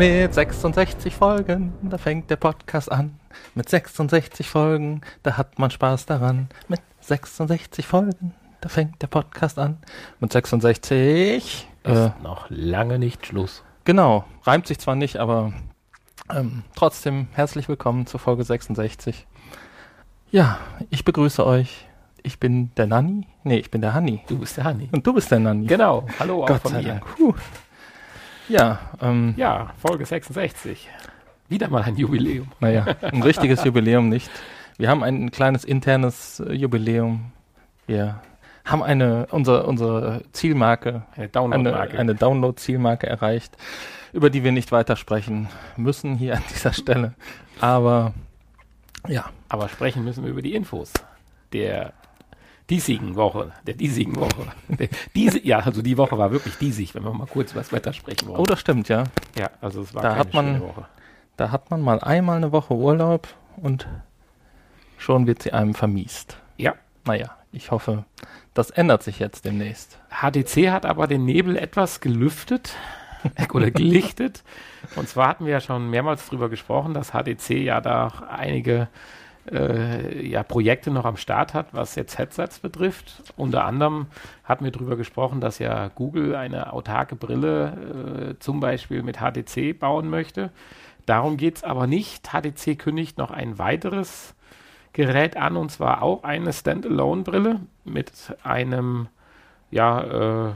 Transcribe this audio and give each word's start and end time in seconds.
Mit 0.00 0.32
66 0.32 1.14
Folgen, 1.14 1.74
da 1.82 1.98
fängt 1.98 2.30
der 2.30 2.36
Podcast 2.36 2.90
an. 2.90 3.20
Mit 3.54 3.68
66 3.68 4.48
Folgen, 4.48 5.02
da 5.22 5.36
hat 5.36 5.58
man 5.58 5.70
Spaß 5.70 6.06
daran. 6.06 6.48
Mit 6.68 6.80
66 7.00 7.86
Folgen, 7.86 8.32
da 8.62 8.70
fängt 8.70 9.02
der 9.02 9.08
Podcast 9.08 9.58
an. 9.58 9.76
Mit 10.18 10.32
66 10.32 11.68
ist 11.82 11.98
äh, 11.98 12.12
noch 12.22 12.46
lange 12.48 12.98
nicht 12.98 13.26
Schluss. 13.26 13.62
Genau, 13.84 14.24
reimt 14.44 14.68
sich 14.68 14.78
zwar 14.78 14.94
nicht, 14.94 15.18
aber 15.18 15.52
ähm, 16.34 16.62
trotzdem 16.74 17.28
herzlich 17.32 17.68
willkommen 17.68 18.06
zur 18.06 18.20
Folge 18.20 18.42
66. 18.42 19.26
Ja, 20.30 20.60
ich 20.88 21.04
begrüße 21.04 21.44
euch. 21.44 21.84
Ich 22.22 22.40
bin 22.40 22.74
der 22.78 22.86
Nanni. 22.86 23.26
Nee, 23.44 23.58
ich 23.58 23.70
bin 23.70 23.82
der 23.82 23.92
Hanni. 23.92 24.22
Du 24.28 24.38
bist 24.38 24.56
der 24.56 24.64
Hanni. 24.64 24.88
Und 24.92 25.06
du 25.06 25.12
bist 25.12 25.30
der 25.30 25.40
Nanni. 25.40 25.66
Genau. 25.66 26.06
Hallo 26.18 26.44
auch 26.44 26.46
Gott 26.48 26.62
von 26.62 26.72
mir. 26.72 27.02
Puh. 27.18 27.34
Ja, 28.50 28.80
ähm, 29.00 29.34
ja, 29.36 29.72
Folge 29.78 30.04
66. 30.04 30.88
Wieder 31.48 31.68
mal 31.68 31.82
ein 31.82 31.94
Jubiläum. 31.94 32.48
Naja, 32.58 32.84
ein 33.00 33.22
richtiges 33.22 33.62
Jubiläum 33.62 34.08
nicht. 34.08 34.28
Wir 34.76 34.88
haben 34.88 35.04
ein 35.04 35.30
kleines 35.30 35.64
internes 35.64 36.40
äh, 36.40 36.52
Jubiläum. 36.52 37.30
Wir 37.86 38.20
haben 38.64 38.82
eine, 38.82 39.28
unsere, 39.30 39.66
unsere 39.66 40.24
Zielmarke, 40.32 41.02
eine 41.14 41.28
Download-Marke, 41.28 41.92
eine, 41.92 42.00
eine 42.00 42.14
Download-Zielmarke 42.16 43.06
erreicht, 43.06 43.56
über 44.12 44.30
die 44.30 44.42
wir 44.42 44.50
nicht 44.50 44.72
weiter 44.72 44.96
sprechen 44.96 45.48
müssen 45.76 46.16
hier 46.16 46.34
an 46.34 46.42
dieser 46.52 46.72
Stelle. 46.72 47.14
Aber 47.60 48.14
ja. 49.06 49.26
Aber 49.48 49.68
sprechen 49.68 50.04
müssen 50.04 50.24
wir 50.24 50.30
über 50.30 50.42
die 50.42 50.54
Infos 50.54 50.92
der 51.52 51.92
diesigen 52.70 53.16
Woche, 53.16 53.52
der 53.66 53.74
diesigen 53.74 54.16
Woche. 54.16 54.46
diese, 55.14 55.44
ja, 55.44 55.58
also 55.58 55.82
die 55.82 55.98
Woche 55.98 56.16
war 56.16 56.30
wirklich 56.30 56.56
diesig, 56.56 56.94
wenn 56.94 57.02
wir 57.02 57.12
mal 57.12 57.26
kurz 57.26 57.52
über 57.52 57.60
das 57.60 57.72
Wetter 57.72 57.92
sprechen 57.92 58.28
wollen. 58.28 58.40
Oh, 58.40 58.46
das 58.46 58.60
stimmt, 58.60 58.88
ja. 58.88 59.04
Ja, 59.36 59.50
also 59.60 59.82
es 59.82 59.92
war 59.92 60.02
da 60.02 60.16
hat 60.16 60.32
man, 60.32 60.60
Woche. 60.60 60.86
Da 61.36 61.50
hat 61.50 61.70
man 61.70 61.80
mal 61.80 61.98
einmal 62.00 62.36
eine 62.36 62.52
Woche 62.52 62.74
Urlaub 62.74 63.28
und 63.56 63.88
schon 64.98 65.26
wird 65.26 65.42
sie 65.42 65.52
einem 65.52 65.74
vermiest. 65.74 66.36
Ja. 66.56 66.74
Naja, 67.04 67.36
ich 67.52 67.70
hoffe, 67.70 68.04
das 68.54 68.70
ändert 68.70 69.02
sich 69.02 69.18
jetzt 69.18 69.44
demnächst. 69.44 69.98
HTC 70.10 70.70
hat 70.70 70.86
aber 70.86 71.06
den 71.06 71.24
Nebel 71.24 71.56
etwas 71.56 72.00
gelüftet 72.00 72.76
oder 73.52 73.70
gelichtet. 73.70 74.44
Und 74.96 75.08
zwar 75.08 75.28
hatten 75.28 75.46
wir 75.46 75.52
ja 75.52 75.60
schon 75.60 75.90
mehrmals 75.90 76.26
darüber 76.26 76.48
gesprochen, 76.48 76.94
dass 76.94 77.10
HTC 77.10 77.50
ja 77.62 77.80
da 77.80 78.08
einige 78.30 78.88
äh, 79.50 80.26
ja, 80.26 80.42
Projekte 80.42 80.90
noch 80.90 81.04
am 81.04 81.16
Start 81.16 81.54
hat, 81.54 81.68
was 81.72 81.94
jetzt 81.94 82.18
Headsets 82.18 82.58
betrifft. 82.60 83.22
Unter 83.36 83.64
anderem 83.64 84.06
hatten 84.44 84.64
wir 84.64 84.72
darüber 84.72 84.96
gesprochen, 84.96 85.40
dass 85.40 85.58
ja 85.58 85.88
Google 85.88 86.34
eine 86.34 86.72
autarke 86.72 87.16
Brille 87.16 88.32
äh, 88.32 88.38
zum 88.38 88.60
Beispiel 88.60 89.02
mit 89.02 89.18
HTC 89.18 89.78
bauen 89.78 90.08
möchte. 90.10 90.50
Darum 91.06 91.36
geht 91.36 91.56
es 91.56 91.64
aber 91.64 91.86
nicht. 91.86 92.28
HTC 92.28 92.78
kündigt 92.78 93.18
noch 93.18 93.30
ein 93.30 93.58
weiteres 93.58 94.34
Gerät 94.92 95.36
an 95.36 95.56
und 95.56 95.70
zwar 95.70 96.02
auch 96.02 96.24
eine 96.24 96.52
Standalone-Brille 96.52 97.60
mit 97.84 98.12
einem 98.42 99.08
ja, 99.70 100.48
äh, 100.48 100.52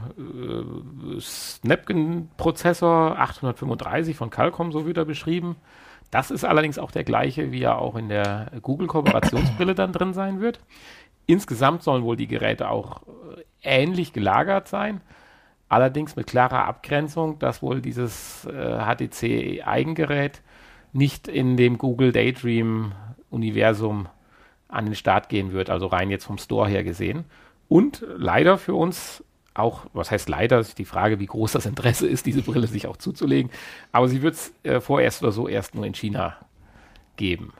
Snapdragon-Prozessor 1.20 3.18
835 3.18 4.16
von 4.16 4.30
Qualcomm, 4.30 4.72
so 4.72 4.86
wird 4.86 4.96
er 4.96 5.04
beschrieben. 5.04 5.56
Das 6.10 6.30
ist 6.30 6.44
allerdings 6.44 6.78
auch 6.78 6.90
der 6.90 7.04
gleiche, 7.04 7.50
wie 7.52 7.62
er 7.62 7.78
auch 7.78 7.96
in 7.96 8.08
der 8.08 8.52
Google-Kooperationsbrille 8.62 9.74
dann 9.74 9.92
drin 9.92 10.14
sein 10.14 10.40
wird. 10.40 10.60
Insgesamt 11.26 11.82
sollen 11.82 12.04
wohl 12.04 12.16
die 12.16 12.26
Geräte 12.26 12.68
auch 12.68 13.02
äh, 13.02 13.42
ähnlich 13.62 14.12
gelagert 14.12 14.68
sein, 14.68 15.00
allerdings 15.68 16.16
mit 16.16 16.26
klarer 16.26 16.66
Abgrenzung, 16.66 17.38
dass 17.38 17.62
wohl 17.62 17.80
dieses 17.80 18.44
äh, 18.44 18.78
HTC-Eigengerät 18.78 20.42
nicht 20.92 21.26
in 21.26 21.56
dem 21.56 21.78
Google 21.78 22.12
Daydream-Universum 22.12 24.08
an 24.68 24.84
den 24.84 24.94
Start 24.94 25.28
gehen 25.28 25.52
wird, 25.52 25.70
also 25.70 25.86
rein 25.86 26.10
jetzt 26.10 26.24
vom 26.24 26.38
Store 26.38 26.68
her 26.68 26.84
gesehen. 26.84 27.24
Und 27.68 28.04
leider 28.16 28.58
für 28.58 28.74
uns 28.74 29.24
auch, 29.54 29.86
was 29.92 30.10
heißt 30.10 30.28
leider, 30.28 30.58
ist 30.58 30.78
die 30.78 30.84
Frage, 30.84 31.20
wie 31.20 31.26
groß 31.26 31.52
das 31.52 31.66
Interesse 31.66 32.06
ist, 32.08 32.26
diese 32.26 32.42
Brille 32.42 32.66
sich 32.66 32.86
auch 32.86 32.96
zuzulegen. 32.96 33.50
Aber 33.92 34.08
sie 34.08 34.20
wird 34.20 34.34
es 34.34 34.52
äh, 34.64 34.80
vorerst 34.80 35.22
oder 35.22 35.32
so 35.32 35.48
erst 35.48 35.74
nur 35.74 35.86
in 35.86 35.94
China 35.94 36.36
geben. 37.16 37.52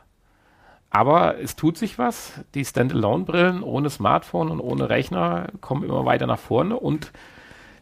Aber 0.91 1.41
es 1.41 1.56
tut 1.56 1.77
sich 1.77 1.99
was. 1.99 2.41
Die 2.55 2.65
Standalone-Brillen 2.65 3.62
ohne 3.62 3.91
Smartphone 3.91 4.50
und 4.50 4.60
ohne 4.60 4.88
Rechner 4.88 5.49
kommen 5.60 5.84
immer 5.84 6.05
weiter 6.05 6.27
nach 6.27 6.38
vorne 6.38 6.77
und 6.77 7.12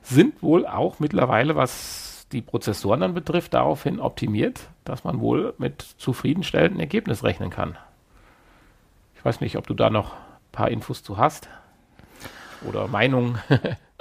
sind 0.03 0.43
wohl 0.43 0.67
auch 0.67 0.99
mittlerweile, 0.99 1.56
was 1.56 2.27
die 2.33 2.43
Prozessoren 2.43 3.00
dann 3.00 3.15
betrifft, 3.15 3.55
daraufhin 3.55 4.00
optimiert, 4.00 4.61
dass 4.84 5.05
man 5.05 5.21
wohl 5.21 5.55
mit 5.59 5.83
zufriedenstellenden 5.83 6.81
Ergebnissen 6.81 7.27
rechnen 7.27 7.50
kann. 7.50 7.77
Ich 9.17 9.25
weiß 9.25 9.41
nicht, 9.41 9.56
ob 9.56 9.67
du 9.67 9.75
da 9.75 9.91
noch 9.91 10.15
ein 10.15 10.53
paar 10.53 10.71
Infos 10.71 11.03
zu 11.03 11.19
hast 11.19 11.49
oder 12.67 12.89
Meinungen. 12.89 13.39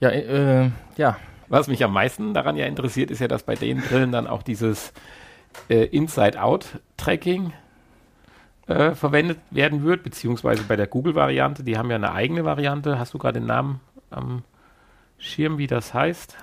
ja, 0.00 0.08
äh, 0.10 0.70
ja. 0.96 1.16
Was 1.48 1.68
mich 1.68 1.84
am 1.84 1.92
meisten 1.92 2.32
daran 2.32 2.56
ja 2.56 2.64
interessiert, 2.66 3.10
ist 3.10 3.20
ja, 3.20 3.28
dass 3.28 3.42
bei 3.42 3.54
den 3.54 3.82
Brillen 3.82 4.10
dann 4.10 4.26
auch 4.26 4.42
dieses 4.42 4.92
äh, 5.68 5.84
Inside-Out-Tracking 5.84 7.52
äh, 8.68 8.94
verwendet 8.94 9.38
werden 9.50 9.84
wird, 9.84 10.02
beziehungsweise 10.02 10.62
bei 10.62 10.76
der 10.76 10.86
Google-Variante, 10.86 11.62
die 11.62 11.76
haben 11.76 11.90
ja 11.90 11.96
eine 11.96 12.12
eigene 12.12 12.44
Variante. 12.44 12.98
Hast 12.98 13.12
du 13.12 13.18
gerade 13.18 13.38
den 13.40 13.46
Namen 13.46 13.80
am 14.10 14.44
Schirm, 15.18 15.58
wie 15.58 15.66
das 15.66 15.92
heißt? 15.92 16.36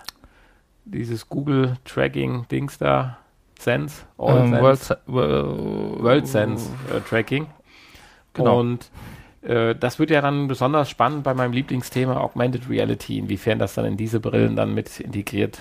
Dieses 0.86 1.28
Google-Tracking-Dings 1.28 2.78
da, 2.78 3.18
Sense, 3.58 4.04
All 4.18 4.42
um, 4.42 4.54
ähm, 4.54 4.76
Sense, 4.76 5.00
World, 5.08 6.04
World 6.04 6.28
Sense 6.28 6.70
äh, 6.96 7.00
Tracking. 7.02 7.48
Genau. 8.34 8.60
Und 8.60 8.86
äh, 8.86 9.19
das 9.42 10.00
wird 10.00 10.10
ja 10.10 10.22
dann 10.22 10.48
besonders 10.48 10.90
spannend 10.90 11.24
bei 11.24 11.34
meinem 11.34 11.54
Lieblingsthema 11.54 12.18
Augmented 12.18 12.70
Reality, 12.70 13.18
inwiefern 13.20 13.58
das 13.58 13.74
dann 13.74 13.86
in 13.86 13.96
diese 13.96 14.20
Brillen 14.20 14.58
dann 14.58 14.74
mit 14.74 15.00
integriert 15.00 15.60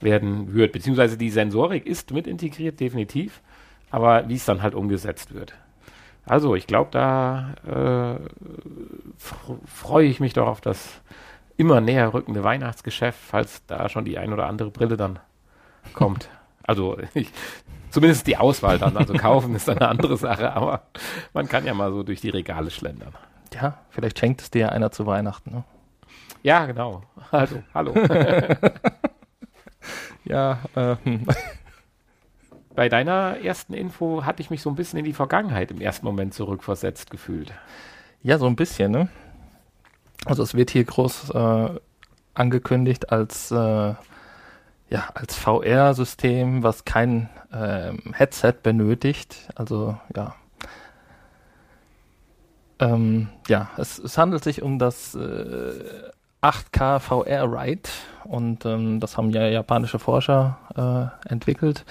werden 0.00 0.54
wird. 0.54 0.72
Beziehungsweise 0.72 1.16
die 1.16 1.30
Sensorik 1.30 1.86
ist 1.86 2.10
mit 2.10 2.26
integriert, 2.26 2.80
definitiv, 2.80 3.40
aber 3.90 4.28
wie 4.28 4.34
es 4.34 4.44
dann 4.44 4.62
halt 4.62 4.74
umgesetzt 4.74 5.34
wird. 5.34 5.54
Also, 6.26 6.54
ich 6.54 6.66
glaube, 6.66 6.90
da 6.92 7.54
äh, 7.66 8.18
freue 9.66 10.06
ich 10.06 10.20
mich 10.20 10.32
doch 10.32 10.46
auf 10.46 10.60
das 10.60 11.00
immer 11.56 11.80
näher 11.80 12.14
rückende 12.14 12.44
Weihnachtsgeschäft, 12.44 13.18
falls 13.20 13.64
da 13.66 13.88
schon 13.88 14.04
die 14.04 14.18
ein 14.18 14.32
oder 14.32 14.46
andere 14.46 14.70
Brille 14.70 14.96
dann 14.96 15.18
kommt. 15.94 16.28
Also 16.62 16.98
ich, 17.14 17.32
Zumindest 17.90 18.26
die 18.26 18.36
Auswahl 18.36 18.78
dann. 18.78 18.96
Also 18.96 19.14
kaufen 19.14 19.54
ist 19.54 19.68
eine 19.68 19.88
andere 19.88 20.16
Sache, 20.16 20.52
aber 20.52 20.82
man 21.32 21.48
kann 21.48 21.66
ja 21.66 21.74
mal 21.74 21.92
so 21.92 22.02
durch 22.02 22.20
die 22.20 22.30
Regale 22.30 22.70
schlendern. 22.70 23.12
Ja, 23.52 23.78
vielleicht 23.90 24.18
schenkt 24.18 24.42
es 24.42 24.50
dir 24.50 24.60
ja 24.60 24.68
einer 24.68 24.92
zu 24.92 25.06
Weihnachten. 25.06 25.50
Ne? 25.50 25.64
Ja, 26.42 26.66
genau. 26.66 27.02
Also, 27.30 27.62
hallo. 27.74 27.94
ja, 30.24 30.58
äh, 30.74 30.96
hm. 31.02 31.26
Bei 32.74 32.88
deiner 32.88 33.38
ersten 33.42 33.74
Info 33.74 34.24
hatte 34.24 34.40
ich 34.40 34.50
mich 34.50 34.62
so 34.62 34.70
ein 34.70 34.76
bisschen 34.76 34.98
in 35.00 35.04
die 35.04 35.12
Vergangenheit 35.12 35.70
im 35.70 35.80
ersten 35.80 36.06
Moment 36.06 36.32
zurückversetzt 36.34 37.10
gefühlt. 37.10 37.52
Ja, 38.22 38.38
so 38.38 38.46
ein 38.46 38.56
bisschen, 38.56 38.92
ne? 38.92 39.08
Also 40.24 40.42
es 40.42 40.54
wird 40.54 40.70
hier 40.70 40.84
groß 40.84 41.30
äh, 41.30 41.80
angekündigt 42.34 43.10
als 43.10 43.50
äh, 43.50 43.94
ja, 44.90 45.08
als 45.14 45.36
VR-System, 45.36 46.62
was 46.62 46.84
kein 46.84 47.28
ähm, 47.52 48.12
Headset 48.12 48.54
benötigt. 48.62 49.48
Also 49.54 49.96
ja. 50.16 50.34
Ähm, 52.80 53.28
ja, 53.46 53.70
es, 53.76 53.98
es, 53.98 54.18
handelt 54.18 54.42
sich 54.42 54.62
um 54.62 54.78
das 54.78 55.14
äh, 55.14 56.10
8K 56.42 56.98
VR 56.98 57.52
Ride 57.52 57.88
und 58.24 58.64
ähm, 58.64 59.00
das 59.00 59.16
haben 59.16 59.30
ja 59.30 59.46
japanische 59.46 59.98
Forscher 59.98 60.58
äh, 61.24 61.30
entwickelt. 61.30 61.84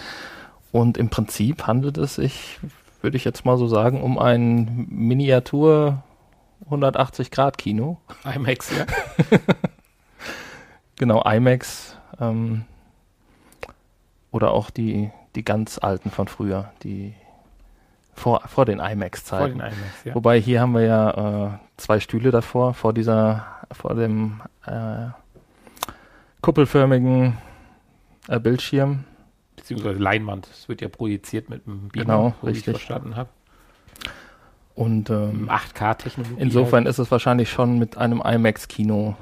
Und 0.71 0.97
im 0.97 1.09
Prinzip 1.09 1.68
handelt 1.68 1.97
es 1.97 2.15
sich, 2.15 2.59
würde 3.01 3.18
ich 3.18 3.23
jetzt 3.23 3.45
mal 3.45 3.57
so 3.57 3.68
sagen, 3.68 4.01
um 4.01 4.19
ein 4.19 4.88
Miniatur 4.89 6.03
180 6.65 7.31
Grad 7.31 7.57
Kino. 7.57 7.97
IMAX, 8.25 8.71
ja. 8.77 8.85
genau, 10.97 11.23
IMAX. 11.23 11.95
Ähm, 12.19 12.65
oder 14.31 14.51
auch 14.51 14.69
die, 14.69 15.11
die 15.35 15.43
ganz 15.43 15.77
alten 15.77 16.11
von 16.11 16.27
früher, 16.27 16.71
die 16.83 17.13
vor, 18.13 18.41
vor 18.47 18.65
den 18.65 18.79
IMAX-Zeiten. 18.79 19.61
Ja. 20.03 20.15
Wobei 20.15 20.39
hier 20.39 20.61
haben 20.61 20.73
wir 20.73 20.81
ja 20.81 21.47
äh, 21.47 21.57
zwei 21.77 21.99
Stühle 21.99 22.31
davor, 22.31 22.73
vor 22.73 22.93
dieser, 22.93 23.45
vor 23.71 23.95
dem 23.95 24.41
äh, 24.65 25.07
kuppelförmigen 26.41 27.37
äh, 28.27 28.39
Bildschirm. 28.39 29.05
Beziehungsweise 29.55 29.99
Leinwand. 29.99 30.47
Es 30.51 30.69
wird 30.69 30.81
ja 30.81 30.89
projiziert 30.89 31.49
mit 31.49 31.65
einem 31.65 31.89
Beamer, 31.89 32.05
genau, 32.05 32.33
wo 32.41 32.47
richtig. 32.47 32.67
ich 32.67 32.73
verstanden 32.73 33.15
habe. 33.15 33.29
Und 34.75 35.09
ähm, 35.09 35.49
8K-Technologie. 35.49 36.35
Insofern 36.39 36.85
halt. 36.85 36.87
ist 36.87 36.99
es 36.99 37.11
wahrscheinlich 37.11 37.49
schon 37.49 37.79
mit 37.79 37.97
einem 37.97 38.21
IMAX-Kino 38.21 39.15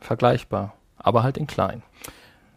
vergleichbar, 0.00 0.74
aber 0.96 1.22
halt 1.22 1.36
in 1.36 1.46
klein. 1.46 1.82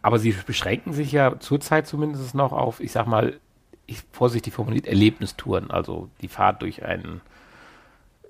Aber 0.04 0.20
sie 0.20 0.36
beschränken 0.46 0.94
sich 0.94 1.12
ja 1.12 1.40
zurzeit 1.40 1.88
zumindest 1.88 2.36
noch 2.36 2.52
auf, 2.52 2.82
ich 2.82 2.92
sag 2.92 3.08
mal, 3.08 3.40
ich, 3.86 4.04
vorsichtig 4.12 4.54
formuliert, 4.54 4.86
Erlebnistouren, 4.86 5.72
also 5.72 6.10
die 6.22 6.28
Fahrt 6.28 6.62
durch 6.62 6.84
einen 6.84 7.22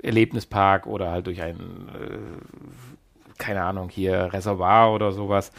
Erlebnispark 0.02 0.86
oder 0.86 1.12
halt 1.12 1.28
durch 1.28 1.42
ein, 1.42 1.58
äh, 1.60 3.34
keine 3.40 3.64
Ahnung, 3.64 3.90
hier 3.90 4.32
Reservoir 4.32 4.94
oder 4.94 5.12
sowas. 5.12 5.52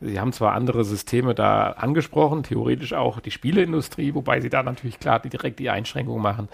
Sie 0.00 0.20
haben 0.20 0.32
zwar 0.32 0.52
andere 0.52 0.84
Systeme 0.84 1.34
da 1.34 1.70
angesprochen, 1.70 2.42
theoretisch 2.42 2.92
auch 2.92 3.20
die 3.20 3.30
Spieleindustrie, 3.30 4.14
wobei 4.14 4.40
sie 4.40 4.50
da 4.50 4.62
natürlich 4.62 5.00
klar 5.00 5.20
direkt 5.20 5.58
die 5.58 5.70
Einschränkung 5.70 6.20
machen 6.20 6.48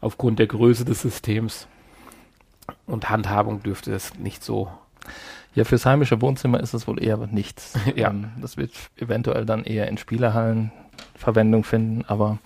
aufgrund 0.00 0.38
der 0.38 0.46
Größe 0.46 0.86
des 0.86 1.02
Systems. 1.02 1.66
Und 2.86 3.10
Handhabung 3.10 3.62
dürfte 3.62 3.92
es 3.92 4.14
nicht 4.18 4.42
so. 4.42 4.70
Ja, 5.54 5.64
fürs 5.64 5.86
heimische 5.86 6.20
Wohnzimmer 6.20 6.60
ist 6.60 6.74
es 6.74 6.86
wohl 6.88 7.02
eher 7.02 7.16
nichts. 7.30 7.74
Ja. 7.96 8.10
Ähm, 8.10 8.30
das 8.40 8.56
wird 8.56 8.72
eventuell 8.96 9.46
dann 9.46 9.64
eher 9.64 9.88
in 9.88 9.98
Spielehallen 9.98 10.72
Verwendung 11.16 11.64
finden, 11.64 12.04
aber 12.06 12.38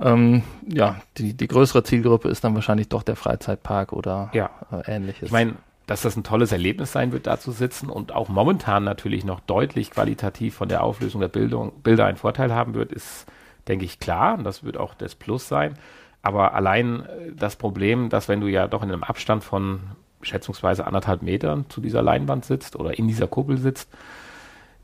ähm, 0.00 0.42
ja, 0.66 1.00
die, 1.16 1.34
die 1.34 1.48
größere 1.48 1.82
Zielgruppe 1.82 2.28
ist 2.28 2.44
dann 2.44 2.54
wahrscheinlich 2.54 2.88
doch 2.88 3.02
der 3.02 3.16
Freizeitpark 3.16 3.92
oder 3.92 4.30
Ja. 4.32 4.50
äh, 4.72 4.94
ähnliches. 4.96 5.26
Ich 5.26 5.32
meine, 5.32 5.54
dass 5.86 6.02
das 6.02 6.16
ein 6.16 6.22
tolles 6.22 6.52
Erlebnis 6.52 6.92
sein 6.92 7.12
wird, 7.12 7.26
da 7.26 7.38
zu 7.40 7.50
sitzen 7.50 7.88
und 7.88 8.12
auch 8.12 8.28
momentan 8.28 8.84
natürlich 8.84 9.24
noch 9.24 9.40
deutlich 9.40 9.90
qualitativ 9.90 10.54
von 10.54 10.68
der 10.68 10.82
Auflösung 10.84 11.20
der 11.20 11.28
Bildung, 11.28 11.72
Bilder 11.82 12.04
einen 12.06 12.16
Vorteil 12.18 12.52
haben 12.54 12.74
wird, 12.74 12.92
ist, 12.92 13.26
denke 13.68 13.84
ich, 13.84 13.98
klar. 13.98 14.34
Und 14.38 14.44
das 14.44 14.62
wird 14.62 14.76
auch 14.76 14.94
das 14.94 15.14
Plus 15.14 15.48
sein. 15.48 15.74
Aber 16.22 16.52
allein 16.54 17.00
äh, 17.02 17.32
das 17.34 17.56
Problem, 17.56 18.08
dass 18.10 18.28
wenn 18.28 18.40
du 18.40 18.46
ja 18.48 18.68
doch 18.68 18.82
in 18.82 18.90
einem 18.92 19.02
Abstand 19.02 19.42
von 19.44 19.80
schätzungsweise 20.22 20.86
anderthalb 20.86 21.22
Metern 21.22 21.66
zu 21.68 21.80
dieser 21.80 22.02
Leinwand 22.02 22.44
sitzt 22.44 22.76
oder 22.76 22.98
in 22.98 23.08
dieser 23.08 23.26
Kuppel 23.26 23.58
sitzt, 23.58 23.88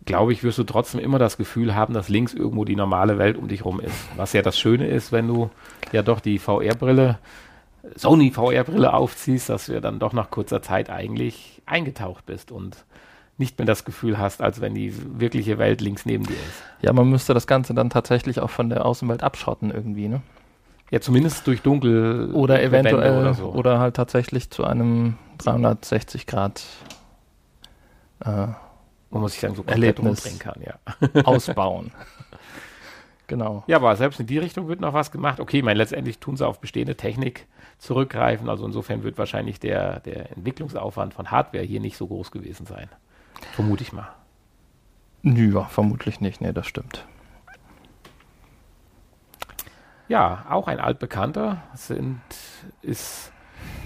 glaube 0.05 0.33
ich, 0.33 0.45
wirst 0.45 0.59
du 0.59 0.65
trotzdem 0.65 1.01
immer 1.01 1.19
das 1.19 1.37
Gefühl 1.37 1.75
haben, 1.75 1.95
dass 1.95 2.09
links 2.09 2.35
irgendwo 2.35 2.65
die 2.65 2.77
normale 2.77 3.19
Welt 3.19 3.37
um 3.37 3.49
dich 3.49 3.65
rum 3.65 3.81
ist. 3.81 3.97
Was 4.17 4.33
ja 4.33 4.43
das 4.43 4.59
Schöne 4.59 4.87
ist, 4.87 5.13
wenn 5.13 5.29
du 5.29 5.51
ja 5.93 6.03
doch 6.03 6.21
die 6.21 6.39
VR-Brille, 6.39 7.19
Sony 7.97 8.31
VR-Brille 8.31 8.93
aufziehst, 8.93 9.49
dass 9.49 9.67
du 9.67 9.75
ja 9.75 9.81
dann 9.81 9.99
doch 9.99 10.13
nach 10.13 10.31
kurzer 10.31 10.63
Zeit 10.63 10.91
eigentlich 10.91 11.63
eingetaucht 11.67 12.27
bist 12.27 12.53
und 12.53 12.85
nicht 13.37 13.59
mehr 13.59 13.67
das 13.67 13.85
Gefühl 13.85 14.19
hast, 14.19 14.43
als 14.43 14.61
wenn 14.61 14.75
die 14.75 14.95
wirkliche 15.19 15.59
Welt 15.59 15.81
links 15.81 16.07
neben 16.07 16.25
dir 16.25 16.35
ist. 16.35 16.63
ja, 16.83 16.93
man 16.93 17.11
müsste 17.11 17.35
das 17.35 17.47
Ganze 17.47 17.75
dann 17.75 17.91
tatsächlich 17.91 18.41
auch 18.41 18.51
von 18.51 18.69
der 18.69 18.87
Außenwelt 18.87 19.23
abschotten 19.23 19.71
irgendwie, 19.71 20.09
ne? 20.09 20.23
Ja, 20.91 21.01
zumindest 21.01 21.47
durch 21.47 21.63
dunkel 21.63 22.31
Oder 22.33 22.63
eventuell 22.63 23.19
oder, 23.19 23.35
oder 23.55 23.75
so. 23.75 23.79
halt 23.79 23.97
tatsächlich 23.97 24.51
zu 24.51 24.65
einem 24.65 25.17
360 25.39 26.27
Grad 26.27 26.63
äh, 28.21 28.49
Wo 29.11 29.19
man 29.19 29.29
sich 29.29 29.41
dann 29.41 29.55
so 29.55 29.63
komplett 29.63 29.99
Erlebnis. 29.99 30.39
kann, 30.39 30.61
ja. 30.63 30.75
ausbauen. 31.25 31.91
genau. 33.27 33.65
Ja, 33.67 33.77
aber 33.79 33.97
selbst 33.97 34.21
in 34.21 34.27
die 34.27 34.39
Richtung 34.39 34.69
wird 34.69 34.81
noch 34.81 34.93
was 34.93 35.11
gemacht. 35.11 35.41
Okay, 35.41 35.59
ich 35.59 35.65
meine, 35.65 35.79
letztendlich 35.79 36.19
tun 36.19 36.37
sie 36.37 36.47
auf 36.47 36.61
bestehende 36.61 36.97
Technik 36.97 37.47
zurückgreifen. 37.79 38.49
Also 38.49 38.65
insofern 38.67 39.03
wird 39.03 39.19
wahrscheinlich 39.19 39.61
der, 39.61 40.01
der 40.01 40.31
Entwicklungsaufwand 40.37 41.15
von 41.15 41.31
Hardware 41.31 41.65
hier 41.65 41.81
nicht 41.81 41.97
so 41.97 42.07
groß 42.07 42.31
gewesen 42.31 42.67
sein. 42.67 42.89
Vermute 43.53 43.83
ich 43.83 43.93
mal. 43.93 44.09
Ja, 45.23 45.65
vermutlich 45.65 46.21
nicht. 46.21 46.41
Nee, 46.41 46.53
das 46.53 46.67
stimmt. 46.67 47.07
Ja, 50.09 50.47
auch 50.51 50.67
ein 50.69 50.81
altbekannter 50.81 51.63
sind, 51.75 52.21
ist 52.83 53.33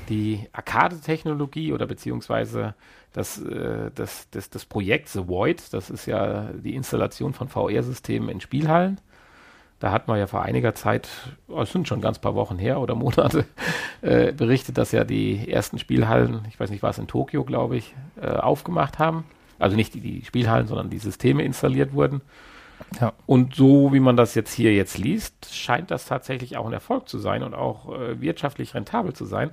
die 0.09 0.49
Arcade-Technologie 0.53 1.73
oder 1.73 1.87
beziehungsweise 1.87 2.75
das, 3.13 3.41
äh, 3.41 3.91
das, 3.95 4.29
das, 4.31 4.51
das 4.51 4.65
Projekt 4.65 5.09
The 5.09 5.29
Void. 5.29 5.73
Das 5.73 5.91
ist 5.91 6.07
ja 6.07 6.51
die 6.53 6.75
Installation 6.75 7.35
von 7.35 7.49
VR-Systemen 7.49 8.29
in 8.29 8.41
Spielhallen. 8.41 9.01
Da 9.81 9.93
hat 9.93 10.09
man 10.09 10.19
ja 10.19 10.27
vor 10.27 10.43
einiger 10.43 10.75
Zeit, 10.75 11.09
oh, 11.47 11.61
es 11.61 11.71
sind 11.71 11.87
schon 11.87 12.01
ganz 12.01 12.19
paar 12.19 12.35
Wochen 12.35 12.59
her 12.59 12.81
oder 12.81 12.97
Monate, 12.97 13.45
äh, 14.03 14.33
berichtet, 14.33 14.77
dass 14.77 14.91
ja 14.91 15.05
die 15.05 15.49
ersten 15.51 15.79
Spielhallen, 15.79 16.41
ich 16.49 16.59
weiß 16.59 16.71
nicht, 16.71 16.83
war 16.83 16.91
es 16.91 16.99
in 16.99 17.07
Tokio, 17.07 17.45
glaube 17.45 17.77
ich, 17.77 17.95
äh, 18.21 18.27
aufgemacht 18.27 18.99
haben. 18.99 19.25
Also 19.61 19.77
nicht 19.77 19.95
die, 19.95 20.01
die 20.01 20.25
Spielhallen, 20.25 20.67
sondern 20.67 20.91
die 20.91 20.99
Systeme 20.99 21.45
installiert 21.45 21.93
wurden. 21.93 22.23
Ja. 23.01 23.13
Und 23.27 23.55
so 23.55 23.93
wie 23.93 24.01
man 24.01 24.17
das 24.17 24.35
jetzt 24.35 24.53
hier 24.53 24.75
jetzt 24.75 24.99
liest, 24.99 25.55
scheint 25.55 25.91
das 25.91 26.07
tatsächlich 26.07 26.57
auch 26.57 26.67
ein 26.67 26.73
Erfolg 26.73 27.09
zu 27.09 27.19
sein 27.19 27.43
und 27.43 27.55
auch 27.55 27.93
äh, 27.95 28.21
wirtschaftlich 28.21 28.75
rentabel 28.75 29.13
zu 29.13 29.25
sein, 29.25 29.51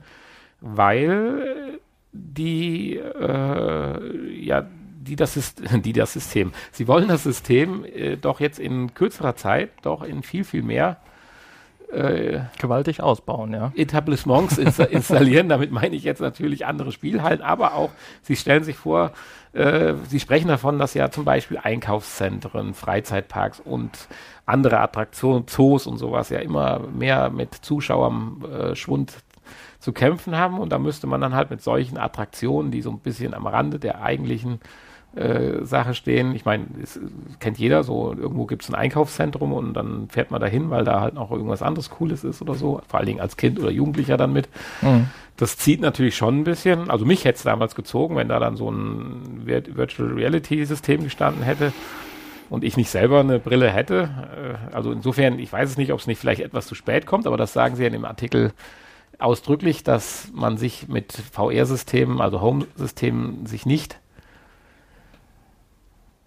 weil 0.61 1.79
die 2.11 2.95
äh, 2.97 4.31
ja 4.39 4.65
die 5.01 5.15
das, 5.15 5.37
Syst- 5.37 5.77
die 5.81 5.93
das 5.93 6.13
System, 6.13 6.51
sie 6.71 6.87
wollen 6.87 7.07
das 7.07 7.23
System 7.23 7.85
äh, 7.85 8.17
doch 8.17 8.39
jetzt 8.39 8.59
in 8.59 8.93
kürzerer 8.93 9.35
Zeit 9.35 9.69
doch 9.83 10.01
in 10.03 10.23
viel, 10.23 10.43
viel 10.43 10.63
mehr 10.63 10.97
äh, 11.91 12.41
Gewaltig 12.59 13.01
ausbauen, 13.01 13.53
ja. 13.53 13.71
Etablissements 13.75 14.57
insta 14.57 14.83
installieren. 14.85 15.49
Damit 15.49 15.71
meine 15.71 15.95
ich 15.95 16.03
jetzt 16.03 16.21
natürlich 16.21 16.65
andere 16.65 16.91
Spielhallen, 16.91 17.41
aber 17.41 17.75
auch, 17.75 17.91
Sie 18.21 18.35
stellen 18.35 18.63
sich 18.63 18.75
vor, 18.75 19.11
äh, 19.53 19.93
Sie 20.07 20.19
sprechen 20.19 20.47
davon, 20.47 20.79
dass 20.79 20.93
ja 20.93 21.09
zum 21.11 21.25
Beispiel 21.25 21.57
Einkaufszentren, 21.57 22.73
Freizeitparks 22.73 23.59
und 23.59 24.07
andere 24.45 24.79
Attraktionen, 24.79 25.47
Zoos 25.47 25.87
und 25.87 25.97
sowas 25.97 26.29
ja 26.29 26.39
immer 26.39 26.79
mehr 26.79 27.29
mit 27.29 27.53
Zuschauerschwund 27.53 29.13
zu 29.79 29.93
kämpfen 29.93 30.35
haben. 30.37 30.59
Und 30.59 30.71
da 30.71 30.79
müsste 30.79 31.07
man 31.07 31.21
dann 31.21 31.35
halt 31.35 31.49
mit 31.49 31.61
solchen 31.61 31.97
Attraktionen, 31.97 32.71
die 32.71 32.81
so 32.81 32.89
ein 32.89 32.99
bisschen 32.99 33.33
am 33.33 33.47
Rande 33.47 33.79
der 33.79 34.01
eigentlichen 34.01 34.59
äh, 35.15 35.63
Sache 35.65 35.93
stehen. 35.93 36.35
Ich 36.35 36.45
meine, 36.45 36.65
es 36.81 36.99
kennt 37.39 37.57
jeder, 37.57 37.83
so 37.83 38.13
irgendwo 38.13 38.45
gibt 38.45 38.63
es 38.63 38.69
ein 38.69 38.75
Einkaufszentrum 38.75 39.53
und 39.53 39.73
dann 39.73 40.07
fährt 40.09 40.31
man 40.31 40.41
dahin, 40.41 40.69
weil 40.69 40.83
da 40.83 41.01
halt 41.01 41.13
noch 41.13 41.31
irgendwas 41.31 41.61
anderes 41.61 41.89
Cooles 41.89 42.23
ist 42.23 42.41
oder 42.41 42.53
so. 42.55 42.81
Vor 42.87 42.99
allen 42.99 43.07
Dingen 43.07 43.21
als 43.21 43.37
Kind 43.37 43.59
oder 43.59 43.71
Jugendlicher 43.71 44.17
dann 44.17 44.33
mit. 44.33 44.49
Mhm. 44.81 45.07
Das 45.37 45.57
zieht 45.57 45.81
natürlich 45.81 46.15
schon 46.15 46.39
ein 46.39 46.43
bisschen. 46.43 46.89
Also 46.89 47.05
mich 47.05 47.25
hätte 47.25 47.37
es 47.37 47.43
damals 47.43 47.75
gezogen, 47.75 48.15
wenn 48.15 48.29
da 48.29 48.39
dann 48.39 48.55
so 48.55 48.69
ein 48.69 49.43
Vir- 49.45 49.75
Virtual 49.75 50.09
Reality 50.13 50.63
System 50.65 51.03
gestanden 51.03 51.43
hätte 51.43 51.73
und 52.49 52.63
ich 52.63 52.77
nicht 52.77 52.89
selber 52.89 53.19
eine 53.21 53.39
Brille 53.39 53.69
hätte. 53.69 54.09
Äh, 54.71 54.75
Also 54.75 54.91
insofern, 54.91 55.39
ich 55.39 55.51
weiß 55.51 55.69
es 55.71 55.77
nicht, 55.77 55.91
ob 55.91 55.99
es 55.99 56.07
nicht 56.07 56.19
vielleicht 56.19 56.41
etwas 56.41 56.67
zu 56.67 56.75
spät 56.75 57.05
kommt, 57.05 57.25
aber 57.27 57.37
das 57.37 57.53
sagen 57.53 57.75
sie 57.75 57.83
ja 57.83 57.87
in 57.87 57.93
dem 57.93 58.05
Artikel 58.05 58.53
ausdrücklich, 59.17 59.83
dass 59.83 60.29
man 60.33 60.57
sich 60.57 60.87
mit 60.89 61.13
VR-Systemen, 61.31 62.19
also 62.21 62.41
Home-Systemen, 62.41 63.45
sich 63.45 63.65
nicht 63.65 63.99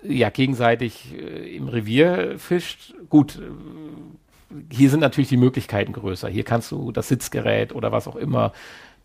ja 0.03 0.31
gegenseitig 0.31 1.15
äh, 1.15 1.57
im 1.57 1.69
Revier 1.69 2.39
fischt. 2.39 2.95
Gut, 3.09 3.37
äh, 3.39 4.65
hier 4.73 4.91
sind 4.91 5.01
natürlich 5.01 5.29
die 5.29 5.37
Möglichkeiten 5.37 5.93
größer. 5.93 6.29
Hier 6.29 6.45
kannst 6.45 6.71
du 6.73 6.93
das 6.93 7.09
Sitzgerät 7.09 7.75
oder 7.75 7.93
was 7.93 8.09
auch 8.09 8.17
immer, 8.17 8.53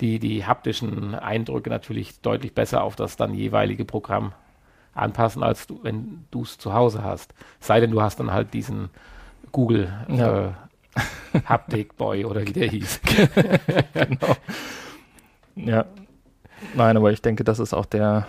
die, 0.01 0.19
die 0.19 0.45
haptischen 0.45 1.15
Eindrücke 1.15 1.69
natürlich 1.69 2.21
deutlich 2.21 2.53
besser 2.53 2.83
auf 2.83 2.95
das 2.95 3.17
dann 3.17 3.33
jeweilige 3.33 3.85
Programm 3.85 4.33
anpassen, 4.93 5.43
als 5.43 5.67
du, 5.67 5.79
wenn 5.83 6.25
du 6.31 6.43
es 6.43 6.57
zu 6.57 6.73
Hause 6.73 7.03
hast. 7.03 7.33
Sei 7.59 7.79
denn, 7.79 7.91
du 7.91 8.01
hast 8.01 8.19
dann 8.19 8.31
halt 8.31 8.53
diesen 8.53 8.89
Google 9.51 9.91
Ja. 10.07 10.47
äh, 10.47 10.51
Haptic 11.45 11.97
Boy 11.97 12.25
oder 12.25 12.45
wie 12.47 12.53
der 12.53 12.67
hieß. 12.69 13.01
genau. 13.93 14.35
Ja. 15.55 15.85
Nein, 16.75 16.95
aber 16.97 17.11
ich 17.11 17.21
denke, 17.21 17.43
das 17.43 17.59
ist 17.59 17.73
auch 17.73 17.85
der 17.85 18.27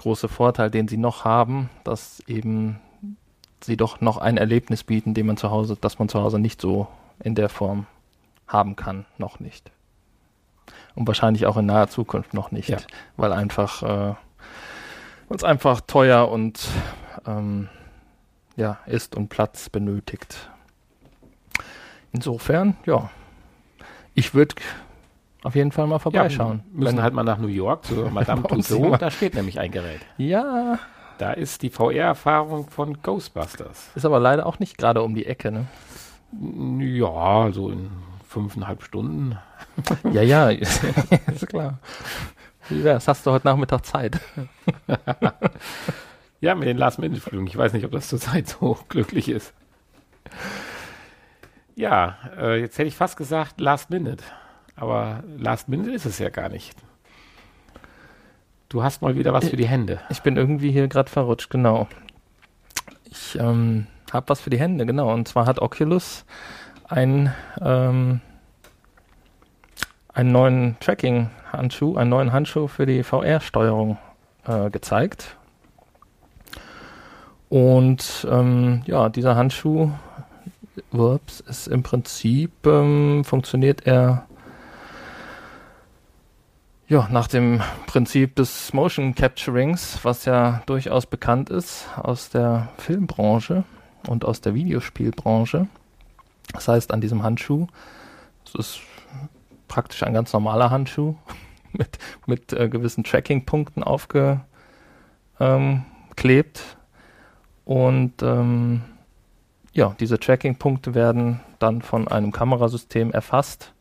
große 0.00 0.28
Vorteil, 0.28 0.70
den 0.70 0.88
sie 0.88 0.96
noch 0.96 1.24
haben, 1.24 1.68
dass 1.84 2.20
eben 2.26 2.80
sie 3.62 3.76
doch 3.76 4.00
noch 4.00 4.16
ein 4.16 4.38
Erlebnis 4.38 4.82
bieten, 4.82 5.12
den 5.12 5.26
man 5.26 5.36
zu 5.36 5.50
Hause, 5.50 5.76
das 5.78 5.98
man 5.98 6.08
zu 6.08 6.20
Hause 6.22 6.38
nicht 6.38 6.60
so 6.60 6.88
in 7.22 7.34
der 7.34 7.50
Form 7.50 7.86
haben 8.48 8.76
kann, 8.76 9.04
noch 9.18 9.40
nicht. 9.40 9.70
Und 10.94 11.06
wahrscheinlich 11.06 11.44
auch 11.46 11.58
in 11.58 11.66
naher 11.66 11.88
Zukunft 11.88 12.32
noch 12.32 12.50
nicht, 12.50 12.70
Ja. 12.70 12.78
weil 13.18 13.32
einfach, 13.34 13.82
äh, 13.82 14.14
weil 15.28 15.36
es 15.36 15.44
einfach 15.44 15.82
teuer 15.82 16.28
und 16.30 16.66
ähm, 17.26 17.68
ja, 18.56 18.78
ist 18.86 19.14
und 19.16 19.28
Platz 19.28 19.68
benötigt. 19.68 20.48
Insofern, 22.12 22.76
ja, 22.86 23.10
ich 24.14 24.32
würde 24.34 24.54
auf 25.42 25.54
jeden 25.54 25.72
Fall 25.72 25.86
mal 25.86 25.98
vorbeischauen. 25.98 26.58
Ja, 26.58 26.78
müssen 26.78 26.96
Wenn- 26.96 27.02
halt 27.02 27.14
mal 27.14 27.22
nach 27.24 27.38
New 27.38 27.46
York 27.48 27.84
zu 27.84 27.94
Madame 28.12 28.42
Tussauds. 28.42 28.98
Da 28.98 29.10
steht 29.10 29.34
nämlich 29.34 29.58
ein 29.60 29.70
Gerät. 29.70 30.00
ja, 30.18 30.78
Da 31.18 31.32
ist 31.32 31.62
die 31.62 31.70
VR-Erfahrung 31.70 32.68
von 32.70 33.02
Ghostbusters. 33.02 33.90
ist 33.94 34.04
aber 34.04 34.20
leider 34.20 34.46
auch 34.46 34.58
nicht 34.58 34.76
gerade 34.78 35.02
um 35.02 35.14
die 35.14 35.26
Ecke, 35.26 35.50
ne? 35.52 35.66
Ja, 36.78 37.50
so 37.52 37.70
in 37.70 37.90
fünfeinhalb 38.28 38.82
Stunden. 38.82 39.36
Ja, 40.12 40.22
ja, 40.22 40.48
ist 40.50 40.82
klar. 41.48 41.78
Wie 42.68 42.84
wär's? 42.84 43.08
Hast 43.08 43.24
du 43.26 43.30
heute 43.30 43.46
Nachmittag 43.46 43.84
Zeit? 43.86 44.20
Ja, 46.40 46.54
mit 46.54 46.68
den 46.68 46.76
Last-Minute-Flügen. 46.76 47.46
Ich 47.46 47.56
weiß 47.56 47.72
nicht, 47.72 47.84
ob 47.84 47.92
das 47.92 48.08
zurzeit 48.08 48.48
so 48.48 48.78
glücklich 48.88 49.28
ist. 49.28 49.54
Ja, 51.76 52.16
äh, 52.38 52.60
jetzt 52.60 52.78
hätte 52.78 52.88
ich 52.88 52.96
fast 52.96 53.16
gesagt 53.16 53.60
Last 53.60 53.90
Minute. 53.90 54.22
Aber 54.80 55.22
Last 55.36 55.68
Minute 55.68 55.90
ist 55.90 56.06
es 56.06 56.18
ja 56.18 56.30
gar 56.30 56.48
nicht. 56.48 56.74
Du 58.70 58.82
hast 58.82 59.02
mal 59.02 59.14
wieder 59.14 59.34
was 59.34 59.48
für 59.48 59.56
die 59.56 59.68
Hände. 59.68 60.00
Ich 60.08 60.22
bin 60.22 60.38
irgendwie 60.38 60.72
hier 60.72 60.88
gerade 60.88 61.10
verrutscht, 61.10 61.50
genau. 61.50 61.86
Ich 63.04 63.38
ähm, 63.38 63.88
habe 64.10 64.30
was 64.30 64.40
für 64.40 64.48
die 64.48 64.58
Hände, 64.58 64.86
genau. 64.86 65.12
Und 65.12 65.28
zwar 65.28 65.44
hat 65.44 65.60
Oculus 65.60 66.24
ein, 66.88 67.34
ähm, 67.60 68.22
einen 70.14 70.32
neuen 70.32 70.76
Tracking-Handschuh, 70.80 71.96
einen 71.96 72.10
neuen 72.10 72.32
Handschuh 72.32 72.66
für 72.66 72.86
die 72.86 73.02
VR-Steuerung 73.02 73.98
äh, 74.46 74.70
gezeigt. 74.70 75.36
Und 77.50 78.26
ähm, 78.30 78.80
ja, 78.86 79.10
dieser 79.10 79.36
Handschuh 79.36 79.90
ist 81.46 81.68
im 81.68 81.82
Prinzip, 81.82 82.52
ähm, 82.64 83.24
funktioniert 83.24 83.86
er 83.86 84.26
ja, 86.90 87.08
nach 87.08 87.28
dem 87.28 87.62
Prinzip 87.86 88.34
des 88.34 88.72
Motion 88.72 89.14
Capturings, 89.14 90.00
was 90.02 90.24
ja 90.24 90.60
durchaus 90.66 91.06
bekannt 91.06 91.48
ist 91.48 91.86
aus 91.96 92.30
der 92.30 92.68
Filmbranche 92.78 93.62
und 94.08 94.24
aus 94.24 94.40
der 94.40 94.54
Videospielbranche. 94.54 95.68
Das 96.52 96.66
heißt, 96.66 96.92
an 96.92 97.00
diesem 97.00 97.22
Handschuh, 97.22 97.68
es 98.44 98.56
ist 98.56 98.80
praktisch 99.68 100.02
ein 100.02 100.12
ganz 100.12 100.32
normaler 100.32 100.70
Handschuh 100.70 101.14
mit, 101.72 101.98
mit 102.26 102.52
äh, 102.52 102.68
gewissen 102.68 103.04
Tracking-Punkten 103.04 103.84
aufgeklebt. 103.84 104.42
Ähm, 105.38 105.84
und 107.66 108.20
ähm, 108.20 108.82
ja, 109.72 109.94
diese 110.00 110.18
Tracking-Punkte 110.18 110.96
werden 110.96 111.38
dann 111.60 111.82
von 111.82 112.08
einem 112.08 112.32
Kamerasystem 112.32 113.12
erfasst 113.12 113.74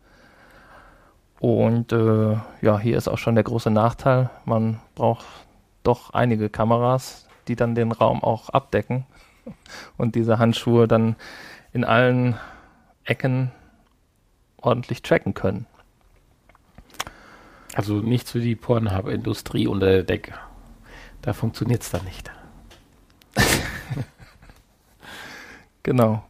und 1.39 1.93
äh, 1.93 2.37
ja, 2.61 2.79
hier 2.79 2.97
ist 2.97 3.07
auch 3.07 3.17
schon 3.17 3.35
der 3.35 3.45
große 3.45 3.71
Nachteil. 3.71 4.29
Man 4.45 4.81
braucht 4.95 5.25
doch 5.83 6.13
einige 6.13 6.49
Kameras, 6.49 7.27
die 7.47 7.55
dann 7.55 7.75
den 7.75 7.91
Raum 7.91 8.23
auch 8.23 8.49
abdecken 8.49 9.05
und 9.97 10.15
diese 10.15 10.37
Handschuhe 10.37 10.87
dann 10.87 11.15
in 11.71 11.85
allen 11.85 12.37
Ecken 13.05 13.51
ordentlich 14.57 15.01
tracken 15.01 15.33
können. 15.33 15.65
Also 17.73 17.95
nichts 17.95 18.31
für 18.31 18.41
die 18.41 18.55
Pornhub-Industrie 18.55 19.67
unter 19.67 19.85
der 19.85 20.03
Decke. 20.03 20.33
Da 21.21 21.33
funktioniert 21.33 21.83
es 21.83 21.91
dann 21.91 22.03
nicht. 22.03 22.29
genau. 25.83 26.23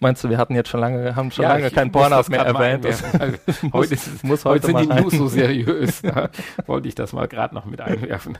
Meinst 0.00 0.24
du, 0.24 0.30
wir 0.30 0.38
hatten 0.38 0.54
jetzt 0.54 0.70
schon 0.70 0.80
lange, 0.80 1.14
haben 1.14 1.30
schon 1.30 1.42
ja, 1.42 1.52
lange 1.52 1.70
keinen 1.70 1.92
Pornhub 1.92 2.28
mehr 2.30 2.40
erwähnt? 2.40 2.86
heute, 3.72 3.94
ist, 3.94 4.24
muss 4.24 4.44
heute, 4.44 4.66
heute 4.68 4.78
sind 4.78 4.90
die 4.90 5.00
News 5.00 5.12
so 5.12 5.28
seriös. 5.28 6.02
Wollte 6.66 6.88
ich 6.88 6.94
das 6.94 7.12
mal 7.12 7.28
gerade 7.28 7.54
noch 7.54 7.66
mit 7.66 7.80
einwerfen. 7.80 8.38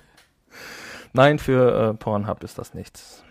Nein, 1.13 1.39
für 1.39 1.91
äh, 1.91 1.95
Pornhub 1.95 2.43
ist 2.43 2.59
das 2.59 2.73
nichts. 2.73 3.23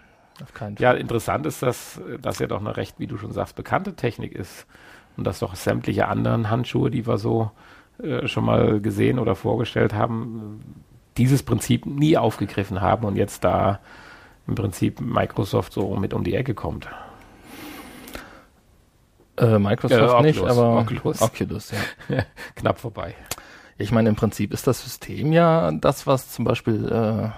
Auf 0.43 0.53
keinen 0.53 0.77
Fall. 0.77 0.83
Ja, 0.83 0.91
interessant 0.93 1.45
ist, 1.45 1.63
dass 1.63 1.99
das 2.21 2.39
ja 2.39 2.47
doch 2.47 2.59
eine 2.59 2.77
recht, 2.77 2.99
wie 2.99 3.07
du 3.07 3.17
schon 3.17 3.31
sagst, 3.31 3.55
bekannte 3.55 3.95
Technik 3.95 4.33
ist. 4.33 4.67
Und 5.17 5.25
dass 5.25 5.39
doch 5.39 5.55
sämtliche 5.55 6.07
anderen 6.07 6.49
Handschuhe, 6.49 6.91
die 6.91 7.07
wir 7.07 7.17
so 7.17 7.51
äh, 8.01 8.27
schon 8.27 8.45
mal 8.45 8.79
gesehen 8.79 9.19
oder 9.19 9.35
vorgestellt 9.35 9.93
haben, 9.93 10.61
dieses 11.17 11.43
Prinzip 11.43 11.85
nie 11.85 12.15
aufgegriffen 12.15 12.79
haben 12.79 13.05
und 13.05 13.15
jetzt 13.15 13.43
da 13.43 13.79
im 14.47 14.55
Prinzip 14.55 15.01
Microsoft 15.01 15.73
so 15.73 15.95
mit 15.95 16.13
um 16.13 16.23
die 16.23 16.35
Ecke 16.35 16.53
kommt. 16.53 16.87
Äh, 19.39 19.59
Microsoft 19.59 20.01
ja, 20.01 20.21
nicht, 20.21 20.43
aber 20.43 20.79
Oculus, 20.79 21.21
Oculus 21.21 21.71
ja. 22.09 22.23
Knapp 22.55 22.79
vorbei. 22.79 23.15
Ich 23.77 23.91
meine, 23.91 24.09
im 24.09 24.15
Prinzip 24.15 24.53
ist 24.53 24.67
das 24.67 24.83
System 24.83 25.31
ja 25.31 25.71
das, 25.71 26.05
was 26.05 26.31
zum 26.31 26.45
Beispiel 26.45 26.89
äh, 26.91 27.29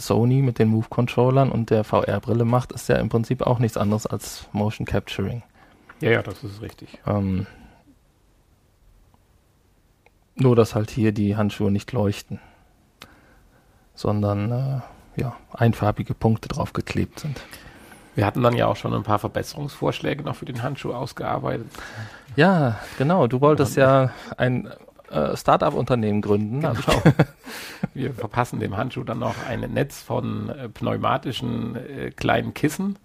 Sony 0.00 0.42
mit 0.42 0.58
den 0.58 0.68
Move-Controllern 0.68 1.50
und 1.50 1.70
der 1.70 1.84
VR-Brille 1.84 2.44
macht, 2.44 2.72
ist 2.72 2.88
ja 2.88 2.96
im 2.96 3.08
Prinzip 3.08 3.42
auch 3.42 3.58
nichts 3.58 3.76
anderes 3.76 4.06
als 4.06 4.46
Motion 4.52 4.86
Capturing. 4.86 5.42
Ja, 6.00 6.10
ja, 6.10 6.22
das 6.22 6.42
ist 6.44 6.62
richtig. 6.62 6.98
Ähm, 7.06 7.46
nur, 10.34 10.56
dass 10.56 10.74
halt 10.74 10.90
hier 10.90 11.12
die 11.12 11.36
Handschuhe 11.36 11.70
nicht 11.70 11.92
leuchten, 11.92 12.40
sondern 13.94 14.50
äh, 14.50 15.20
ja, 15.20 15.36
einfarbige 15.52 16.14
Punkte 16.14 16.48
draufgeklebt 16.48 17.20
sind. 17.20 17.40
Wir 18.14 18.26
hatten 18.26 18.42
dann 18.42 18.54
ja 18.54 18.66
auch 18.66 18.76
schon 18.76 18.92
ein 18.92 19.02
paar 19.02 19.18
Verbesserungsvorschläge 19.18 20.22
noch 20.22 20.36
für 20.36 20.44
den 20.44 20.62
Handschuh 20.62 20.92
ausgearbeitet. 20.92 21.66
Ja, 22.36 22.78
genau. 22.98 23.26
Du 23.26 23.40
wolltest 23.40 23.76
ja 23.76 24.10
ein 24.36 24.70
äh, 25.10 25.36
Start-up-Unternehmen 25.36 26.20
gründen. 26.20 26.60
Genau. 26.60 26.74
Wir 27.94 28.12
verpassen 28.14 28.60
dem 28.60 28.76
Handschuh 28.76 29.04
dann 29.04 29.18
noch 29.18 29.34
ein 29.48 29.60
Netz 29.60 30.02
von 30.02 30.48
äh, 30.48 30.68
pneumatischen 30.68 31.76
äh, 31.76 32.10
kleinen 32.10 32.54
Kissen, 32.54 32.98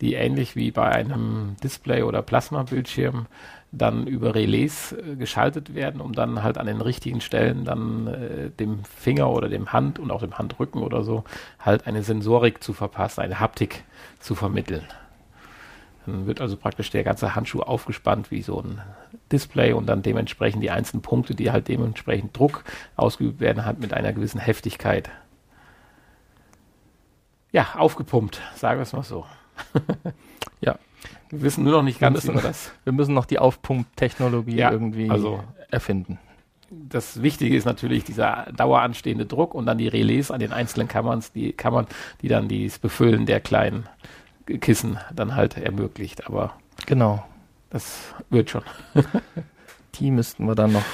die 0.00 0.14
ähnlich 0.14 0.56
wie 0.56 0.70
bei 0.70 0.88
einem 0.88 1.56
Display- 1.62 2.02
oder 2.02 2.22
Plasmabildschirm 2.22 3.26
dann 3.72 4.06
über 4.06 4.34
Relais 4.34 4.92
äh, 4.92 5.16
geschaltet 5.16 5.74
werden, 5.74 6.00
um 6.00 6.12
dann 6.12 6.42
halt 6.42 6.58
an 6.58 6.66
den 6.66 6.80
richtigen 6.80 7.20
Stellen 7.20 7.64
dann 7.64 8.06
äh, 8.08 8.50
dem 8.50 8.84
Finger 8.84 9.30
oder 9.30 9.48
dem 9.48 9.72
Hand 9.72 9.98
und 9.98 10.10
auch 10.10 10.20
dem 10.20 10.38
Handrücken 10.38 10.82
oder 10.82 11.04
so 11.04 11.24
halt 11.58 11.86
eine 11.86 12.02
Sensorik 12.02 12.62
zu 12.62 12.72
verpassen, 12.72 13.20
eine 13.20 13.38
Haptik 13.38 13.84
zu 14.18 14.34
vermitteln. 14.34 14.84
Dann 16.06 16.26
wird 16.26 16.40
also 16.40 16.56
praktisch 16.56 16.90
der 16.90 17.04
ganze 17.04 17.34
Handschuh 17.34 17.60
aufgespannt 17.60 18.30
wie 18.30 18.42
so 18.42 18.60
ein 18.60 18.80
Display 19.30 19.72
und 19.72 19.86
dann 19.86 20.02
dementsprechend 20.02 20.62
die 20.62 20.70
einzelnen 20.70 21.02
Punkte, 21.02 21.34
die 21.34 21.52
halt 21.52 21.68
dementsprechend 21.68 22.36
Druck 22.36 22.64
ausgeübt 22.96 23.40
werden, 23.40 23.64
halt 23.64 23.80
mit 23.80 23.92
einer 23.92 24.12
gewissen 24.12 24.40
Heftigkeit. 24.40 25.10
Ja, 27.52 27.74
aufgepumpt, 27.76 28.40
sagen 28.56 28.78
wir 28.78 28.82
es 28.82 28.92
mal 28.92 29.02
so. 29.02 29.26
ja, 30.60 30.76
wir 31.30 31.42
wissen 31.42 31.64
nur 31.64 31.72
noch 31.72 31.82
nicht 31.82 32.00
ganz, 32.00 32.24
wir 32.24 32.32
müssen, 32.32 32.44
das. 32.46 32.72
Wir 32.84 32.92
müssen 32.92 33.14
noch 33.14 33.24
die 33.24 33.38
Aufpumptechnologie 33.38 34.56
ja, 34.56 34.70
irgendwie 34.70 35.08
also 35.10 35.42
erfinden. 35.70 36.18
Das 36.70 37.22
Wichtige 37.22 37.56
ist 37.56 37.64
natürlich 37.64 38.04
dieser 38.04 38.46
daueranstehende 38.56 39.26
Druck 39.26 39.54
und 39.54 39.66
dann 39.66 39.78
die 39.78 39.88
Relais 39.88 40.30
an 40.30 40.40
den 40.40 40.52
einzelnen 40.52 40.86
Kammern, 40.86 41.22
die 41.34 41.52
Kammern, 41.52 41.86
die 42.22 42.28
dann 42.28 42.48
das 42.48 42.78
Befüllen 42.78 43.26
der 43.26 43.40
kleinen 43.40 43.88
Kissen 44.60 44.98
dann 45.14 45.34
halt 45.34 45.56
ermöglicht. 45.56 46.26
Aber 46.26 46.54
genau, 46.86 47.24
das 47.70 48.14
wird 48.28 48.50
schon. 48.50 48.62
die 49.96 50.10
müssten 50.10 50.46
wir 50.46 50.54
dann 50.54 50.72
noch 50.72 50.84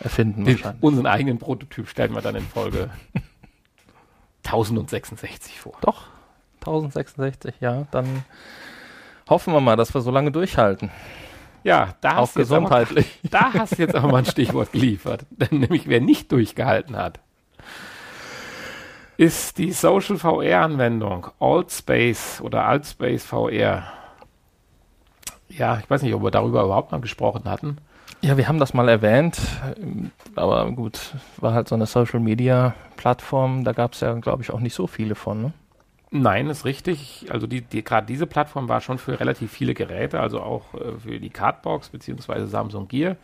erfinden. 0.00 0.44
Den, 0.44 0.60
unseren 0.80 1.06
eigenen 1.06 1.38
Prototyp 1.38 1.88
stellen 1.88 2.14
wir 2.14 2.22
dann 2.22 2.36
in 2.36 2.44
Folge 2.44 2.90
1066 4.44 5.60
vor. 5.60 5.74
Doch, 5.80 6.06
1066, 6.60 7.54
ja, 7.60 7.86
dann 7.90 8.24
Hoffen 9.28 9.52
wir 9.52 9.60
mal, 9.60 9.76
dass 9.76 9.94
wir 9.94 10.00
so 10.00 10.10
lange 10.10 10.32
durchhalten. 10.32 10.90
Ja, 11.64 11.94
da 12.00 12.16
hast, 12.16 12.30
Auch 12.30 12.34
gesundheitlich. 12.34 13.18
Aber, 13.24 13.30
da 13.52 13.54
hast 13.54 13.78
du 13.78 13.82
jetzt 13.82 13.94
aber 13.94 14.08
mal 14.08 14.18
ein 14.18 14.24
Stichwort 14.24 14.72
geliefert. 14.72 15.26
nämlich 15.50 15.88
wer 15.88 16.00
nicht 16.00 16.32
durchgehalten 16.32 16.96
hat, 16.96 17.20
ist 19.16 19.58
die 19.58 19.72
Social 19.72 20.16
VR-Anwendung 20.16 21.26
Altspace 21.40 22.40
oder 22.40 22.64
Altspace 22.64 23.24
VR. 23.24 23.82
Ja, 25.48 25.78
ich 25.78 25.90
weiß 25.90 26.02
nicht, 26.02 26.14
ob 26.14 26.22
wir 26.22 26.30
darüber 26.30 26.62
überhaupt 26.62 26.92
mal 26.92 27.00
gesprochen 27.00 27.44
hatten. 27.44 27.78
Ja, 28.20 28.36
wir 28.36 28.48
haben 28.48 28.58
das 28.58 28.74
mal 28.74 28.88
erwähnt, 28.88 29.38
aber 30.34 30.70
gut, 30.72 31.14
war 31.36 31.52
halt 31.52 31.68
so 31.68 31.76
eine 31.76 31.86
Social-Media-Plattform, 31.86 33.62
da 33.62 33.72
gab 33.72 33.92
es 33.92 34.00
ja, 34.00 34.12
glaube 34.14 34.42
ich, 34.42 34.50
auch 34.50 34.58
nicht 34.58 34.74
so 34.74 34.88
viele 34.88 35.14
von. 35.14 35.42
Ne? 35.42 35.52
Nein, 36.10 36.48
ist 36.48 36.64
richtig. 36.64 37.26
Also 37.30 37.46
die, 37.46 37.60
die 37.60 37.84
gerade 37.84 38.06
diese 38.06 38.26
Plattform 38.26 38.68
war 38.68 38.80
schon 38.80 38.98
für 38.98 39.20
relativ 39.20 39.52
viele 39.52 39.74
Geräte, 39.74 40.20
also 40.20 40.40
auch 40.40 40.74
äh, 40.74 40.98
für 40.98 41.20
die 41.20 41.30
Cardbox 41.30 41.90
bzw. 41.90 42.46
Samsung 42.46 42.88
Gear 42.88 43.16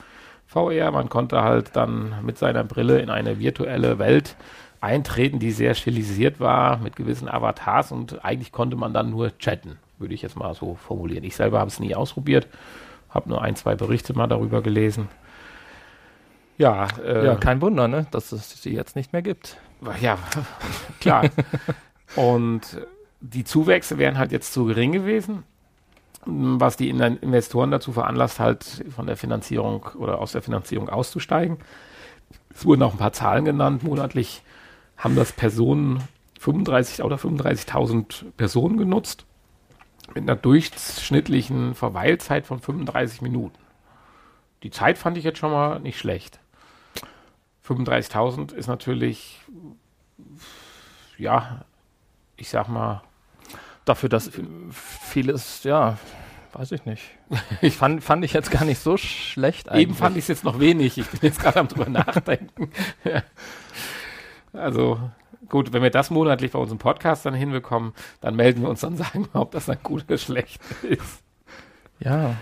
VR. 0.47 0.91
Man 0.91 1.09
konnte 1.09 1.43
halt 1.43 1.75
dann 1.77 2.15
mit 2.23 2.37
seiner 2.39 2.65
Brille 2.65 2.99
in 3.01 3.11
eine 3.11 3.39
virtuelle 3.39 3.99
Welt 3.99 4.37
eintreten, 4.81 5.39
die 5.39 5.51
sehr 5.51 5.75
stilisiert 5.75 6.41
war 6.41 6.77
mit 6.77 6.95
gewissen 6.95 7.29
Avatars 7.29 7.91
und 7.91 8.23
eigentlich 8.23 8.53
konnte 8.53 8.77
man 8.77 8.93
dann 8.93 9.11
nur 9.11 9.37
chatten, 9.39 9.79
würde 9.99 10.13
ich 10.13 10.21
jetzt 10.21 10.37
mal 10.37 10.55
so 10.55 10.75
formulieren. 10.75 11.25
Ich 11.25 11.37
selber 11.37 11.61
habe 11.61 11.69
es 11.69 11.81
nie 11.81 11.95
ausprobiert, 11.95 12.49
habe 13.09 13.31
nur 13.31 13.41
ein, 13.41 13.57
zwei 13.57 13.77
Berichte 13.77 14.13
mal 14.13 14.27
darüber 14.27 14.61
gelesen. 14.61 15.09
Ja, 16.59 16.87
äh, 17.03 17.25
ja, 17.25 17.35
kein 17.37 17.63
Wunder, 17.63 17.89
ne, 17.89 18.07
dass 18.11 18.31
es 18.31 18.63
sie 18.63 18.75
jetzt 18.75 18.95
nicht 18.95 19.13
mehr 19.13 19.23
gibt. 19.23 19.57
Ja, 20.03 20.19
klar. 21.01 21.25
Und 22.17 22.87
die 23.21 23.45
Zuwächse 23.45 23.99
wären 23.99 24.19
halt 24.19 24.33
jetzt 24.33 24.53
zu 24.53 24.67
gering 24.67 24.93
gewesen, 24.93 25.45
was 26.27 26.77
die 26.77 26.91
Investoren 26.91 27.71
dazu 27.71 27.93
veranlasst, 27.93 28.41
halt 28.41 28.85
von 28.95 29.07
der 29.07 29.17
Finanzierung 29.17 29.87
oder 29.97 30.21
aus 30.21 30.33
der 30.33 30.43
Finanzierung 30.43 30.89
auszusteigen. 30.89 31.59
Es 32.55 32.65
wurden 32.65 32.83
auch 32.83 32.93
ein 32.93 32.99
paar 32.99 33.13
Zahlen 33.13 33.45
genannt. 33.45 33.83
Monatlich 33.83 34.43
haben 34.97 35.17
das 35.17 35.33
Personen 35.33 36.03
35 36.39 37.03
oder 37.03 37.17
35.000 37.17 38.33
Personen 38.37 38.77
genutzt 38.77 39.25
mit 40.09 40.23
einer 40.25 40.37
durchschnittlichen 40.37 41.75
Verweilzeit 41.75 42.47
von 42.47 42.61
35 42.61 43.23
Minuten. 43.23 43.59
Die 44.63 44.71
Zeit 44.71 44.99
fand 44.99 45.17
ich 45.17 45.25
jetzt 45.25 45.39
schon 45.39 45.51
mal 45.51 45.81
nicht 45.81 45.99
schlecht. 45.99 46.39
35.000 47.67 48.55
ist 48.55 48.67
natürlich 48.67 49.41
ja 51.17 51.65
ich 52.37 52.49
sag 52.49 52.69
mal, 52.69 53.03
Dafür, 53.85 54.09
dass 54.09 54.31
vieles, 54.71 55.63
ja, 55.65 55.99
weiß 56.55 56.73
ich 56.73 56.87
nicht. 56.87 57.03
Ich 57.61 57.77
fand, 57.77 58.03
fand 58.03 58.25
ich 58.25 58.33
jetzt 58.33 58.51
gar 58.51 58.65
nicht 58.65 58.79
so 58.79 58.97
schlecht 58.97 59.69
eigentlich. 59.69 59.83
Eben 59.83 59.95
fand 59.95 60.17
ich 60.17 60.25
es 60.25 60.29
jetzt 60.29 60.45
noch 60.45 60.59
wenig. 60.59 60.97
Ich 60.97 61.07
bin 61.09 61.21
jetzt 61.23 61.41
gerade 61.41 61.61
am 61.61 61.69
drüber 61.69 61.89
nachdenken. 61.91 62.71
ja. 63.05 63.23
Also, 64.55 64.99
gut, 65.49 65.73
wenn 65.73 65.83
wir 65.83 65.91
das 65.91 66.11
monatlich 66.11 66.53
bei 66.53 66.59
unserem 66.59 66.79
Podcast 66.79 67.27
dann 67.27 67.35
hinbekommen, 67.35 67.93
dann 68.21 68.37
melden 68.37 68.63
wir 68.63 68.71
uns 68.71 68.81
dann 68.81 68.97
sagen 68.97 69.29
wir, 69.31 69.41
ob 69.41 69.51
das 69.51 69.67
dann 69.67 69.79
gut 69.83 70.05
oder 70.05 70.17
schlecht 70.17 70.63
ist. 70.83 71.23
Ja. 71.99 72.37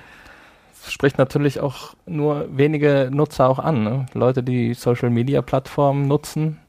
Das 0.84 0.92
spricht 0.92 1.18
natürlich 1.18 1.60
auch 1.60 1.94
nur 2.06 2.56
wenige 2.56 3.08
Nutzer 3.12 3.48
auch 3.48 3.58
an. 3.58 3.82
Ne? 3.82 4.06
Leute, 4.14 4.44
die 4.44 4.74
Social 4.74 5.10
Media 5.10 5.42
Plattformen 5.42 6.06
nutzen, 6.06 6.60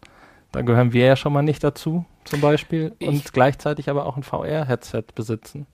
da 0.51 0.62
gehören 0.62 0.94
wir 0.94 1.06
ja 1.06 1.15
schon 1.15 1.34
mal 1.34 1.42
nicht 1.42 1.63
dazu, 1.63 2.06
zum 2.25 2.42
Beispiel. 2.42 2.94
Ich 3.00 3.08
und 3.08 3.34
gleichzeitig 3.34 3.89
aber 3.89 4.06
auch 4.06 4.18
ein 4.18 4.24
VR-Headset 4.24 5.03
besitzen. 5.15 5.68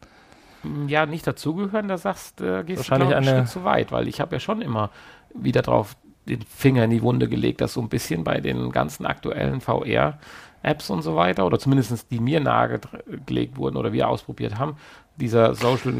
Ja, 0.88 1.06
nicht 1.06 1.26
dazugehören, 1.26 1.88
da 1.88 1.98
sagst 1.98 2.42
äh, 2.42 2.64
gehst 2.64 2.80
Wahrscheinlich 2.80 3.10
du 3.10 3.16
einen 3.16 3.26
Schritt 3.26 3.48
zu 3.48 3.64
weit, 3.64 3.92
weil 3.92 4.08
ich 4.08 4.20
habe 4.20 4.36
ja 4.36 4.40
schon 4.40 4.62
immer 4.62 4.90
wieder 5.34 5.62
drauf 5.62 5.96
den 6.28 6.42
Finger 6.42 6.84
in 6.84 6.92
die 6.92 7.02
Wunde 7.02 7.28
gelegt, 7.28 7.62
dass 7.62 7.74
so 7.74 7.82
ein 7.82 7.90
bisschen 7.90 8.24
bei 8.24 8.40
den 8.42 8.72
ganzen 8.72 9.06
aktuellen 9.06 9.62
VR-Apps 9.62 10.90
und 10.90 11.02
so 11.02 11.16
weiter, 11.16 11.46
oder 11.46 11.60
zumindest 11.60 12.12
die 12.12 12.20
mir 12.20 12.40
nahegelegt 12.40 13.58
wurden 13.58 13.78
oder 13.78 13.94
wir 13.94 14.10
ausprobiert 14.10 14.60
haben, 14.60 14.76
dieser 15.16 15.56
Social 15.56 15.94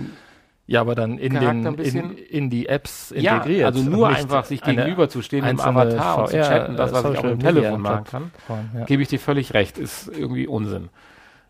ja, 0.70 0.82
aber 0.82 0.94
dann 0.94 1.18
in, 1.18 1.34
den, 1.34 1.66
in, 1.80 2.16
in, 2.16 2.50
die 2.52 2.70
Apps 2.70 3.10
integriert. 3.10 3.60
Ja, 3.60 3.66
also 3.66 3.82
nur 3.82 4.08
einfach 4.08 4.46
sich 4.46 4.62
gegenüber 4.62 5.10
zu 5.10 5.24
stehen 5.24 5.44
im 5.44 5.60
Avatar 5.60 6.14
VR, 6.14 6.22
und 6.22 6.30
zu 6.30 6.38
chatten, 6.38 6.76
das, 6.76 6.92
was 6.92 7.02
Social 7.02 7.16
ich 7.16 7.20
auch 7.20 7.32
im 7.32 7.40
Telefon 7.40 7.82
machen 7.82 8.04
kann, 8.04 8.32
ja. 8.78 8.86
gebe 8.86 9.02
ich 9.02 9.08
dir 9.08 9.20
völlig 9.20 9.56
recht, 9.56 9.80
ist 9.80 10.08
irgendwie 10.16 10.46
Unsinn. 10.46 10.90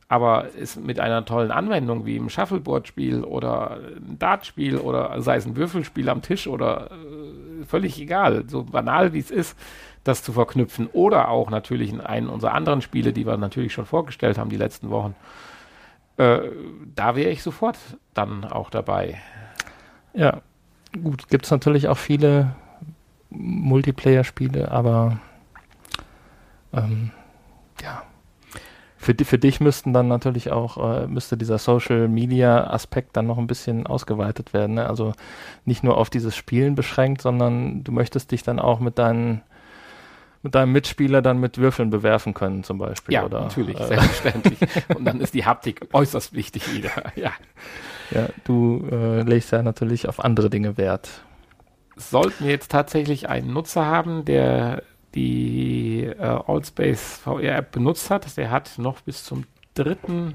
Aber 0.08 0.48
ist 0.58 0.82
mit 0.82 1.02
einer 1.02 1.26
tollen 1.26 1.52
Anwendung 1.52 2.06
wie 2.06 2.16
im 2.16 2.30
Shuffleboard-Spiel 2.30 3.26
oder 3.26 3.80
ein 3.98 4.18
Dartspiel 4.18 4.78
oder 4.78 5.22
sei 5.22 5.36
es 5.36 5.46
ein 5.46 5.58
Würfelspiel 5.58 6.08
am 6.08 6.22
Tisch 6.22 6.48
oder 6.48 6.90
äh, 6.90 7.66
völlig 7.66 8.00
egal, 8.00 8.46
so 8.48 8.64
banal 8.64 9.12
wie 9.12 9.20
es 9.20 9.32
ist, 9.32 9.58
das 10.06 10.24
zu 10.24 10.32
verknüpfen. 10.32 10.88
Oder 10.94 11.28
auch 11.28 11.50
natürlich 11.50 11.92
in 11.92 12.00
einen 12.00 12.30
unserer 12.30 12.54
anderen 12.54 12.82
Spiele, 12.82 13.12
die 13.12 13.28
wir 13.28 13.36
natürlich 13.36 13.74
schon 13.74 13.86
vorgestellt 13.86 14.38
haben 14.38 14.50
die 14.50 14.56
letzten 14.56 14.90
Wochen 14.90 15.14
äh, 16.20 16.52
da 16.96 17.16
wäre 17.16 17.30
ich 17.30 17.42
sofort 17.42 17.78
dann 18.14 18.44
auch 18.44 18.70
dabei. 18.70 19.22
Ja, 20.14 20.42
gut, 21.02 21.30
gibt 21.30 21.46
es 21.46 21.52
natürlich 21.52 21.88
auch 21.88 21.98
viele 21.98 22.56
Multiplayer-Spiele, 23.30 24.70
aber 24.70 25.20
ähm, 26.74 27.12
ja. 27.82 28.04
Für, 28.98 29.16
für 29.24 29.40
dich 29.40 29.62
müssten 29.62 29.94
dann 29.94 30.10
natürlich 30.10 30.52
auch, 30.52 30.78
äh, 30.78 31.08
müsste 31.08 31.38
dieser 31.38 31.58
Social 31.58 32.10
Media 32.10 32.70
Aspekt 32.70 33.16
dann 33.16 33.28
noch 33.28 33.38
ein 33.38 33.48
bisschen 33.48 33.88
ausgeweitet 33.88 34.52
werden. 34.52 34.76
Ne? 34.76 34.88
Also 34.88 35.14
nicht 35.64 35.86
nur 35.86 35.98
auf 35.98 36.10
dieses 36.10 36.36
Spielen 36.36 36.76
beschränkt, 36.76 37.22
sondern 37.22 37.86
du 37.86 37.94
möchtest 37.94 38.32
dich 38.32 38.44
dann 38.44 38.60
auch 38.60 38.82
mit 38.82 39.00
deinen 39.00 39.42
mit 40.42 40.56
deinem 40.56 40.72
Mitspieler 40.72 41.22
dann 41.22 41.40
mit 41.40 41.58
Würfeln 41.58 41.90
bewerfen 41.90 42.34
können, 42.34 42.64
zum 42.64 42.78
Beispiel. 42.78 43.14
Ja, 43.14 43.26
oder, 43.26 43.42
natürlich, 43.42 43.80
äh, 43.80 43.88
selbstverständlich. 43.88 44.60
Und 44.96 45.06
dann 45.06 45.20
ist 45.20 45.34
die 45.34 45.46
Haptik 45.46 45.88
äußerst 45.94 46.34
wichtig 46.34 46.74
wieder. 46.74 46.92
Ja, 47.16 47.32
ja 48.12 48.30
du 48.46 48.88
äh, 48.92 49.24
legst 49.24 49.52
ja 49.52 49.62
natürlich 49.62 50.08
auf 50.08 50.24
andere 50.24 50.50
Dinge 50.50 50.78
Wert. 50.78 51.24
Sollten 51.98 52.46
wir 52.46 52.52
jetzt 52.52 52.72
tatsächlich 52.72 53.28
einen 53.28 53.52
Nutzer 53.52 53.86
haben, 53.86 54.24
der 54.24 54.84
die 55.16 56.04
äh, 56.06 56.22
Allspace 56.22 57.20
VR-App 57.24 57.72
benutzt 57.72 58.10
hat, 58.10 58.38
der 58.38 58.52
hat 58.52 58.78
noch 58.78 59.02
bis 59.02 59.24
zum 59.24 59.46
3. 59.74 60.34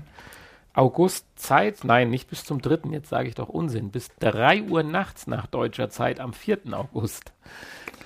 August 0.75 1.27
Zeit, 1.37 1.85
nein, 1.85 2.11
nicht 2.11 2.29
bis 2.29 2.45
zum 2.45 2.61
3., 2.61 2.91
jetzt 2.91 3.09
sage 3.09 3.29
ich 3.29 3.37
doch 3.37 3.49
Unsinn, 3.49 3.91
bis 3.91 4.11
3 4.19 4.65
Uhr 4.65 4.83
nachts 4.83 5.27
nach 5.27 5.47
deutscher 5.47 5.89
Zeit 5.89 6.19
am 6.19 6.33
4. 6.33 6.59
August. 6.73 7.33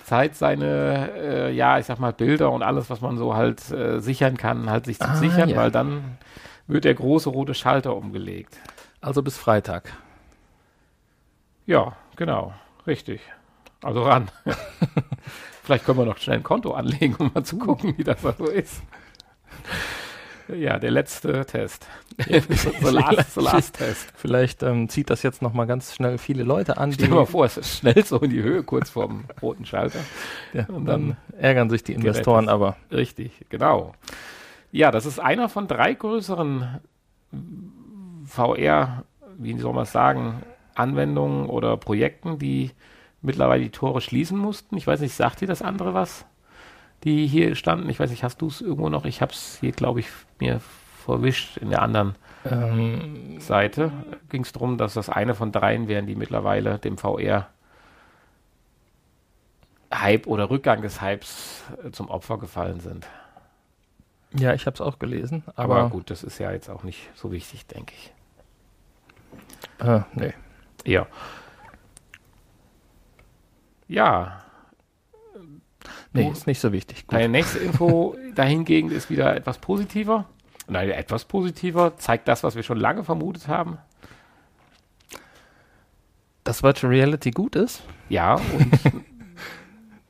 Zeit, 0.09 0.35
seine, 0.35 1.11
äh, 1.15 1.53
ja, 1.53 1.79
ich 1.79 1.87
sag 1.87 1.99
mal, 1.99 2.13
Bilder 2.13 2.51
und 2.51 2.63
alles, 2.63 2.89
was 2.89 3.01
man 3.01 3.19
so 3.19 3.35
halt 3.35 3.71
äh, 3.71 4.01
sichern 4.01 4.37
kann, 4.37 4.71
halt 4.71 4.87
sich 4.87 4.99
zu 4.99 5.09
ah, 5.09 5.15
sichern, 5.17 5.51
ja. 5.51 5.57
weil 5.57 5.71
dann 5.71 6.19
wird 6.67 6.85
der 6.85 6.95
große 6.95 7.29
rote 7.29 7.55
Schalter 7.55 7.95
umgelegt. 7.95 8.57
Also 9.01 9.23
bis 9.23 9.37
Freitag. 9.37 9.93
Ja, 11.67 11.97
genau, 12.17 12.55
richtig. 12.87 13.21
Also 13.83 14.03
ran. 14.03 14.31
Vielleicht 15.63 15.85
können 15.85 15.99
wir 15.99 16.07
noch 16.07 16.17
schnell 16.17 16.39
ein 16.39 16.43
Konto 16.43 16.73
anlegen, 16.73 17.15
um 17.19 17.31
mal 17.35 17.45
zu 17.45 17.59
gucken, 17.59 17.97
wie 17.99 18.05
das 18.05 18.23
so 18.23 18.47
ist. 18.47 18.83
Ja, 20.55 20.79
der 20.79 20.91
letzte 20.91 21.45
Test. 21.45 21.87
the, 22.19 22.41
last, 22.91 23.35
the 23.35 23.41
last 23.41 23.77
Test. 23.77 24.13
Vielleicht 24.15 24.63
ähm, 24.63 24.89
zieht 24.89 25.11
das 25.11 25.23
jetzt 25.23 25.43
nochmal 25.43 25.67
ganz 25.67 25.95
schnell 25.95 26.19
viele 26.19 26.43
Leute 26.43 26.79
an. 26.79 26.93
Stell 26.93 27.09
dir 27.09 27.15
mal 27.15 27.27
vor, 27.27 27.45
es 27.45 27.57
ist 27.57 27.79
schnell 27.79 28.05
so 28.05 28.19
in 28.19 28.31
die 28.31 28.43
Höhe, 28.43 28.63
kurz 28.63 28.91
vorm 28.91 29.25
roten 29.43 29.67
Schalter. 29.67 30.01
Ja, 30.53 30.67
und 30.69 30.87
dann, 30.87 31.17
dann 31.33 31.39
ärgern 31.39 31.71
sich 31.71 31.85
die 31.85 31.93
Investoren 31.93 32.49
aber. 32.49 32.77
Richtig, 32.91 33.33
genau. 33.51 33.93
Ja, 34.73 34.91
das 34.91 35.07
ist 35.07 35.19
einer 35.19 35.49
von 35.49 35.69
drei 35.69 35.95
größeren 35.95 36.81
VR, 38.25 39.05
wie 39.37 39.59
soll 39.59 39.73
man 39.73 39.85
es 39.85 39.93
sagen, 39.93 40.43
Anwendungen 40.75 41.47
oder 41.47 41.77
Projekten, 41.77 42.39
die 42.39 42.71
mittlerweile 43.23 43.65
die 43.65 43.71
Tore 43.71 44.01
schließen 44.01 44.39
mussten. 44.39 44.77
Ich 44.77 44.87
weiß 44.87 45.01
nicht, 45.01 45.15
sagt 45.15 45.41
dir 45.41 45.49
das 45.49 45.63
andere 45.63 45.95
was? 45.95 46.25
Die 47.05 47.27
hier 47.27 47.55
standen. 47.55 47.89
Ich 47.89 48.01
weiß 48.01 48.11
nicht, 48.11 48.25
hast 48.25 48.41
du 48.41 48.49
es 48.49 48.61
irgendwo 48.61 48.89
noch? 48.89 49.05
Ich 49.05 49.23
habe 49.23 49.33
es 49.33 49.59
hier, 49.61 49.73
glaube 49.73 50.01
ich, 50.01 50.09
mir 50.41 50.61
verwischt 51.05 51.57
in 51.57 51.71
der 51.71 51.83
anderen 51.83 52.17
ähm, 52.45 53.41
Seite. 53.41 53.93
Ging 54.29 54.43
es 54.43 54.53
darum, 54.53 54.79
dass 54.79 54.95
das 54.95 55.09
eine 55.09 55.35
von 55.35 55.53
dreien 55.53 55.89
wären, 55.89 56.07
die 56.07 56.17
mittlerweile 56.17 56.79
dem 56.79 56.99
VR 56.99 57.49
Hype 59.93 60.27
oder 60.27 60.51
Rückgang 60.51 60.83
des 60.83 61.01
Hypes 61.01 61.65
äh, 61.85 61.91
zum 61.91 62.09
Opfer 62.09 62.39
gefallen 62.39 62.81
sind. 62.81 63.07
Ja, 64.39 64.53
ich 64.53 64.67
habe 64.67 64.75
es 64.75 64.81
auch 64.81 64.99
gelesen. 64.99 65.43
Aber, 65.57 65.79
aber, 65.79 65.91
gut, 65.91 66.11
das 66.11 66.23
ist 66.23 66.39
ja 66.39 66.53
jetzt 66.53 66.69
auch 66.69 66.83
nicht 66.83 67.09
so 67.15 67.33
wichtig, 67.33 67.67
denke 67.67 67.95
ich. 67.95 68.13
Äh, 69.87 70.01
nee. 70.15 70.35
Ja. 70.85 71.07
Ja, 73.87 74.43
Nee, 76.13 76.31
ist 76.31 76.47
nicht 76.47 76.61
so 76.61 76.73
wichtig. 76.73 77.07
Gut. 77.07 77.15
Deine 77.15 77.29
nächste 77.29 77.59
Info 77.59 78.17
dahingegen 78.35 78.91
ist 78.91 79.11
wieder 79.11 79.35
etwas 79.37 79.59
positiver. 79.59 80.27
Nein, 80.69 80.91
etwas 80.91 81.25
positiver. 81.25 81.97
Zeigt 81.97 82.29
das, 82.29 82.43
was 82.43 82.55
wir 82.55 82.63
schon 82.63 82.79
lange 82.79 83.05
vermutet 83.05 83.49
haben. 83.49 83.79
Dass 86.45 86.63
Virtual 86.63 86.93
Reality 86.93 87.31
gut 87.31 87.57
ist? 87.57 87.83
Ja, 88.09 88.35
und 88.59 89.05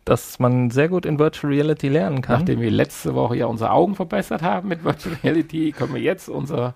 dass 0.09 0.39
man 0.39 0.71
sehr 0.71 0.89
gut 0.89 1.05
in 1.05 1.19
Virtual 1.19 1.53
Reality 1.53 1.89
lernen 1.89 2.23
kann. 2.23 2.39
Nachdem 2.39 2.61
wir 2.61 2.71
letzte 2.71 3.15
Woche 3.15 3.37
ja 3.37 3.47
unsere 3.47 3.71
Augen 3.73 3.95
verbessert 3.95 4.43
haben 4.43 4.69
mit 4.69 4.83
Virtual 4.83 5.17
Reality, 5.23 5.73
können 5.73 5.95
wir 5.95 6.01
jetzt 6.01 6.29
unser 6.29 6.75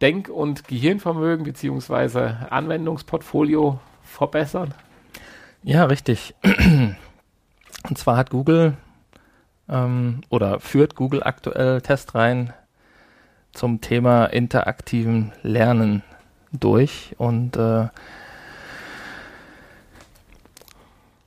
Denk- 0.00 0.28
und 0.28 0.66
Gehirnvermögen 0.66 1.44
bzw. 1.44 2.34
Anwendungsportfolio 2.50 3.78
verbessern. 4.02 4.74
Ja, 5.62 5.84
richtig. 5.84 6.34
Und 7.86 7.98
zwar 7.98 8.16
hat 8.16 8.30
Google 8.30 8.76
ähm, 9.68 10.22
oder 10.30 10.60
führt 10.60 10.94
Google 10.94 11.22
aktuell 11.22 11.80
Testreihen 11.80 12.52
zum 13.52 13.80
Thema 13.80 14.26
interaktiven 14.26 15.32
Lernen 15.42 16.02
durch. 16.52 17.14
Und 17.18 17.56
äh, 17.56 17.88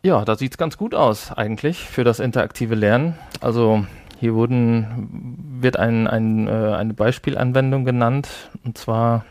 ja, 0.04 0.26
da 0.26 0.36
sieht 0.36 0.54
es 0.54 0.58
ganz 0.58 0.78
gut 0.78 0.96
aus 0.96 1.32
eigentlich 1.32 1.80
für 1.90 2.04
das 2.04 2.20
interaktive 2.20 2.76
Lernen. 2.76 3.18
Also 3.40 3.86
hier 4.20 4.34
wurden, 4.34 5.58
wird 5.62 5.78
ein, 5.78 6.08
ein, 6.08 6.48
äh, 6.48 6.52
eine 6.52 6.94
Beispielanwendung 6.94 7.86
genannt, 7.86 8.30
und 8.64 8.78
zwar 8.78 9.26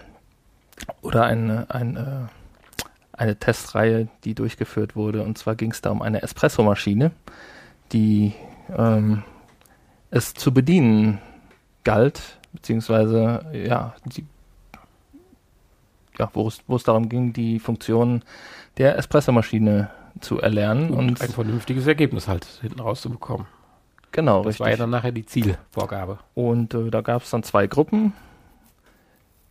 oder 1.03 1.25
eine, 1.25 1.67
eine 1.69 2.29
eine 3.21 3.37
Testreihe, 3.37 4.09
die 4.25 4.35
durchgeführt 4.35 4.97
wurde. 4.97 5.23
Und 5.23 5.37
zwar 5.37 5.55
ging 5.55 5.73
es 5.73 5.83
da 5.83 5.91
um 5.91 6.01
eine 6.01 6.23
Espressomaschine, 6.23 7.11
die 7.93 8.33
ähm, 8.75 9.23
es 10.11 10.33
zu 10.33 10.55
bedienen 10.55 11.19
galt, 11.85 12.39
beziehungsweise 12.53 13.45
ja, 13.53 13.95
die, 14.07 14.25
ja 16.19 16.31
wo, 16.33 16.49
es, 16.49 16.85
darum 16.85 17.11
ging, 17.11 17.35
die 17.35 17.59
Funktionen 17.59 18.23
der 18.79 18.97
Espressomaschine 18.97 19.91
zu 20.21 20.41
erlernen 20.41 20.91
und, 20.91 21.11
und, 21.11 21.21
ein 21.21 21.29
vernünftiges 21.29 21.87
Ergebnis 21.87 22.27
halt 22.27 22.47
hinten 22.63 22.81
rauszubekommen. 22.81 23.47
Genau, 24.13 24.39
das 24.39 24.47
richtig. 24.47 24.61
war 24.61 24.71
ja 24.71 24.77
dann 24.77 24.91
nachher 24.91 25.13
die 25.13 25.27
Zielvorgabe. 25.27 26.19
Und 26.35 26.73
äh, 26.73 26.91
da 26.91 27.03
gab 27.03 27.23
es 27.23 27.31
dann 27.31 27.43
zwei 27.43 27.67
Gruppen. 27.67 28.15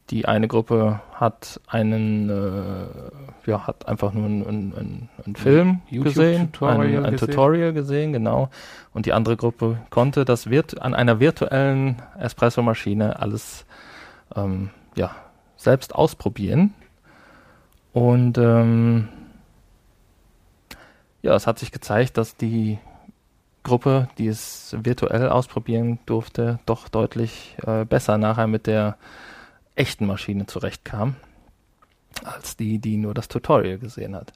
Die 0.10 0.26
eine 0.26 0.48
Gruppe 0.48 1.02
hat 1.14 1.60
einen, 1.68 2.30
äh, 2.30 3.50
ja, 3.50 3.68
hat 3.68 3.88
einfach 3.88 4.12
nur 4.12 4.26
einen, 4.26 4.74
einen, 4.76 5.10
einen 5.24 5.36
Film 5.36 5.82
gesehen, 5.92 6.52
Tutorial 6.52 7.00
ein, 7.00 7.06
ein 7.06 7.12
gesehen. 7.12 7.30
Tutorial 7.30 7.74
gesehen, 7.74 8.14
genau. 8.14 8.50
Und 8.94 9.06
die 9.06 9.14
andere 9.14 9.38
Gruppe 9.38 9.78
konnte 9.92 10.26
das 10.26 10.50
virt 10.50 10.82
an 10.82 10.96
einer 10.96 11.20
virtuellen 11.20 12.02
Espresso-Maschine 12.18 13.20
alles 13.20 13.66
ähm, 14.36 14.72
ja, 14.96 15.16
selbst 15.58 15.94
ausprobieren. 15.94 16.74
Und 17.94 18.38
ähm, 18.38 19.10
ja, 21.22 21.36
es 21.36 21.46
hat 21.46 21.60
sich 21.60 21.72
gezeigt, 21.72 22.18
dass 22.18 22.36
die 22.36 22.80
Gruppe, 23.64 24.08
die 24.18 24.28
es 24.28 24.76
virtuell 24.82 25.30
ausprobieren 25.30 26.00
durfte, 26.06 26.60
doch 26.66 26.88
deutlich 26.88 27.58
äh, 27.68 27.86
besser 27.86 28.18
nachher 28.18 28.48
mit 28.48 28.66
der 28.66 28.98
echten 29.80 30.06
Maschine 30.06 30.46
zurechtkam, 30.46 31.16
als 32.24 32.58
die, 32.58 32.80
die 32.80 32.98
nur 32.98 33.14
das 33.14 33.28
Tutorial 33.28 33.80
gesehen 33.80 34.16
hat. 34.16 34.34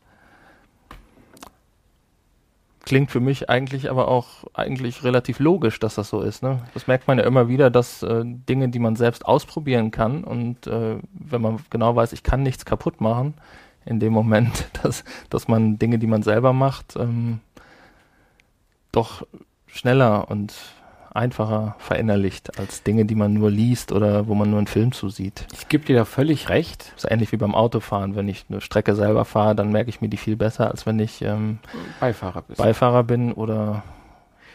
Klingt 2.85 3.11
für 3.11 3.19
mich 3.19 3.49
eigentlich 3.49 3.89
aber 3.89 4.09
auch 4.09 4.43
eigentlich 4.53 5.03
relativ 5.03 5.39
logisch, 5.39 5.79
dass 5.79 5.95
das 5.95 6.09
so 6.09 6.21
ist. 6.21 6.43
Ne? 6.43 6.61
Das 6.73 6.87
merkt 6.87 7.07
man 7.07 7.17
ja 7.17 7.23
immer 7.23 7.47
wieder, 7.47 7.69
dass 7.69 8.03
äh, 8.03 8.23
Dinge, 8.25 8.69
die 8.69 8.79
man 8.79 8.95
selbst 8.95 9.25
ausprobieren 9.25 9.91
kann 9.91 10.23
und 10.23 10.67
äh, 10.67 10.97
wenn 11.13 11.41
man 11.41 11.59
genau 11.69 11.95
weiß, 11.95 12.13
ich 12.13 12.23
kann 12.23 12.43
nichts 12.43 12.65
kaputt 12.65 12.99
machen, 12.99 13.35
in 13.85 13.99
dem 13.99 14.13
Moment, 14.13 14.69
dass, 14.83 15.03
dass 15.29 15.47
man 15.47 15.77
Dinge, 15.79 15.99
die 15.99 16.07
man 16.07 16.23
selber 16.23 16.53
macht, 16.53 16.95
ähm, 16.95 17.39
doch 18.91 19.25
schneller 19.67 20.29
und 20.29 20.53
einfacher 21.15 21.75
verinnerlicht 21.79 22.59
als 22.59 22.83
Dinge, 22.83 23.05
die 23.05 23.15
man 23.15 23.33
nur 23.33 23.51
liest 23.51 23.91
oder 23.91 24.27
wo 24.27 24.35
man 24.35 24.49
nur 24.49 24.59
einen 24.59 24.67
Film 24.67 24.91
zusieht. 24.91 25.47
Ich 25.53 25.69
gebe 25.69 25.85
dir 25.85 25.95
da 25.95 26.05
völlig 26.05 26.49
recht. 26.49 26.91
Das 26.95 27.03
ist 27.05 27.11
ähnlich 27.11 27.31
wie 27.31 27.37
beim 27.37 27.55
Autofahren. 27.55 28.15
Wenn 28.15 28.27
ich 28.27 28.45
eine 28.49 28.61
Strecke 28.61 28.95
selber 28.95 29.25
fahre, 29.25 29.55
dann 29.55 29.71
merke 29.71 29.89
ich 29.89 30.01
mir 30.01 30.09
die 30.09 30.17
viel 30.17 30.35
besser, 30.35 30.69
als 30.71 30.85
wenn 30.85 30.99
ich 30.99 31.21
ähm, 31.21 31.59
Beifahrer. 31.99 32.43
Beifahrer 32.57 33.03
bin 33.03 33.33
oder 33.33 33.83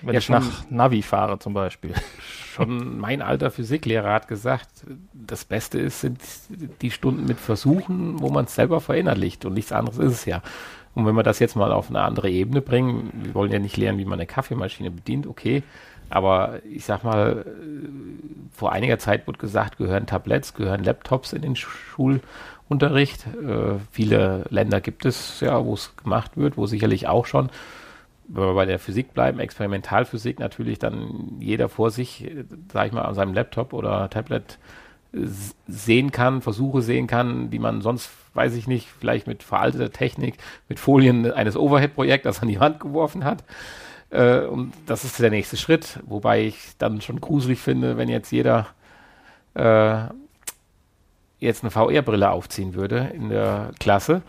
wenn 0.03 0.15
Ja, 0.15 0.19
ich 0.19 0.29
nach 0.29 0.69
Navi 0.71 1.03
fahre 1.03 1.39
zum 1.39 1.55
Beispiel. 1.55 1.95
Schon 2.55 2.99
mein 2.99 3.23
alter 3.23 3.51
Physiklehrer 3.51 4.13
hat 4.13 4.29
gesagt, 4.29 4.69
das 5.13 5.45
Beste 5.45 5.79
ist, 5.79 6.01
sind 6.01 6.21
die 6.83 6.91
Stunden 6.91 7.25
mit 7.27 7.39
Versuchen, 7.39 8.21
wo 8.21 8.31
man 8.31 8.47
es 8.47 8.55
selber 8.55 8.81
verinnerlicht 8.81 9.45
und 9.45 9.55
nichts 9.55 9.73
anderes 9.73 9.99
ist 9.99 10.13
es 10.13 10.25
ja. 10.25 10.43
Und 10.95 11.07
wenn 11.07 11.15
wir 11.15 11.23
das 11.23 11.39
jetzt 11.39 11.55
mal 11.55 11.73
auf 11.73 11.91
eine 11.91 12.01
andere 12.01 12.31
Ebene 12.31 12.61
bringen, 12.61 13.11
wir 13.23 13.35
wollen 13.35 13.53
ja 13.53 13.61
nicht 13.61 13.77
lernen, 13.77 13.99
wie 13.99 14.05
man 14.05 14.19
eine 14.19 14.27
Kaffeemaschine 14.27 14.91
bedient, 14.91 15.27
okay. 15.27 15.63
Aber 16.11 16.61
ich 16.65 16.85
sag 16.85 17.05
mal, 17.05 17.45
vor 18.53 18.73
einiger 18.73 18.99
Zeit 18.99 19.27
wurde 19.27 19.39
gesagt, 19.39 19.79
gehören 19.79 20.07
Tabletts, 20.07 20.55
gehören 20.55 20.85
Laptops 20.85 21.33
in 21.33 21.43
den 21.43 21.57
Schulunterricht. 21.57 23.27
Äh, 23.27 23.79
viele 23.91 24.45
Länder 24.51 24.81
gibt 24.81 25.05
es 25.05 25.41
ja, 25.41 25.65
wo 25.65 25.75
es 25.75 25.97
gemacht 25.97 26.37
wird, 26.37 26.57
wo 26.57 26.67
sicherlich 26.67 27.09
auch 27.09 27.27
schon 27.27 27.51
wenn 28.29 28.45
wir 28.45 28.55
bei 28.55 28.67
der 28.67 28.79
Physik 28.79 29.15
bleiben, 29.15 29.41
Experimentalphysik 29.41 30.39
natürlich 30.39 30.79
dann 30.79 31.37
jeder 31.41 31.69
vor 31.69 31.91
sich, 31.91 32.31
sag 32.73 32.87
ich 32.87 32.93
mal, 32.93 33.03
an 33.03 33.15
seinem 33.15 33.33
Laptop 33.33 33.73
oder 33.73 34.11
Tablet 34.11 34.59
äh, 35.13 35.21
sehen 35.67 36.13
kann, 36.13 36.43
Versuche 36.43 36.83
sehen 36.83 37.07
kann, 37.07 37.51
die 37.51 37.59
man 37.59 37.81
sonst, 37.81 38.11
weiß 38.35 38.55
ich 38.55 38.69
nicht, 38.69 38.89
vielleicht 39.01 39.27
mit 39.27 39.43
veralteter 39.43 39.91
Technik, 39.91 40.37
mit 40.69 40.79
Folien 40.79 41.33
eines 41.33 41.57
Overhead-Projektors 41.57 42.43
an 42.43 42.49
die 42.49 42.61
Wand 42.61 42.81
geworfen 42.81 43.25
hat. 43.25 43.45
Äh, 44.11 44.41
und 44.41 44.73
das 44.87 45.05
ist 45.05 45.19
der 45.19 45.31
nächste 45.31 45.57
Schritt, 45.57 46.01
wobei 46.07 46.45
ich 46.45 46.57
dann 46.79 47.01
schon 47.01 47.21
gruselig 47.21 47.61
finde, 47.61 47.97
wenn 47.97 48.09
jetzt 48.09 48.31
jeder 48.31 48.67
äh, 49.55 50.05
jetzt 51.39 51.63
eine 51.63 51.71
VR-Brille 51.71 52.31
aufziehen 52.31 52.75
würde 52.75 53.11
in 53.15 53.29
der 53.29 53.73
Klasse 53.79 54.23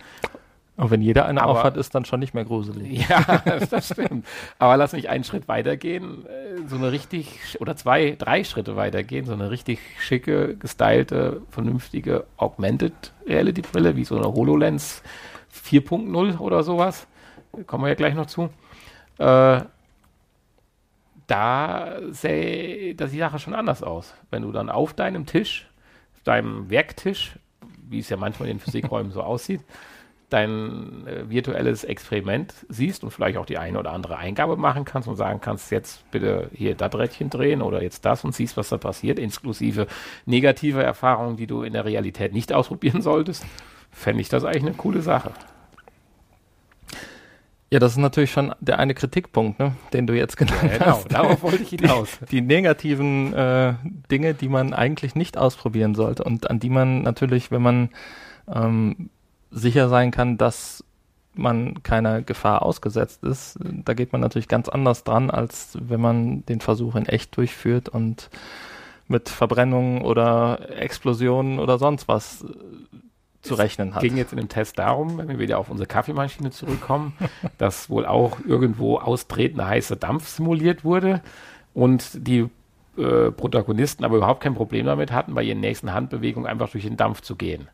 Und 0.75 0.91
wenn 0.91 1.01
jeder 1.01 1.25
eine 1.25 1.43
aufhat, 1.45 1.75
ist 1.75 1.93
dann 1.93 2.05
schon 2.05 2.19
nicht 2.21 2.33
mehr 2.33 2.45
gruselig. 2.45 3.07
ja, 3.09 3.21
das 3.69 3.87
stimmt. 3.87 4.25
Aber 4.59 4.77
lass 4.77 4.93
mich 4.93 5.09
einen 5.09 5.23
Schritt 5.23 5.47
weitergehen, 5.47 6.25
äh, 6.25 6.67
so 6.67 6.77
eine 6.77 6.91
richtig, 6.91 7.57
oder 7.59 7.75
zwei, 7.75 8.15
drei 8.17 8.43
Schritte 8.43 8.75
weitergehen, 8.75 9.25
so 9.25 9.33
eine 9.33 9.51
richtig 9.51 9.79
schicke, 9.99 10.55
gestylte, 10.55 11.41
vernünftige 11.49 12.25
Augmented 12.37 12.93
Reality 13.27 13.61
Brille, 13.61 13.95
wie 13.95 14.05
so 14.05 14.15
eine 14.15 14.33
HoloLens 14.33 15.03
4.0 15.53 16.39
oder 16.39 16.63
sowas. 16.63 17.07
Kommen 17.65 17.83
wir 17.83 17.89
ja 17.89 17.95
gleich 17.95 18.13
noch 18.13 18.27
zu. 18.27 18.49
Äh, 19.19 19.61
da 21.27 21.97
sähe 22.09 22.95
das 22.95 23.11
die 23.11 23.19
Sache 23.19 23.37
schon 23.37 23.53
anders 23.53 23.83
aus. 23.83 24.15
Wenn 24.31 24.41
du 24.41 24.51
dann 24.51 24.69
auf 24.69 24.93
deinem 24.93 25.25
Tisch, 25.27 25.69
auf 26.15 26.23
deinem 26.23 26.69
Werktisch, 26.71 27.37
wie 27.87 27.99
es 27.99 28.09
ja 28.09 28.17
manchmal 28.17 28.49
in 28.49 28.57
den 28.57 28.61
Physikräumen 28.61 29.11
so 29.11 29.21
aussieht, 29.21 29.61
dein 30.29 31.07
äh, 31.07 31.29
virtuelles 31.29 31.83
Experiment 31.83 32.53
siehst 32.69 33.03
und 33.03 33.11
vielleicht 33.11 33.37
auch 33.37 33.45
die 33.45 33.57
eine 33.57 33.79
oder 33.79 33.91
andere 33.91 34.17
Eingabe 34.17 34.57
machen 34.57 34.85
kannst 34.85 35.07
und 35.07 35.15
sagen 35.15 35.41
kannst, 35.41 35.71
jetzt 35.71 36.09
bitte 36.11 36.49
hier 36.53 36.75
das 36.75 36.93
Rädchen 36.93 37.29
drehen 37.29 37.61
oder 37.61 37.81
jetzt 37.81 38.05
das 38.05 38.23
und 38.23 38.33
siehst, 38.33 38.55
was 38.55 38.69
da 38.69 38.77
passiert, 38.77 39.19
inklusive 39.19 39.87
negative 40.25 40.83
Erfahrungen, 40.83 41.35
die 41.35 41.47
du 41.47 41.63
in 41.63 41.73
der 41.73 41.85
Realität 41.85 42.33
nicht 42.33 42.53
ausprobieren 42.53 43.01
solltest, 43.01 43.45
fände 43.91 44.21
ich 44.21 44.29
das 44.29 44.45
eigentlich 44.45 44.65
eine 44.65 44.73
coole 44.73 45.01
Sache. 45.01 45.31
Ja, 47.71 47.77
das 47.79 47.91
ist 47.91 47.97
natürlich 47.99 48.31
schon 48.31 48.53
der 48.59 48.79
eine 48.79 48.95
Kritikpunkt, 48.95 49.59
ne, 49.59 49.73
den 49.93 50.07
du 50.07 50.13
jetzt 50.15 50.37
genannt 50.37 50.59
Genau, 50.73 50.85
hast. 50.87 51.11
darauf 51.13 51.43
wollte 51.43 51.61
ich 51.61 51.69
hinaus. 51.79 52.17
Die 52.31 52.41
negativen 52.41 53.31
äh, 53.33 53.75
Dinge, 54.11 54.33
die 54.33 54.49
man 54.49 54.73
eigentlich 54.73 55.13
nicht 55.13 55.37
ausprobieren 55.37 55.93
sollte 55.93 56.23
und 56.23 56.49
an 56.49 56.59
die 56.59 56.71
man 56.71 57.03
natürlich, 57.03 57.51
wenn 57.51 57.61
man 57.61 57.89
ähm, 58.51 59.09
sicher 59.51 59.87
sein 59.89 60.09
kann, 60.11 60.37
dass 60.37 60.83
man 61.35 61.83
keiner 61.83 62.23
Gefahr 62.23 62.63
ausgesetzt 62.63 63.23
ist, 63.23 63.57
da 63.61 63.93
geht 63.93 64.11
man 64.13 64.21
natürlich 64.21 64.47
ganz 64.47 64.67
anders 64.67 65.03
dran, 65.03 65.29
als 65.29 65.77
wenn 65.79 66.01
man 66.01 66.45
den 66.47 66.59
Versuch 66.61 66.95
in 66.95 67.05
echt 67.05 67.37
durchführt 67.37 67.87
und 67.87 68.29
mit 69.07 69.29
Verbrennungen 69.29 70.01
oder 70.01 70.75
Explosionen 70.75 71.59
oder 71.59 71.77
sonst 71.77 72.07
was 72.07 72.43
äh, 72.43 72.47
zu 73.41 73.55
rechnen 73.55 73.95
hat. 73.95 74.01
ging 74.01 74.17
jetzt 74.17 74.33
in 74.33 74.37
dem 74.37 74.49
Test 74.49 74.79
darum, 74.79 75.17
wenn 75.17 75.29
wir 75.29 75.39
wieder 75.39 75.59
auf 75.59 75.69
unsere 75.69 75.87
Kaffeemaschine 75.87 76.51
zurückkommen, 76.51 77.13
dass 77.57 77.89
wohl 77.89 78.05
auch 78.05 78.39
irgendwo 78.45 78.97
austretender 78.97 79.67
heißer 79.67 79.95
Dampf 79.95 80.27
simuliert 80.27 80.83
wurde 80.83 81.21
und 81.73 82.27
die 82.27 82.49
äh, 82.97 83.31
Protagonisten 83.31 84.03
aber 84.03 84.17
überhaupt 84.17 84.41
kein 84.41 84.55
Problem 84.55 84.85
damit 84.85 85.11
hatten, 85.11 85.33
bei 85.33 85.43
ihren 85.43 85.61
nächsten 85.61 85.93
Handbewegungen 85.93 86.49
einfach 86.49 86.69
durch 86.69 86.83
den 86.83 86.97
Dampf 86.97 87.21
zu 87.21 87.35
gehen. 87.35 87.69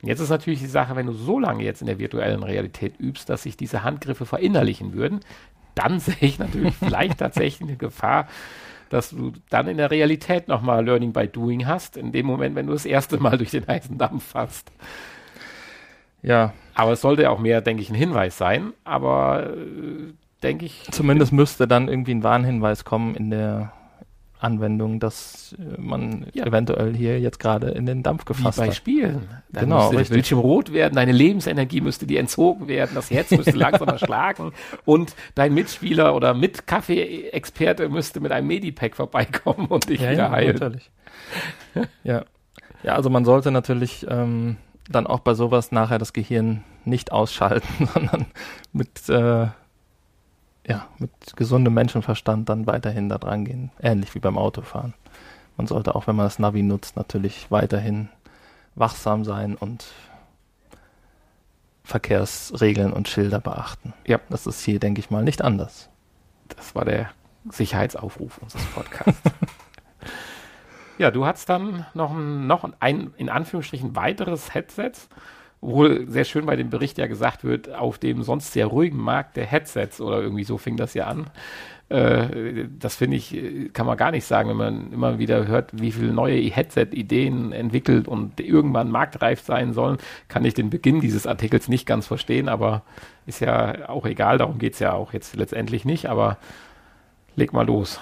Und 0.00 0.08
jetzt 0.08 0.20
ist 0.20 0.30
natürlich 0.30 0.60
die 0.60 0.66
Sache, 0.66 0.96
wenn 0.96 1.06
du 1.06 1.12
so 1.12 1.38
lange 1.38 1.62
jetzt 1.62 1.80
in 1.80 1.86
der 1.86 1.98
virtuellen 1.98 2.42
Realität 2.42 2.98
übst, 2.98 3.28
dass 3.28 3.42
sich 3.42 3.56
diese 3.56 3.84
Handgriffe 3.84 4.26
verinnerlichen 4.26 4.94
würden, 4.94 5.20
dann 5.74 6.00
sehe 6.00 6.16
ich 6.20 6.38
natürlich 6.38 6.74
vielleicht 6.74 7.18
tatsächlich 7.18 7.68
eine 7.68 7.76
Gefahr, 7.76 8.26
dass 8.92 9.10
du 9.10 9.32
dann 9.48 9.68
in 9.68 9.78
der 9.78 9.90
Realität 9.90 10.48
nochmal 10.48 10.84
Learning 10.84 11.12
by 11.12 11.26
Doing 11.26 11.66
hast, 11.66 11.96
in 11.96 12.12
dem 12.12 12.26
Moment, 12.26 12.54
wenn 12.54 12.66
du 12.66 12.72
das 12.72 12.84
erste 12.84 13.18
Mal 13.18 13.38
durch 13.38 13.50
den 13.50 13.66
heißen 13.66 13.96
Dampf 13.96 14.34
hast. 14.34 14.70
Ja, 16.22 16.52
Aber 16.74 16.92
es 16.92 17.00
sollte 17.00 17.30
auch 17.30 17.38
mehr, 17.38 17.60
denke 17.60 17.82
ich, 17.82 17.90
ein 17.90 17.94
Hinweis 17.94 18.36
sein. 18.36 18.72
Aber 18.84 19.54
äh, 19.56 20.12
denke 20.42 20.66
ich, 20.66 20.84
Zumindest 20.90 21.32
müsste 21.32 21.66
dann 21.66 21.88
irgendwie 21.88 22.14
ein 22.14 22.22
Warnhinweis 22.22 22.84
kommen 22.84 23.14
in 23.14 23.30
der 23.30 23.72
Anwendung, 24.42 25.00
dass 25.00 25.54
äh, 25.58 25.80
man 25.80 26.26
Ja. 26.34 26.46
eventuell 26.46 26.94
hier 26.94 27.20
jetzt 27.20 27.38
gerade 27.38 27.68
in 27.70 27.86
den 27.86 28.02
Dampf 28.02 28.22
wie 28.22 28.32
gefasst 28.34 28.58
bei 28.58 28.68
hat. 28.68 28.74
Spielen. 28.74 29.28
Dann 29.50 29.64
Genau, 29.64 29.78
müsste 29.84 29.98
richtig. 29.98 30.14
Bildschirm 30.14 30.38
rot 30.40 30.72
werden, 30.72 30.94
deine 30.94 31.12
Lebensenergie 31.12 31.80
müsste 31.80 32.06
dir 32.06 32.20
entzogen 32.20 32.68
werden, 32.68 32.90
das 32.94 33.10
Herz 33.10 33.30
müsste 33.30 33.52
langsamer 33.56 33.98
schlagen 34.04 34.52
und 34.84 35.14
dein 35.34 35.54
Mitspieler 35.54 36.14
oder 36.14 36.34
Mit-Kaffee-Experte 36.34 37.88
müsste 37.88 38.20
mit 38.20 38.32
einem 38.32 38.46
Medipack 38.46 38.96
vorbeikommen 38.96 39.66
und 39.68 39.88
dich 39.88 40.00
wieder 40.00 40.30
heilen. 40.30 40.52
natürlich. 40.56 40.90
ja. 42.04 42.24
ja, 42.82 42.94
also 42.94 43.10
man 43.10 43.24
sollte 43.24 43.50
natürlich 43.50 44.06
ähm, 44.08 44.56
dann 44.90 45.06
auch 45.06 45.20
bei 45.20 45.34
sowas 45.34 45.72
nachher 45.72 45.98
das 45.98 46.12
Gehirn 46.12 46.64
nicht 46.84 47.12
ausschalten, 47.12 47.88
sondern 47.94 48.26
mit, 48.72 49.08
äh, 49.08 49.46
ja, 50.66 50.86
mit 50.98 51.10
gesundem 51.36 51.74
Menschenverstand 51.74 52.48
dann 52.48 52.66
weiterhin 52.66 53.08
da 53.08 53.18
dran 53.18 53.44
gehen. 53.44 53.70
Ähnlich 53.80 54.14
wie 54.14 54.20
beim 54.20 54.38
Autofahren. 54.38 54.94
Man 55.56 55.66
sollte 55.66 55.94
auch, 55.94 56.06
wenn 56.06 56.16
man 56.16 56.26
das 56.26 56.38
Navi 56.38 56.62
nutzt, 56.62 56.96
natürlich 56.96 57.50
weiterhin 57.50 58.08
wachsam 58.74 59.24
sein 59.24 59.54
und 59.54 59.86
Verkehrsregeln 61.84 62.92
und 62.92 63.08
Schilder 63.08 63.40
beachten. 63.40 63.92
Ja. 64.06 64.20
Das 64.30 64.46
ist 64.46 64.62
hier, 64.64 64.78
denke 64.78 65.00
ich 65.00 65.10
mal, 65.10 65.24
nicht 65.24 65.42
anders. 65.42 65.90
Das 66.48 66.74
war 66.74 66.84
der 66.84 67.10
Sicherheitsaufruf 67.50 68.38
unseres 68.38 68.64
Podcasts. 68.66 69.20
ja, 70.98 71.10
du 71.10 71.26
hast 71.26 71.48
dann 71.48 71.86
noch 71.92 72.12
ein, 72.12 72.46
noch 72.46 72.70
ein, 72.78 73.12
in 73.16 73.28
Anführungsstrichen, 73.28 73.96
weiteres 73.96 74.54
Headset, 74.54 74.92
wohl 75.62 76.06
sehr 76.08 76.24
schön 76.24 76.44
bei 76.44 76.56
dem 76.56 76.68
Bericht 76.68 76.98
ja 76.98 77.06
gesagt 77.06 77.44
wird, 77.44 77.74
auf 77.74 77.98
dem 77.98 78.22
sonst 78.22 78.52
sehr 78.52 78.66
ruhigen 78.66 78.98
Markt 78.98 79.36
der 79.36 79.46
Headsets 79.46 80.00
oder 80.00 80.20
irgendwie 80.20 80.44
so 80.44 80.58
fing 80.58 80.76
das 80.76 80.92
ja 80.94 81.06
an, 81.06 81.30
Äh, 81.92 82.68
das 82.78 82.96
finde 82.96 83.18
ich, 83.18 83.36
kann 83.74 83.84
man 83.86 83.98
gar 83.98 84.12
nicht 84.12 84.24
sagen, 84.24 84.48
wenn 84.48 84.56
man 84.56 84.92
immer 84.92 85.18
wieder 85.18 85.46
hört, 85.46 85.70
wie 85.74 85.92
viele 85.92 86.12
neue 86.12 86.40
Headset-Ideen 86.40 87.52
entwickelt 87.52 88.08
und 88.08 88.40
irgendwann 88.40 88.90
marktreif 88.90 89.42
sein 89.42 89.74
sollen, 89.74 89.98
kann 90.28 90.44
ich 90.46 90.54
den 90.54 90.70
Beginn 90.70 91.00
dieses 91.00 91.26
Artikels 91.26 91.68
nicht 91.68 91.84
ganz 91.84 92.06
verstehen, 92.06 92.48
aber 92.48 92.82
ist 93.26 93.40
ja 93.40 93.90
auch 93.90 94.06
egal, 94.06 94.38
darum 94.38 94.58
geht 94.58 94.72
es 94.72 94.78
ja 94.78 94.94
auch 94.94 95.12
jetzt 95.12 95.36
letztendlich 95.36 95.84
nicht, 95.84 96.06
aber 96.06 96.38
leg 97.36 97.52
mal 97.52 97.66
los. 97.66 98.00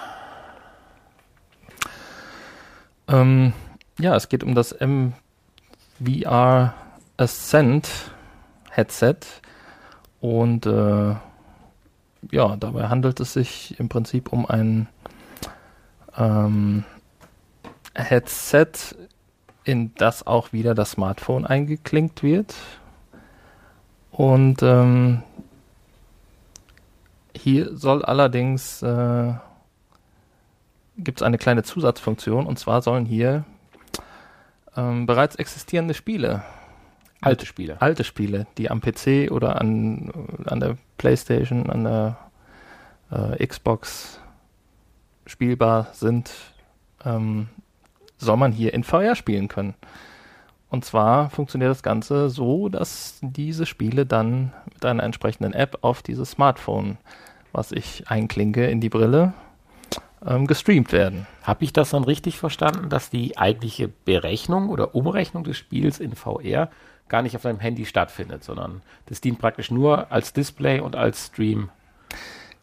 Ähm, 3.09 3.51
ja, 3.99 4.15
es 4.15 4.29
geht 4.29 4.43
um 4.43 4.55
das 4.55 4.73
MVR 5.99 6.73
Ascent 7.21 8.11
Headset 8.71 9.17
und 10.21 10.65
äh, 10.65 11.15
ja, 12.31 12.55
dabei 12.55 12.89
handelt 12.89 13.19
es 13.19 13.33
sich 13.33 13.79
im 13.79 13.89
Prinzip 13.89 14.31
um 14.31 14.45
ein 14.45 14.87
ähm, 16.17 16.83
Headset, 17.95 18.71
in 19.63 19.93
das 19.95 20.25
auch 20.25 20.53
wieder 20.53 20.75
das 20.75 20.91
Smartphone 20.91 21.45
eingeklinkt 21.45 22.23
wird. 22.23 22.55
Und 24.11 24.61
ähm, 24.61 25.23
hier 27.35 27.75
soll 27.75 28.03
allerdings 28.03 28.81
äh, 28.81 29.33
gibt 30.97 31.21
es 31.21 31.23
eine 31.23 31.37
kleine 31.37 31.63
Zusatzfunktion 31.63 32.45
und 32.45 32.59
zwar 32.59 32.81
sollen 32.81 33.05
hier 33.05 33.45
ähm, 34.75 35.05
bereits 35.05 35.35
existierende 35.35 35.93
Spiele 35.93 36.43
Alte 37.21 37.45
Spiele. 37.45 37.79
Alte 37.81 38.03
Spiele, 38.03 38.47
die 38.57 38.71
am 38.71 38.81
PC 38.81 39.31
oder 39.31 39.61
an, 39.61 40.11
an 40.45 40.59
der 40.59 40.77
Playstation, 40.97 41.69
an 41.69 41.83
der 41.83 42.17
äh, 43.11 43.45
Xbox 43.45 44.19
spielbar 45.27 45.89
sind, 45.93 46.31
ähm, 47.05 47.47
soll 48.17 48.37
man 48.37 48.51
hier 48.51 48.73
in 48.73 48.83
VR 48.83 49.15
spielen 49.15 49.47
können. 49.47 49.75
Und 50.69 50.85
zwar 50.85 51.29
funktioniert 51.29 51.69
das 51.69 51.83
Ganze 51.83 52.29
so, 52.29 52.69
dass 52.69 53.19
diese 53.21 53.65
Spiele 53.65 54.05
dann 54.05 54.53
mit 54.73 54.85
einer 54.85 55.03
entsprechenden 55.03 55.53
App 55.53 55.79
auf 55.81 56.01
dieses 56.01 56.31
Smartphone, 56.31 56.97
was 57.51 57.71
ich 57.71 58.07
einklinke 58.07 58.65
in 58.67 58.79
die 58.79 58.89
Brille, 58.89 59.33
ähm, 60.25 60.47
gestreamt 60.47 60.91
werden. 60.91 61.27
Habe 61.43 61.65
ich 61.65 61.73
das 61.73 61.89
dann 61.89 62.03
richtig 62.03 62.37
verstanden, 62.37 62.89
dass 62.89 63.09
die 63.09 63.37
eigentliche 63.37 63.89
Berechnung 63.89 64.69
oder 64.69 64.95
Umrechnung 64.95 65.43
des 65.43 65.57
Spiels 65.57 65.99
in 65.99 66.15
VR 66.15 66.69
gar 67.11 67.21
nicht 67.21 67.35
auf 67.35 67.41
deinem 67.41 67.59
Handy 67.59 67.85
stattfindet, 67.85 68.43
sondern 68.43 68.81
das 69.07 69.19
dient 69.19 69.37
praktisch 69.37 69.69
nur 69.69 70.11
als 70.11 70.31
Display 70.31 70.79
und 70.79 70.95
als 70.95 71.27
Stream. 71.27 71.69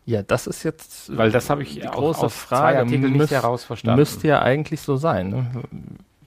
Ja, 0.06 0.22
das 0.22 0.46
ist 0.46 0.62
jetzt, 0.62 1.14
weil 1.14 1.30
das 1.30 1.50
habe 1.50 1.62
ich 1.62 1.74
die 1.74 1.80
große 1.80 2.26
aus 2.26 2.34
Frage. 2.34 2.78
Artikel 2.78 3.10
nicht 3.10 3.30
heraus 3.30 3.64
verstanden. 3.64 4.00
Müsste 4.00 4.26
ja 4.26 4.40
eigentlich 4.40 4.80
so 4.80 4.96
sein, 4.96 5.28
ne? 5.28 5.46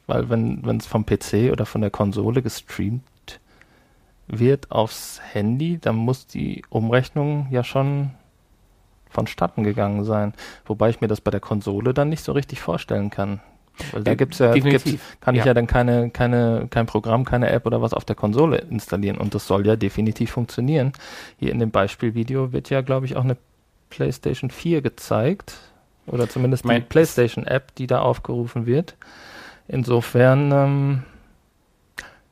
weil 0.06 0.30
wenn 0.30 0.64
wenn 0.64 0.78
es 0.78 0.86
vom 0.86 1.04
PC 1.04 1.52
oder 1.52 1.66
von 1.66 1.82
der 1.82 1.90
Konsole 1.90 2.44
gestreamt 2.44 3.02
wird 4.28 4.72
aufs 4.72 5.20
Handy, 5.34 5.80
dann 5.80 5.96
muss 5.96 6.28
die 6.28 6.64
Umrechnung 6.70 7.48
ja 7.50 7.64
schon 7.64 8.12
vonstatten 9.10 9.64
gegangen 9.64 10.04
sein. 10.04 10.34
Wobei 10.66 10.92
ich 10.92 11.02
mir 11.02 11.08
das 11.08 11.22
bei 11.22 11.32
der 11.32 11.40
Konsole 11.40 11.96
dann 11.96 12.10
nicht 12.10 12.24
so 12.24 12.34
richtig 12.34 12.62
vorstellen 12.62 13.10
kann. 13.10 13.42
Weil 13.92 14.04
da 14.04 14.16
gibt's 14.16 14.40
ja, 14.40 14.54
gibt's, 14.54 14.86
kann 15.22 15.36
ich 15.36 15.40
ja. 15.40 15.48
ja 15.48 15.54
dann 15.54 15.68
keine, 15.68 16.10
keine, 16.10 16.68
kein 16.70 16.86
Programm, 16.86 17.26
keine 17.26 17.50
App 17.50 17.66
oder 17.66 17.82
was 17.82 17.94
auf 17.94 18.06
der 18.06 18.16
Konsole 18.16 18.58
installieren 18.58 19.18
und 19.18 19.34
das 19.34 19.48
soll 19.48 19.66
ja 19.66 19.76
definitiv 19.76 20.32
funktionieren. 20.32 20.94
Hier 21.38 21.52
in 21.52 21.60
dem 21.60 21.72
Beispielvideo 21.72 22.52
wird 22.52 22.70
ja, 22.70 22.82
glaube 22.82 23.06
ich, 23.06 23.16
auch 23.16 23.24
eine 23.24 23.38
PlayStation 23.90 24.50
4 24.50 24.82
gezeigt 24.82 25.58
oder 26.08 26.30
zumindest 26.30 26.66
die 26.66 26.80
PlayStation 26.80 27.46
App, 27.46 27.76
die 27.76 27.88
da 27.88 28.02
aufgerufen 28.02 28.66
wird. 28.66 28.96
Insofern, 29.68 30.52
ähm, 30.52 31.04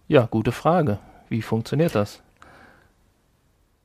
ja, 0.08 0.26
gute 0.26 0.52
Frage. 0.52 1.00
Wie 1.30 1.42
funktioniert 1.42 1.96
das? 1.96 2.22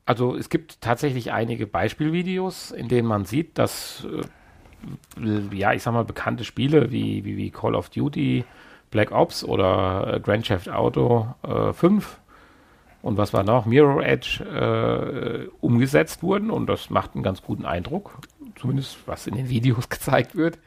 Also 0.07 0.37
es 0.37 0.51
gibt 0.51 0.81
tatsächlich 0.81 1.33
einige 1.33 1.67
Beispielvideos, 1.67 2.71
in 2.71 2.89
denen 2.89 3.09
man 3.09 3.25
sieht, 3.25 3.59
dass 3.59 4.05
äh, 4.05 4.23
ja, 5.53 5.73
ich 5.73 5.83
sag 5.83 5.93
mal, 5.93 6.05
bekannte 6.05 6.45
Spiele 6.45 6.91
wie, 6.91 7.25
wie, 7.25 7.37
wie 7.37 7.51
Call 7.51 7.75
of 7.75 7.91
Duty, 7.91 8.45
Black 8.91 9.11
Ops 9.13 9.45
oder 9.45 10.15
äh, 10.15 10.21
Grand 10.21 10.47
Theft 10.47 10.69
Auto 10.69 11.27
äh, 11.43 11.73
5 11.73 12.21
und 13.03 13.19
was 13.19 13.33
war 13.35 13.43
noch, 13.43 13.67
Mirror 13.67 14.03
Edge 14.03 14.43
äh, 14.45 15.51
umgesetzt 15.61 16.23
wurden 16.23 16.51
und 16.51 16.67
das 16.67 16.89
macht 16.89 17.15
einen 17.15 17.23
ganz 17.23 17.43
guten 17.43 17.67
Eindruck, 17.67 18.19
zumindest 18.57 18.97
was 19.07 19.27
in 19.27 19.35
den 19.35 19.51
Videos 19.51 19.89
gezeigt 19.91 20.35
wird. 20.37 20.59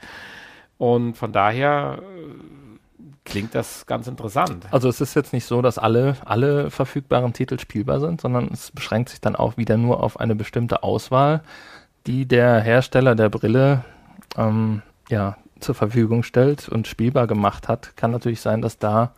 Und 0.78 1.16
von 1.18 1.32
daher 1.32 2.00
äh, 2.00 3.08
klingt 3.26 3.56
das 3.56 3.88
ganz 3.88 4.08
interessant. 4.08 4.68
Also 4.72 4.88
es 4.88 5.02
ist 5.02 5.16
jetzt 5.16 5.34
nicht 5.34 5.46
so, 5.46 5.62
dass 5.62 5.80
alle, 5.80 6.16
alle 6.26 6.70
verfügbaren 6.70 7.34
Titel 7.34 7.58
spielbar 7.60 8.00
sind, 8.00 8.22
sondern 8.22 8.50
es 8.54 8.72
beschränkt 8.72 9.10
sich 9.10 9.20
dann 9.20 9.36
auch 9.36 9.58
wieder 9.58 9.78
nur 9.78 10.04
auf 10.04 10.20
eine 10.20 10.36
bestimmte 10.36 10.84
Auswahl, 10.84 11.42
die 12.06 12.28
der 12.28 12.60
Hersteller 12.62 13.16
der 13.16 13.30
Brille 13.30 13.84
ähm, 14.38 14.82
ja, 15.10 15.38
zur 15.60 15.76
Verfügung 15.76 16.24
stellt 16.24 16.70
und 16.70 16.88
spielbar 16.88 17.28
gemacht 17.28 17.68
hat, 17.68 17.96
kann 17.98 18.12
natürlich 18.12 18.42
sein, 18.42 18.62
dass 18.62 18.78
da 18.78 19.14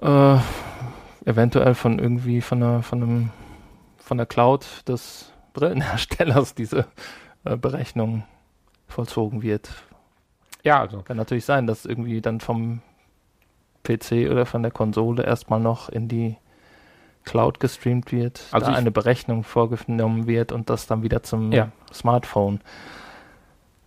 äh, 0.00 0.36
eventuell 1.24 1.74
von 1.74 1.98
irgendwie 1.98 2.40
von 2.40 2.62
einer, 2.62 2.82
von 2.82 3.02
einem, 3.02 3.30
von 3.98 4.18
der 4.18 4.26
Cloud 4.26 4.88
des 4.88 5.32
Brillenherstellers 5.52 6.54
diese 6.56 6.86
äh, 7.44 7.56
Berechnung 7.56 8.24
vollzogen 8.86 9.42
wird. 9.42 9.70
Ja, 10.62 10.80
also. 10.80 11.02
Kann 11.02 11.16
natürlich 11.16 11.44
sein, 11.44 11.66
dass 11.66 11.84
irgendwie 11.84 12.20
dann 12.20 12.40
vom 12.40 12.80
PC 13.82 14.30
oder 14.30 14.46
von 14.46 14.62
der 14.62 14.72
Konsole 14.72 15.24
erstmal 15.24 15.60
noch 15.60 15.88
in 15.88 16.08
die 16.08 16.36
Cloud 17.24 17.60
gestreamt 17.60 18.12
wird, 18.12 18.42
also 18.50 18.66
da 18.66 18.74
eine 18.74 18.90
Berechnung 18.90 19.44
vorgenommen 19.44 20.26
wird 20.26 20.52
und 20.52 20.68
das 20.68 20.86
dann 20.86 21.02
wieder 21.02 21.22
zum 21.22 21.52
ja. 21.52 21.70
Smartphone 21.92 22.60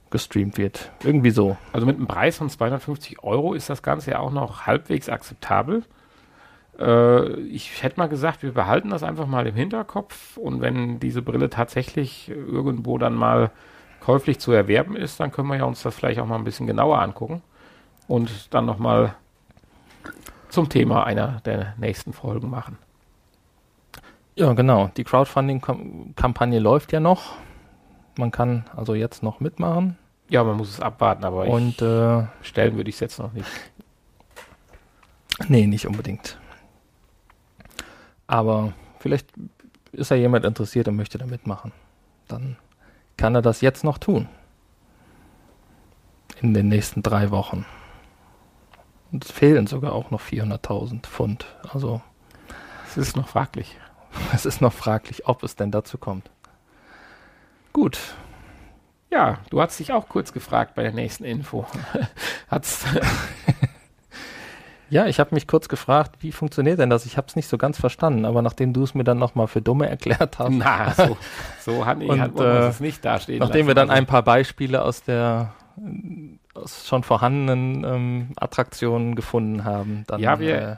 gestreamt 0.10 0.58
wird. 0.58 0.91
Irgendwie 1.04 1.32
so. 1.32 1.58
Also 1.74 1.86
mit 1.86 1.98
einem 1.98 2.08
Preis 2.08 2.38
von 2.38 2.50
250 2.50 3.24
Euro 3.24 3.54
ist 3.54 3.70
das 3.70 3.82
Ganze 3.84 4.12
ja 4.12 4.20
auch 4.20 4.32
noch 4.32 4.65
halbwegs 4.65 5.10
akzeptabel. 5.10 5.84
Äh, 6.80 7.39
ich 7.41 7.84
hätte 7.84 8.00
mal 8.00 8.08
gesagt, 8.08 8.43
wir 8.43 8.54
behalten 8.54 8.89
das 8.89 9.04
einfach 9.04 9.28
mal 9.28 9.48
im 9.48 9.56
Hinterkopf 9.56 10.38
und 10.38 10.62
wenn 10.62 11.00
diese 11.00 11.22
Brille 11.22 11.50
tatsächlich 11.50 12.30
irgendwo 12.30 12.98
dann 12.98 13.15
mal 13.15 13.52
käuflich 14.00 14.39
zu 14.39 14.52
erwerben 14.52 14.96
ist, 14.96 15.20
dann 15.20 15.32
können 15.32 15.48
wir 15.48 15.58
ja 15.58 15.65
uns 15.65 15.82
das 15.84 15.96
vielleicht 15.96 16.20
auch 16.20 16.26
mal 16.26 16.36
ein 16.36 16.43
bisschen 16.43 16.67
genauer 16.67 17.02
angucken 17.02 17.41
und 18.08 18.54
dann 18.54 18.65
nochmal 18.65 19.15
zum 20.50 20.70
Thema 20.70 21.04
einer 21.04 21.41
der 21.46 21.74
nächsten 21.78 22.13
Folgen 22.13 22.50
machen. 22.50 22.78
Ja, 24.36 24.54
genau. 24.54 24.91
Die 24.96 25.04
Crowdfunding-Kampagne 25.04 26.60
läuft 26.60 26.93
ja 26.93 27.00
noch. 27.00 27.34
Man 28.18 28.32
kann 28.32 28.66
also 28.76 28.96
jetzt 28.96 29.24
noch 29.24 29.40
mitmachen. 29.40 29.98
Ja, 30.30 30.44
man 30.44 30.58
muss 30.58 30.70
es 30.70 30.82
abwarten, 30.82 31.24
aber 31.24 31.48
Und, 31.48 31.82
äh, 31.82 32.24
stellen 32.42 32.76
würde 32.76 32.90
ich 32.90 32.96
es 32.96 33.00
jetzt 33.00 33.20
noch 33.20 33.32
nicht. 33.34 33.48
Nee, 35.48 35.68
nicht 35.68 35.88
unbedingt. 35.88 36.38
Aber 38.26 38.74
vielleicht 39.00 39.30
ist 39.92 40.12
ja 40.12 40.18
jemand 40.18 40.46
interessiert 40.46 40.88
und 40.88 40.96
möchte 40.96 41.18
da 41.18 41.26
mitmachen. 41.26 41.72
Dann 42.28 42.58
kann 43.16 43.36
er 43.36 43.42
das 43.42 43.62
jetzt 43.62 43.84
noch 43.84 43.98
tun. 43.98 44.28
In 46.42 46.54
den 46.54 46.68
nächsten 46.68 47.04
drei 47.04 47.32
Wochen. 47.32 47.66
Und 49.12 49.26
es 49.26 49.32
fehlen 49.32 49.68
sogar 49.68 49.94
auch 49.94 50.12
noch 50.12 50.22
400.000 50.22 51.08
Pfund. 51.08 51.46
Also. 51.72 52.02
Es 52.88 52.98
ist 52.98 53.16
noch 53.16 53.28
fraglich. 53.28 53.78
Es 54.34 54.48
ist 54.48 54.62
noch 54.62 54.74
fraglich, 54.74 55.28
ob 55.28 55.44
es 55.44 55.56
denn 55.56 55.70
dazu 55.70 56.00
kommt. 56.00 56.32
Gut. 57.78 58.00
Ja, 59.12 59.38
du 59.52 59.62
hast 59.62 59.80
dich 59.80 59.94
auch 59.94 60.10
kurz 60.10 60.34
gefragt 60.34 60.74
bei 60.74 60.82
der 60.82 60.94
nächsten 60.94 61.24
Info. 61.24 61.68
Hat's 62.50 62.84
ja, 64.90 65.06
ich 65.06 65.20
habe 65.20 65.36
mich 65.36 65.46
kurz 65.46 65.70
gefragt, 65.70 66.16
wie 66.22 66.32
funktioniert 66.32 66.80
denn 66.80 66.90
das? 66.90 67.06
Ich 67.06 67.18
habe 67.18 67.28
es 67.28 67.36
nicht 67.36 67.48
so 67.48 67.60
ganz 67.60 67.80
verstanden, 67.80 68.26
aber 68.26 68.42
nachdem 68.42 68.74
du 68.74 68.82
es 68.82 68.96
mir 68.96 69.04
dann 69.04 69.20
nochmal 69.20 69.46
für 69.46 69.62
Dumme 69.62 69.88
erklärt 69.88 70.40
hast. 70.40 70.54
Na, 70.54 70.92
so, 70.92 71.18
so 71.60 71.86
hat, 71.86 71.98
und, 72.02 72.20
hat 72.20 72.40
äh, 72.40 72.70
es 72.70 72.80
nicht 72.80 73.06
dastehen 73.06 73.38
Nachdem 73.38 73.68
lassen. 73.68 73.68
wir 73.68 73.76
dann 73.76 73.92
ein 73.92 74.08
paar 74.08 74.24
Beispiele 74.24 74.82
aus 74.82 75.04
der 75.04 75.54
aus 76.56 76.88
schon 76.88 77.04
vorhandenen 77.04 77.84
ähm, 77.84 78.28
Attraktionen 78.38 79.13
gefunden 79.13 79.66
haben, 79.66 80.04
dann 80.08 80.20
ja, 80.20 80.40
wir, 80.40 80.62
äh, 80.62 80.76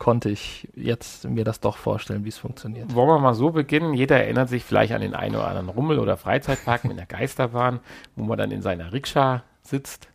konnte 0.00 0.30
ich 0.30 0.66
jetzt 0.74 1.28
mir 1.28 1.44
das 1.44 1.60
doch 1.60 1.76
vorstellen, 1.76 2.24
wie 2.24 2.30
es 2.30 2.38
funktioniert. 2.38 2.92
Wollen 2.94 3.08
wir 3.08 3.18
mal 3.18 3.34
so 3.34 3.50
beginnen? 3.50 3.92
Jeder 3.92 4.16
erinnert 4.16 4.48
sich 4.48 4.64
vielleicht 4.64 4.92
an 4.92 5.02
den 5.02 5.14
einen 5.14 5.36
oder 5.36 5.46
anderen 5.46 5.68
Rummel- 5.68 5.98
oder 5.98 6.16
Freizeitpark 6.16 6.86
mit 6.86 6.98
der 6.98 7.04
Geisterbahn, 7.04 7.80
wo 8.16 8.24
man 8.24 8.38
dann 8.38 8.50
in 8.50 8.62
seiner 8.62 8.94
Rikscha 8.94 9.42
sitzt 9.62 10.08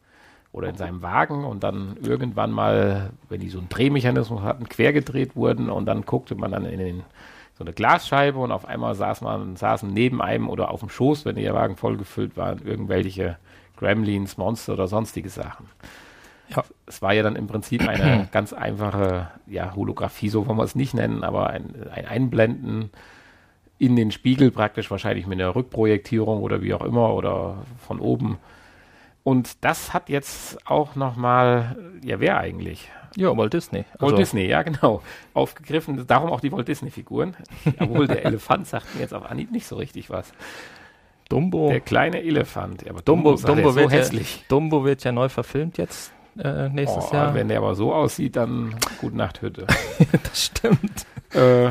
oder 0.52 0.70
in 0.70 0.76
seinem 0.76 1.04
Wagen 1.04 1.46
und 1.46 1.64
dann 1.64 1.98
irgendwann 2.02 2.52
mal, 2.52 3.12
wenn 3.30 3.40
die 3.40 3.50
so 3.50 3.60
einen 3.60 3.70
Drehmechanismus 3.70 4.42
hatten, 4.42 4.68
quergedreht 4.68 5.36
wurden 5.36 5.70
und 5.70 5.86
dann 5.86 6.02
guckte 6.02 6.34
man 6.34 6.52
dann 6.52 6.66
in 6.66 6.80
den 6.80 7.04
so 7.56 7.64
eine 7.64 7.72
Glasscheibe 7.72 8.40
und 8.40 8.52
auf 8.52 8.66
einmal 8.66 8.96
saß 8.96 9.22
man, 9.22 9.56
saßen 9.56 9.94
neben 9.94 10.20
einem 10.20 10.50
oder 10.50 10.72
auf 10.72 10.80
dem 10.80 10.90
Schoß, 10.90 11.26
wenn 11.26 11.36
der 11.36 11.54
Wagen 11.54 11.78
vollgefüllt 11.78 12.36
war, 12.36 12.58
irgendwelche 12.66 13.38
Gremlins, 13.78 14.38
Monster 14.38 14.74
oder 14.74 14.88
sonstige 14.88 15.30
Sachen. 15.30 15.68
Ja. 16.50 16.64
Es 16.86 17.02
war 17.02 17.14
ja 17.14 17.24
dann 17.24 17.36
im 17.36 17.48
Prinzip 17.48 17.88
eine 17.88 18.28
ganz 18.32 18.54
einfache 18.54 19.30
ja, 19.48 19.76
Holographie, 19.76 20.30
so 20.30 20.48
wollen 20.48 20.58
wir 20.58 20.64
es 20.64 20.76
nicht 20.76 20.94
nennen, 20.94 21.24
aber 21.24 21.50
ein, 21.50 21.88
ein 21.94 22.06
Einblenden 22.06 22.92
in 23.78 23.96
den 23.96 24.12
Spiegel 24.12 24.52
praktisch 24.52 24.90
wahrscheinlich 24.90 25.28
mit 25.28 25.40
einer 25.40 25.56
Rückprojektierung 25.56 26.42
oder 26.42 26.62
wie 26.62 26.74
auch 26.74 26.84
immer 26.84 27.14
oder 27.14 27.58
von 27.86 28.00
oben. 28.00 28.38
Und 29.24 29.64
das 29.66 29.94
hat 29.94 30.10
jetzt 30.10 30.58
auch 30.68 30.96
nochmal, 30.96 31.76
ja, 32.04 32.20
wer 32.20 32.38
eigentlich? 32.38 32.90
Ja, 33.16 33.36
Walt 33.36 33.54
Disney. 33.54 33.86
Also 33.94 34.06
Walt 34.08 34.18
Disney, 34.20 34.46
ja, 34.46 34.62
genau. 34.62 35.02
Aufgegriffen, 35.34 36.06
darum 36.06 36.30
auch 36.30 36.42
die 36.42 36.52
Walt 36.52 36.68
Disney-Figuren. 36.68 37.36
Obwohl 37.80 38.08
der 38.08 38.26
Elefant 38.26 38.68
sagt 38.68 38.94
mir 38.94 39.02
jetzt 39.02 39.14
auf 39.14 39.30
Anhieb 39.30 39.52
nicht 39.52 39.66
so 39.66 39.78
richtig 39.78 40.10
was. 40.10 40.32
Dumbo. 41.28 41.70
Der 41.70 41.80
kleine 41.80 42.22
Elefant. 42.22 42.84
Ja, 42.84 42.92
aber 42.92 43.02
Dumbo, 43.02 43.34
Dumbo, 43.34 43.48
Dumbo 43.48 43.76
wird 43.76 43.90
so 43.90 43.98
hässlich. 43.98 44.38
Ja, 44.38 44.44
Dumbo 44.50 44.86
wird 44.86 45.04
ja 45.04 45.12
neu 45.12 45.28
verfilmt 45.28 45.78
jetzt 45.78 46.14
äh, 46.38 46.70
nächstes 46.70 47.06
oh, 47.12 47.14
Jahr. 47.14 47.34
Wenn 47.34 47.48
der 47.48 47.58
aber 47.58 47.76
so 47.76 47.94
aussieht, 47.94 48.36
dann 48.36 48.76
gute 49.00 49.18
Nacht 49.18 49.42
Hütte. 49.42 49.68
das 50.24 50.46
stimmt. 50.46 51.06
Äh, 51.34 51.70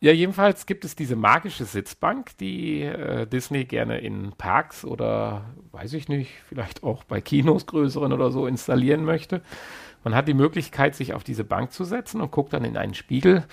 ja, 0.00 0.12
jedenfalls 0.12 0.66
gibt 0.66 0.84
es 0.84 0.96
diese 0.96 1.16
magische 1.16 1.64
Sitzbank, 1.64 2.36
die 2.38 2.82
äh, 2.82 3.26
Disney 3.26 3.64
gerne 3.64 3.98
in 3.98 4.32
Parks 4.36 4.84
oder, 4.84 5.46
weiß 5.72 5.94
ich 5.94 6.08
nicht, 6.08 6.30
vielleicht 6.48 6.82
auch 6.82 7.04
bei 7.04 7.20
Kinos 7.22 7.66
größeren 7.66 8.12
oder 8.12 8.30
so 8.30 8.46
installieren 8.46 9.04
möchte. 9.04 9.40
Man 10.04 10.14
hat 10.14 10.28
die 10.28 10.34
Möglichkeit, 10.34 10.94
sich 10.94 11.14
auf 11.14 11.24
diese 11.24 11.44
Bank 11.44 11.72
zu 11.72 11.84
setzen 11.84 12.20
und 12.20 12.30
guckt 12.30 12.52
dann 12.52 12.64
in 12.64 12.76
einen 12.76 12.92
Spiegel 12.92 13.44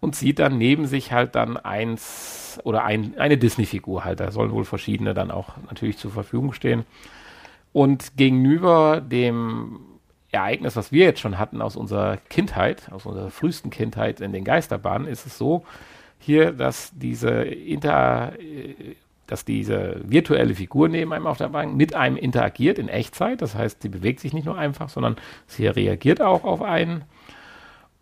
und 0.00 0.16
sieht 0.16 0.40
dann 0.40 0.58
neben 0.58 0.86
sich 0.86 1.12
halt 1.12 1.36
dann 1.36 1.56
eins 1.56 2.60
oder 2.64 2.84
ein, 2.84 3.16
eine 3.16 3.38
Disney-Figur 3.38 4.04
halt. 4.04 4.18
Da 4.18 4.32
sollen 4.32 4.50
wohl 4.50 4.64
verschiedene 4.64 5.14
dann 5.14 5.30
auch 5.30 5.56
natürlich 5.68 5.96
zur 5.98 6.10
Verfügung 6.10 6.52
stehen. 6.52 6.84
Und 7.74 8.16
gegenüber 8.16 9.00
dem 9.00 9.80
Ereignis, 10.30 10.76
was 10.76 10.92
wir 10.92 11.06
jetzt 11.06 11.18
schon 11.18 11.40
hatten 11.40 11.60
aus 11.60 11.74
unserer 11.74 12.18
Kindheit, 12.28 12.92
aus 12.92 13.04
unserer 13.04 13.30
frühesten 13.30 13.70
Kindheit 13.70 14.20
in 14.20 14.32
den 14.32 14.44
Geisterbahnen, 14.44 15.08
ist 15.08 15.26
es 15.26 15.36
so 15.36 15.64
hier, 16.20 16.52
dass 16.52 16.92
diese 16.94 17.30
Inter, 17.42 18.34
dass 19.26 19.44
diese 19.44 20.00
virtuelle 20.04 20.54
Figur 20.54 20.88
neben 20.88 21.12
einem 21.12 21.26
auf 21.26 21.38
der 21.38 21.48
Bank 21.48 21.74
mit 21.74 21.96
einem 21.96 22.16
interagiert 22.16 22.78
in 22.78 22.88
Echtzeit. 22.88 23.42
Das 23.42 23.56
heißt, 23.56 23.82
sie 23.82 23.88
bewegt 23.88 24.20
sich 24.20 24.32
nicht 24.32 24.46
nur 24.46 24.56
einfach, 24.56 24.88
sondern 24.88 25.16
sie 25.48 25.66
reagiert 25.66 26.22
auch 26.22 26.44
auf 26.44 26.62
einen. 26.62 27.02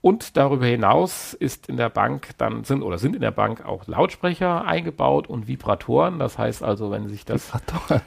Und 0.03 0.37
darüber 0.37 0.67
hinaus 0.67 1.33
ist 1.33 1.71
in 1.71 1.79
der 1.79 1.89
Bank 1.89 2.33
dann 2.37 2.65
sind 2.65 2.83
oder 2.83 2.99
sind 2.99 3.15
in 3.15 3.23
der 3.23 3.31
Bank 3.31 3.65
auch 3.65 3.87
Lautsprecher 3.87 4.67
eingebaut 4.67 5.29
und 5.29 5.49
Vibratoren. 5.49 6.19
Das 6.19 6.37
heißt 6.37 6.63
also, 6.63 6.91
wenn 6.91 7.09
sich 7.09 7.25
das. 7.25 7.47
Vibratoren. 7.55 8.03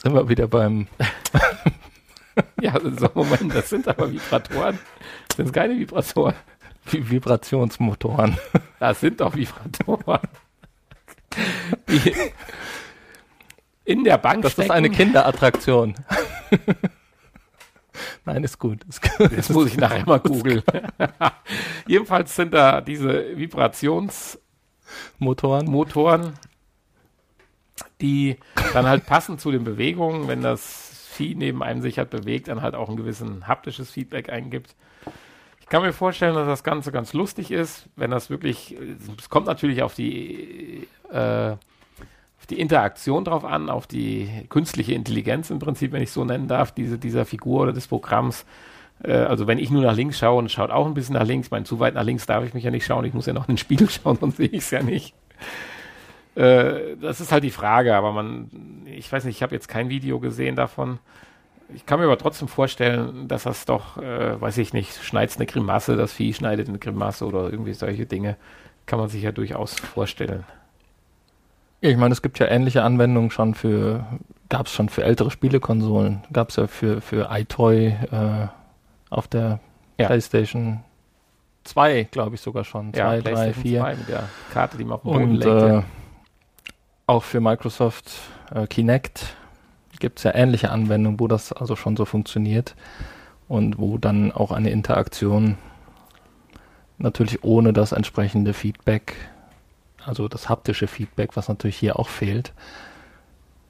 Sind 0.00 0.14
wir 0.14 0.28
wieder 0.28 0.46
beim. 0.46 0.86
ja, 2.60 2.78
so 2.80 3.10
Moment, 3.14 3.52
das 3.52 3.68
sind 3.68 3.88
aber 3.88 4.12
Vibratoren. 4.12 4.78
Das 5.26 5.38
sind 5.38 5.52
keine 5.52 5.76
Vibratoren. 5.76 6.36
Vibrationsmotoren. 6.84 8.38
Das 8.78 9.00
sind 9.00 9.20
doch 9.20 9.34
Vibratoren. 9.34 10.20
Die 11.88 12.14
in 13.84 14.04
der 14.04 14.18
Bank. 14.18 14.42
Das 14.42 14.52
stecken. 14.52 14.70
ist 14.70 14.76
eine 14.76 14.90
Kinderattraktion. 14.90 15.96
Nein, 18.24 18.44
ist 18.44 18.60
gut. 18.60 18.84
Ist 18.84 19.02
gut. 19.02 19.32
Jetzt 19.32 19.50
muss 19.50 19.66
ich 19.66 19.76
nachher 19.76 20.06
mal 20.06 20.20
googeln. 20.20 20.62
Jedenfalls 21.88 22.36
sind 22.36 22.54
da 22.54 22.80
diese 22.80 23.36
Vibrationsmotoren, 23.36 25.66
Motoren, 25.66 26.34
die 28.00 28.36
dann 28.72 28.86
halt 28.86 29.06
passen 29.06 29.38
zu 29.38 29.50
den 29.50 29.64
Bewegungen, 29.64 30.28
wenn 30.28 30.42
das 30.42 31.06
Vieh 31.10 31.34
neben 31.34 31.62
einem 31.62 31.82
sich 31.82 31.98
halt 31.98 32.10
bewegt, 32.10 32.48
dann 32.48 32.62
halt 32.62 32.74
auch 32.74 32.88
ein 32.88 32.96
gewissen 32.96 33.48
haptisches 33.48 33.90
Feedback 33.90 34.30
eingibt. 34.30 34.76
Ich 35.60 35.70
kann 35.70 35.82
mir 35.82 35.92
vorstellen, 35.92 36.34
dass 36.34 36.46
das 36.46 36.64
Ganze 36.64 36.92
ganz 36.92 37.12
lustig 37.12 37.50
ist, 37.50 37.88
wenn 37.96 38.10
das 38.10 38.30
wirklich, 38.30 38.74
es 39.18 39.28
kommt 39.28 39.46
natürlich 39.46 39.82
auf 39.82 39.94
die, 39.94 40.86
äh, 41.10 41.50
auf 41.50 42.46
die 42.48 42.58
Interaktion 42.58 43.24
drauf 43.24 43.44
an, 43.44 43.68
auf 43.68 43.86
die 43.86 44.30
künstliche 44.48 44.94
Intelligenz 44.94 45.50
im 45.50 45.58
Prinzip, 45.58 45.92
wenn 45.92 46.02
ich 46.02 46.10
so 46.10 46.24
nennen 46.24 46.48
darf, 46.48 46.72
diese, 46.72 46.98
dieser 46.98 47.26
Figur 47.26 47.62
oder 47.62 47.72
des 47.72 47.86
Programms. 47.86 48.46
Äh, 49.02 49.12
also 49.12 49.46
wenn 49.46 49.58
ich 49.58 49.70
nur 49.70 49.82
nach 49.82 49.94
links 49.94 50.18
schaue 50.18 50.38
und 50.38 50.50
schaut 50.50 50.70
auch 50.70 50.86
ein 50.86 50.94
bisschen 50.94 51.14
nach 51.14 51.26
links, 51.26 51.50
mein 51.50 51.64
zu 51.64 51.80
weit 51.80 51.94
nach 51.94 52.04
links 52.04 52.26
darf 52.26 52.44
ich 52.44 52.54
mich 52.54 52.64
ja 52.64 52.70
nicht 52.70 52.86
schauen, 52.86 53.04
ich 53.04 53.12
muss 53.12 53.26
ja 53.26 53.32
noch 53.32 53.48
in 53.48 53.54
den 53.54 53.58
Spiegel 53.58 53.90
schauen, 53.90 54.16
sonst 54.20 54.36
sehe 54.38 54.48
ich 54.48 54.62
es 54.62 54.70
ja 54.70 54.82
nicht. 54.82 55.14
Äh, 56.34 56.96
das 57.00 57.20
ist 57.20 57.32
halt 57.32 57.44
die 57.44 57.50
Frage, 57.50 57.94
aber 57.96 58.12
man, 58.12 58.50
ich 58.86 59.10
weiß 59.10 59.24
nicht, 59.24 59.36
ich 59.36 59.42
habe 59.42 59.54
jetzt 59.54 59.68
kein 59.68 59.88
Video 59.88 60.20
gesehen 60.20 60.56
davon. 60.56 60.98
Ich 61.74 61.84
kann 61.84 62.00
mir 62.00 62.06
aber 62.06 62.18
trotzdem 62.18 62.48
vorstellen, 62.48 63.28
dass 63.28 63.42
das 63.42 63.66
doch, 63.66 63.98
äh, 63.98 64.40
weiß 64.40 64.56
ich 64.58 64.72
nicht, 64.72 65.04
schneidet 65.04 65.36
eine 65.36 65.46
Grimasse, 65.46 65.96
das 65.96 66.12
Vieh 66.12 66.32
schneidet 66.32 66.68
eine 66.68 66.78
Grimasse 66.78 67.26
oder 67.26 67.50
irgendwie 67.50 67.74
solche 67.74 68.06
Dinge, 68.06 68.36
kann 68.86 68.98
man 68.98 69.08
sich 69.08 69.22
ja 69.22 69.32
durchaus 69.32 69.74
vorstellen. 69.74 70.44
Ja, 71.80 71.90
ich 71.90 71.96
meine, 71.96 72.12
es 72.12 72.22
gibt 72.22 72.38
ja 72.38 72.46
ähnliche 72.46 72.82
Anwendungen 72.82 73.30
schon 73.30 73.54
für, 73.54 74.04
gab 74.48 74.66
es 74.66 74.72
schon 74.72 74.88
für 74.88 75.04
ältere 75.04 75.30
Spielekonsolen, 75.30 76.22
gab 76.32 76.48
es 76.48 76.56
ja 76.56 76.66
für, 76.66 77.00
für 77.00 77.28
iToy 77.30 77.88
äh, 77.88 78.48
auf 79.10 79.28
der 79.28 79.60
ja. 79.98 80.06
PlayStation 80.06 80.80
2, 81.64 82.08
glaube 82.10 82.36
ich 82.36 82.40
sogar 82.40 82.64
schon. 82.64 82.94
2, 82.94 83.16
ja, 83.16 83.20
3, 83.20 83.52
4. 83.52 83.84
mit 83.98 84.08
der 84.08 84.28
Karte, 84.52 84.78
die 84.78 84.84
man 84.84 84.94
auf 84.94 85.02
dem 85.02 85.12
Boden 85.12 85.24
Und, 85.24 85.36
legt. 85.36 85.46
Äh, 85.46 85.82
auch 87.08 87.24
für 87.24 87.40
Microsoft 87.40 88.12
äh, 88.54 88.66
Kinect 88.66 89.34
gibt 89.98 90.18
es 90.18 90.24
ja 90.24 90.34
ähnliche 90.34 90.70
Anwendungen, 90.70 91.18
wo 91.18 91.26
das 91.26 91.52
also 91.52 91.74
schon 91.74 91.96
so 91.96 92.04
funktioniert 92.04 92.76
und 93.48 93.78
wo 93.78 93.98
dann 93.98 94.30
auch 94.30 94.52
eine 94.52 94.70
Interaktion 94.70 95.56
natürlich 96.98 97.42
ohne 97.42 97.72
das 97.72 97.92
entsprechende 97.92 98.52
Feedback, 98.52 99.14
also 100.04 100.28
das 100.28 100.48
haptische 100.48 100.86
Feedback, 100.86 101.36
was 101.36 101.48
natürlich 101.48 101.76
hier 101.76 101.98
auch 101.98 102.08
fehlt, 102.08 102.52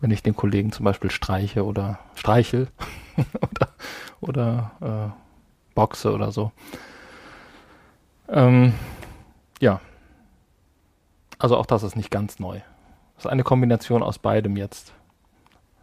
wenn 0.01 0.11
ich 0.11 0.22
den 0.22 0.37
Kollegen 0.37 0.72
zum 0.72 0.85
Beispiel 0.85 1.11
streiche 1.11 1.64
oder 1.64 1.98
streichel 2.14 2.68
oder, 3.40 3.68
oder 4.20 4.70
äh, 5.14 5.74
boxe 5.74 6.12
oder 6.12 6.33
so. 6.33 6.53
Ähm, 8.29 8.74
ja. 9.61 9.81
Also 11.38 11.57
auch 11.57 11.66
das 11.66 11.85
ist 11.85 11.96
nicht 11.96 12.11
ganz 12.11 12.40
neu. 12.40 12.61
Das 13.18 13.24
ist 13.24 13.31
eine 13.33 13.42
Kombination 13.42 14.04
aus 14.04 14.16
beidem 14.20 14.57
jetzt. 14.57 14.92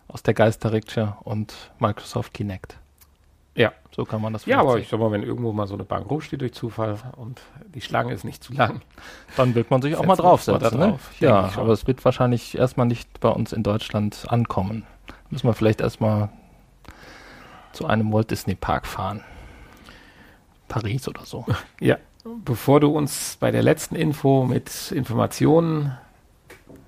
Aus 0.07 0.23
der 0.23 0.33
Geisterrikscha 0.33 1.17
und 1.23 1.53
Microsoft 1.79 2.33
Kinect. 2.33 2.77
Ja. 3.55 3.73
So 3.91 4.05
kann 4.05 4.21
man 4.21 4.31
das 4.31 4.45
Ja, 4.45 4.61
aber 4.61 4.73
sehen. 4.73 4.83
ich 4.83 4.87
sag 4.87 5.01
mal, 5.01 5.11
wenn 5.11 5.21
irgendwo 5.21 5.51
mal 5.51 5.67
so 5.67 5.73
eine 5.73 5.83
Bank 5.83 6.09
rumsteht 6.09 6.39
durch 6.39 6.53
Zufall 6.53 6.97
und 7.17 7.41
die 7.73 7.81
Schlange 7.81 8.13
ist 8.13 8.23
nicht 8.23 8.41
zu 8.41 8.53
lang. 8.53 8.81
Dann 9.35 9.53
wird 9.53 9.69
man 9.69 9.81
sich 9.81 9.97
auch 9.97 10.05
mal 10.05 10.15
draufsetzen. 10.15 10.79
Ne? 10.79 10.87
Drauf, 10.91 11.11
ja, 11.19 11.51
aber 11.57 11.73
es 11.73 11.85
wird 11.87 12.05
wahrscheinlich 12.05 12.57
erstmal 12.57 12.85
nicht 12.85 13.19
bei 13.19 13.29
uns 13.29 13.51
in 13.51 13.63
Deutschland 13.63 14.25
ankommen. 14.29 14.85
Müssen 15.29 15.47
wir 15.47 15.53
vielleicht 15.53 15.81
erstmal 15.81 16.29
zu 17.73 17.85
einem 17.85 18.13
Walt 18.13 18.31
Disney 18.31 18.55
Park 18.55 18.87
fahren. 18.87 19.21
Paris 20.69 21.05
oder 21.09 21.25
so. 21.25 21.45
Ja. 21.81 21.97
Bevor 22.45 22.79
du 22.79 22.89
uns 22.95 23.35
bei 23.39 23.51
der 23.51 23.61
letzten 23.61 23.95
Info 23.95 24.45
mit 24.45 24.91
Informationen 24.93 25.95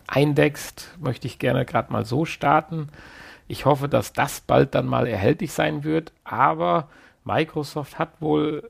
eindeckst, 0.08 0.98
möchte 1.00 1.28
ich 1.28 1.40
gerne 1.40 1.66
gerade 1.66 1.92
mal 1.92 2.06
so 2.06 2.26
starten. 2.26 2.90
Ich 3.48 3.66
hoffe, 3.66 3.88
dass 3.88 4.14
das 4.14 4.42
bald 4.42 4.76
dann 4.76 4.88
mal 4.88 5.08
erhältlich 5.08 5.54
sein 5.54 5.84
wird, 5.84 6.12
aber 6.24 6.90
Microsoft 7.24 8.00
hat 8.00 8.22
wohl 8.22 8.70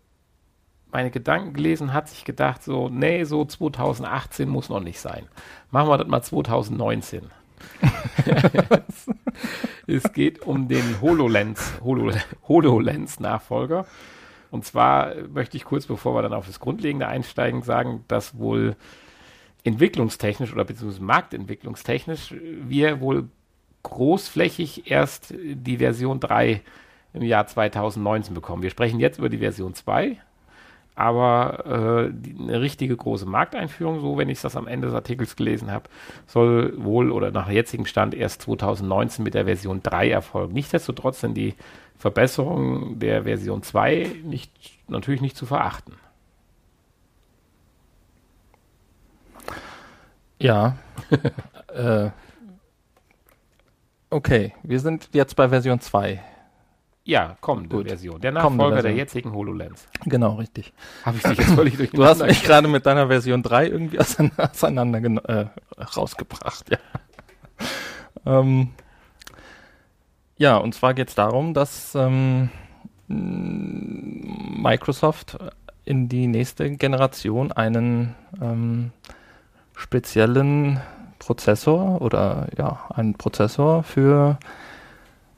meine 0.91 1.11
Gedanken 1.11 1.53
gelesen, 1.53 1.93
hat 1.93 2.09
sich 2.09 2.25
gedacht, 2.25 2.63
so, 2.63 2.89
nee, 2.89 3.23
so 3.23 3.45
2018 3.45 4.49
muss 4.49 4.69
noch 4.69 4.79
nicht 4.79 4.99
sein. 4.99 5.27
Machen 5.69 5.89
wir 5.89 5.97
das 5.97 6.07
mal 6.07 6.21
2019. 6.21 7.29
es 9.87 10.13
geht 10.13 10.41
um 10.43 10.67
den 10.67 11.01
HoloLens, 11.01 11.79
Holo, 11.83 12.13
HoloLens-Nachfolger. 12.47 13.85
Und 14.49 14.65
zwar 14.65 15.13
möchte 15.33 15.57
ich 15.57 15.65
kurz, 15.65 15.85
bevor 15.85 16.15
wir 16.15 16.21
dann 16.21 16.33
auf 16.33 16.47
das 16.47 16.59
Grundlegende 16.59 17.07
einsteigen, 17.07 17.63
sagen, 17.63 18.05
dass 18.07 18.37
wohl 18.37 18.75
entwicklungstechnisch 19.63 20.53
oder 20.53 20.63
beziehungsweise 20.63 21.03
marktentwicklungstechnisch 21.03 22.33
wir 22.67 23.01
wohl 23.01 23.29
großflächig 23.83 24.89
erst 24.89 25.33
die 25.37 25.77
Version 25.77 26.19
3 26.19 26.61
im 27.13 27.23
Jahr 27.23 27.47
2019 27.47 28.33
bekommen. 28.33 28.63
Wir 28.63 28.69
sprechen 28.69 28.99
jetzt 28.99 29.19
über 29.19 29.29
die 29.29 29.37
Version 29.39 29.73
2, 29.73 30.17
aber 30.95 32.07
äh, 32.07 32.11
die, 32.13 32.35
eine 32.39 32.61
richtige 32.61 32.95
große 32.95 33.25
Markteinführung, 33.25 34.01
so 34.01 34.17
wenn 34.17 34.29
ich 34.29 34.41
das 34.41 34.55
am 34.55 34.67
Ende 34.67 34.87
des 34.87 34.95
Artikels 34.95 35.35
gelesen 35.35 35.71
habe, 35.71 35.89
soll 36.25 36.73
wohl 36.83 37.11
oder 37.11 37.31
nach 37.31 37.49
jetzigem 37.49 37.85
Stand 37.85 38.13
erst 38.13 38.41
2019 38.43 39.23
mit 39.23 39.33
der 39.33 39.45
Version 39.45 39.81
3 39.83 40.09
erfolgen. 40.09 40.53
Nichtsdestotrotz 40.53 41.21
sind 41.21 41.35
die 41.35 41.53
Verbesserungen 41.97 42.99
der 42.99 43.23
Version 43.23 43.63
2 43.63 44.11
nicht, 44.23 44.51
natürlich 44.87 45.21
nicht 45.21 45.37
zu 45.37 45.45
verachten. 45.45 45.93
Ja. 50.39 50.77
äh, 51.73 52.09
okay, 54.09 54.53
wir 54.63 54.79
sind 54.79 55.09
jetzt 55.13 55.35
bei 55.35 55.49
Version 55.49 55.79
2. 55.79 56.21
Ja, 57.03 57.37
kommende 57.39 57.73
Gut. 57.73 57.87
Version. 57.87 58.19
Der 58.19 58.33
Nachfolger 58.33 58.75
der 58.75 58.81
Version. 58.81 58.97
jetzigen 58.97 59.33
HoloLens. 59.33 59.87
Genau, 60.05 60.33
richtig. 60.35 60.73
Habe 61.05 61.15
ich 61.17 61.23
dich 61.23 61.37
jetzt 61.37 61.53
völlig 61.53 61.77
Du 61.91 62.03
hast 62.03 62.21
mich 62.21 62.43
gerade 62.43 62.67
mit 62.67 62.85
deiner 62.85 63.07
Version 63.07 63.41
3 63.43 63.67
irgendwie 63.67 63.99
auseinander, 64.37 64.99
äh, 65.29 65.45
rausgebracht, 65.81 66.69
ja. 66.69 66.79
ähm, 68.25 68.71
ja, 70.37 70.57
und 70.57 70.75
zwar 70.75 70.93
geht 70.93 71.07
es 71.07 71.15
darum, 71.15 71.53
dass 71.53 71.95
ähm, 71.95 72.49
Microsoft 74.57 75.37
in 75.85 76.09
die 76.09 76.27
nächste 76.27 76.69
Generation 76.71 77.53
einen 77.53 78.15
ähm, 78.41 78.91
speziellen 79.77 80.81
Prozessor 81.19 82.01
oder 82.01 82.47
ja, 82.57 82.85
einen 82.89 83.13
Prozessor 83.13 83.83
für 83.83 84.39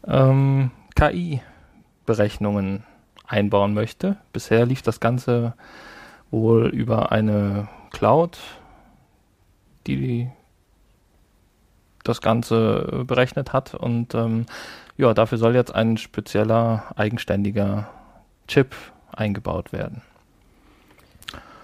ähm, 0.08 0.72
KI-Berechnungen 0.96 2.84
einbauen 3.28 3.74
möchte. 3.74 4.18
Bisher 4.34 4.66
lief 4.66 4.82
das 4.82 5.00
Ganze 5.00 5.54
wohl 6.32 6.68
über 6.68 7.12
eine 7.12 7.68
Cloud, 7.92 8.40
die 9.88 10.30
das 12.04 12.22
Ganze 12.22 13.04
berechnet 13.06 13.52
hat. 13.52 13.76
Und 13.76 14.16
ähm, 14.16 14.46
ja, 14.98 15.14
dafür 15.14 15.38
soll 15.38 15.54
jetzt 15.56 15.76
ein 15.76 15.98
spezieller, 15.98 16.86
eigenständiger 16.96 17.90
Chip 18.48 18.74
eingebaut 19.12 19.74
werden. 19.74 20.02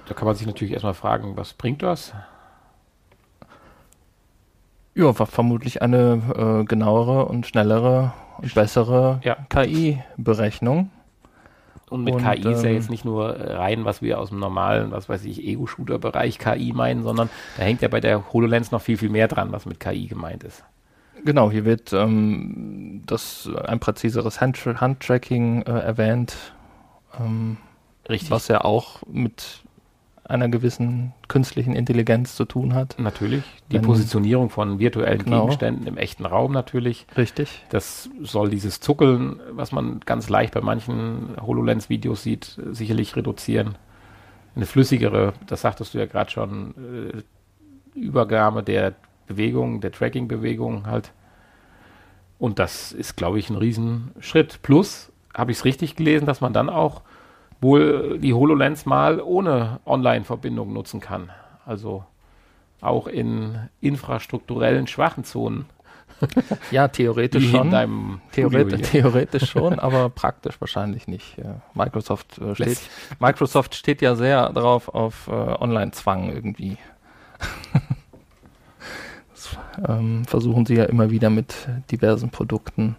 Da 0.08 0.14
kann 0.14 0.26
man 0.26 0.36
sich 0.36 0.46
natürlich 0.46 0.74
erstmal 0.74 0.94
fragen, 0.94 1.36
was 1.36 1.54
bringt 1.54 1.82
das? 1.82 2.14
Ja, 4.96 5.14
vermutlich 5.14 5.82
eine 5.82 6.62
äh, 6.62 6.66
genauere 6.66 7.26
und 7.26 7.46
schnellere 7.46 8.14
und 8.38 8.54
bessere 8.56 9.20
Ja. 9.24 9.36
KI-Berechnung. 9.50 10.90
Und 11.90 12.04
mit 12.04 12.16
Und, 12.16 12.24
KI 12.24 12.50
ist 12.52 12.64
ja 12.64 12.70
ähm, 12.70 12.76
jetzt 12.76 12.90
nicht 12.90 13.06
nur 13.06 13.30
rein, 13.38 13.86
was 13.86 14.02
wir 14.02 14.20
aus 14.20 14.30
dem 14.30 14.40
normalen, 14.40 14.92
was 14.92 15.08
weiß 15.08 15.24
ich, 15.26 15.44
Ego-Shooter-Bereich 15.44 16.40
KI 16.40 16.74
meinen, 16.74 17.04
sondern 17.04 17.30
da 17.58 17.64
hängt 17.64 17.82
ja 17.82 17.90
bei 17.90 18.00
der 18.00 18.34
HoloLens 18.34 18.72
noch 18.72 18.82
viel, 18.82 18.98
viel 18.98 19.10
mehr 19.10 19.28
dran, 19.28 19.52
was 19.52 19.66
mit 19.66 19.80
KI 19.80 20.08
gemeint 20.08 20.44
ist. 20.44 20.64
Genau, 21.24 21.52
hier 21.52 21.66
wird 21.66 21.94
ähm, 21.94 23.04
das 23.06 23.50
ein 23.66 23.80
präziseres 23.80 24.42
Hand 24.42 24.58
Handtracking 24.66 25.64
äh, 25.64 25.72
erwähnt, 25.72 26.36
ähm, 27.20 27.58
Richtig. 28.10 28.32
was 28.32 28.48
ja 28.48 28.64
auch 28.64 29.02
mit 29.08 29.64
einer 30.28 30.50
gewissen 30.50 31.14
künstlichen 31.28 31.74
Intelligenz 31.76 32.36
zu 32.36 32.46
tun 32.46 32.74
hat. 32.74 32.96
Natürlich. 32.98 33.44
Die 33.72 33.76
Wenn- 33.76 33.84
Positionierung 33.84 34.50
von 34.50 34.80
virtuellen 34.80 35.24
Genau. 35.24 35.42
Gegenständen 35.42 35.86
im 35.88 35.98
echten 35.98 36.26
Raum 36.26 36.52
natürlich. 36.52 37.06
Richtig. 37.16 37.64
Das 37.70 38.10
soll 38.22 38.50
dieses 38.50 38.80
Zuckeln, 38.80 39.40
was 39.52 39.72
man 39.72 40.00
ganz 40.06 40.30
leicht 40.30 40.54
bei 40.54 40.62
manchen 40.62 41.36
HoloLens-Videos 41.40 42.24
sieht, 42.24 42.60
sicherlich 42.72 43.16
reduzieren. 43.16 43.76
Eine 44.56 44.66
flüssigere, 44.66 45.34
das 45.48 45.62
sagtest 45.62 45.94
du 45.94 46.00
ja 46.00 46.06
gerade 46.06 46.32
schon, 46.32 46.74
äh, 47.14 47.98
Übergabe 48.00 48.64
der 48.64 48.94
Bewegung, 49.28 49.80
der 49.82 49.92
Tracking-Bewegung 49.92 50.86
halt. 50.88 51.12
Und 52.40 52.60
das 52.60 52.92
ist, 52.92 53.16
glaube 53.16 53.40
ich, 53.40 53.50
ein 53.50 53.56
Riesenschritt. 53.56 54.62
Plus, 54.62 55.12
habe 55.34 55.52
ich 55.52 55.58
es 55.60 55.66
richtig 55.66 55.96
gelesen, 55.96 56.26
dass 56.26 56.42
man 56.42 56.52
dann 56.54 56.70
auch 56.70 57.02
wohl 57.62 58.20
die 58.20 58.34
HoloLens 58.34 58.86
mal 58.86 59.22
ohne 59.22 59.80
Online-Verbindung 59.86 60.74
nutzen 60.74 61.00
kann. 61.00 61.32
Also 61.66 62.04
auch 62.82 63.08
in 63.08 63.70
infrastrukturellen 63.82 64.88
schwachen 64.88 65.24
Zonen. 65.24 65.66
Ja, 66.72 66.88
theoretisch 66.88 67.50
schon. 67.50 67.72
deinem 67.72 68.22
Theoretisch, 68.32 68.90
theoretisch 68.90 69.50
schon, 69.52 69.80
aber 69.80 70.10
praktisch 70.10 70.60
wahrscheinlich 70.62 71.08
nicht. 71.08 71.36
Microsoft, 71.74 72.38
äh, 72.38 72.56
steht, 72.56 72.80
Microsoft 73.20 73.76
steht 73.76 74.02
ja 74.02 74.16
sehr 74.16 74.50
drauf 74.54 74.88
auf 74.88 75.28
äh, 75.28 75.32
Online-Zwang 75.32 76.32
irgendwie. 76.32 76.78
das 79.34 79.58
ähm, 79.88 80.26
versuchen 80.26 80.66
sie 80.66 80.76
ja 80.76 80.86
immer 80.86 81.10
wieder 81.10 81.30
mit 81.30 81.54
diversen 81.92 82.30
Produkten 82.30 82.96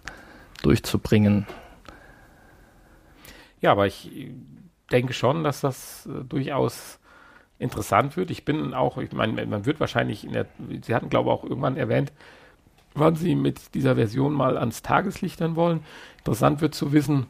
durchzubringen. 0.61 1.47
Ja, 3.61 3.71
aber 3.71 3.87
ich 3.87 4.11
äh, 4.15 4.31
denke 4.91 5.13
schon, 5.13 5.43
dass 5.43 5.61
das 5.61 6.05
äh, 6.07 6.23
durchaus 6.23 6.99
interessant 7.59 8.17
wird. 8.17 8.31
Ich 8.31 8.45
bin 8.45 8.73
auch, 8.73 8.97
ich 8.97 9.11
meine, 9.13 9.45
man 9.45 9.65
wird 9.65 9.79
wahrscheinlich 9.79 10.25
in 10.25 10.33
der, 10.33 10.47
Sie 10.83 10.93
hatten 10.95 11.09
glaube 11.09 11.29
ich 11.29 11.33
auch 11.33 11.43
irgendwann 11.43 11.77
erwähnt, 11.77 12.11
wann 12.95 13.15
Sie 13.15 13.35
mit 13.35 13.75
dieser 13.75 13.95
Version 13.95 14.33
mal 14.33 14.57
ans 14.57 14.81
Tageslicht 14.83 15.41
dann 15.41 15.55
wollen. 15.55 15.81
Interessant 16.19 16.61
wird 16.61 16.75
zu 16.75 16.93
wissen 16.93 17.27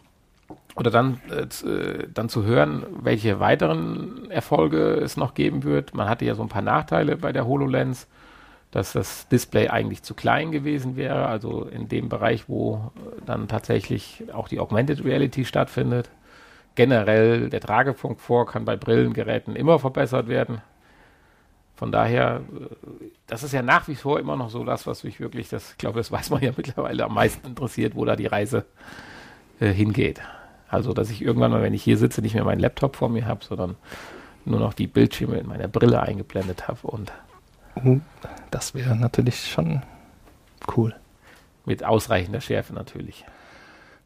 oder 0.76 0.92
dann, 0.92 1.22
äh, 1.30 1.68
äh, 1.68 2.08
dann 2.14 2.30
zu 2.30 2.44
hören, 2.46 2.86
welche 3.02 3.40
weiteren 3.40 4.30
Erfolge 4.32 4.96
es 4.96 5.18
noch 5.18 5.34
geben 5.34 5.64
wird. 5.64 5.94
Man 5.96 6.10
hatte 6.10 6.26
ja 6.26 6.36
so 6.36 6.44
ein 6.44 6.50
paar 6.50 6.62
Nachteile 6.62 7.18
bei 7.18 7.32
der 7.34 7.48
HoloLens, 7.48 8.08
dass 8.72 8.94
das 8.94 9.28
Display 9.30 9.70
eigentlich 9.70 10.04
zu 10.04 10.14
klein 10.16 10.52
gewesen 10.52 10.98
wäre, 10.98 11.28
also 11.28 11.64
in 11.66 11.90
dem 11.90 12.10
Bereich, 12.10 12.50
wo 12.50 12.92
äh, 12.98 13.22
dann 13.26 13.48
tatsächlich 13.48 14.24
auch 14.34 14.48
die 14.48 14.60
Augmented 14.60 15.04
Reality 15.06 15.46
stattfindet. 15.46 16.10
Generell 16.78 17.50
der 17.50 17.60
Tragekomfort 17.60 18.46
kann 18.46 18.64
bei 18.64 18.76
Brillengeräten 18.76 19.56
immer 19.56 19.80
verbessert 19.80 20.28
werden. 20.28 20.62
Von 21.76 21.92
daher, 21.92 22.42
äh, 22.54 23.06
das 23.26 23.42
ist 23.42 23.52
ja 23.52 23.64
nach 23.64 23.88
wie 23.88 23.96
vor 23.96 24.20
immer 24.20 24.36
noch 24.36 24.52
so 24.52 24.64
das, 24.64 24.86
was 24.86 25.04
mich 25.04 25.20
wirklich, 25.20 25.50
das, 25.50 25.72
ich 25.72 25.78
glaube, 25.80 25.98
das 25.98 26.12
weiß 26.12 26.30
man 26.30 26.44
ja 26.44 26.52
mittlerweile 26.56 27.06
am 27.06 27.16
meisten 27.16 27.48
interessiert, 27.48 27.96
wo 27.96 28.06
da 28.06 28.16
die 28.16 28.28
Reise 28.28 28.64
äh, 29.60 29.74
hingeht. 29.74 30.22
Also, 30.70 30.94
dass 30.94 31.10
ich 31.10 31.24
irgendwann 31.24 31.50
mal, 31.50 31.64
wenn 31.64 31.74
ich 31.74 31.82
hier 31.82 31.98
sitze, 31.98 32.22
nicht 32.22 32.36
mehr 32.36 32.44
meinen 32.44 32.60
Laptop 32.60 32.96
vor 32.96 33.10
mir 33.10 33.26
habe, 33.26 33.44
sondern 33.44 33.76
nur 34.46 34.60
noch 34.60 34.76
die 34.76 34.86
Bildschirme 34.86 35.40
in 35.40 35.48
meiner 35.48 35.68
Brille 35.68 36.00
eingeblendet 36.00 36.68
habe 36.68 36.86
und 36.88 37.12
Das 38.52 38.76
wäre 38.76 38.96
natürlich 38.96 39.50
schon 39.50 39.82
cool. 40.76 40.96
mit 41.66 41.84
ausreichender 41.84 42.40
Schärfe 42.42 42.74
natürlich. 42.74 43.26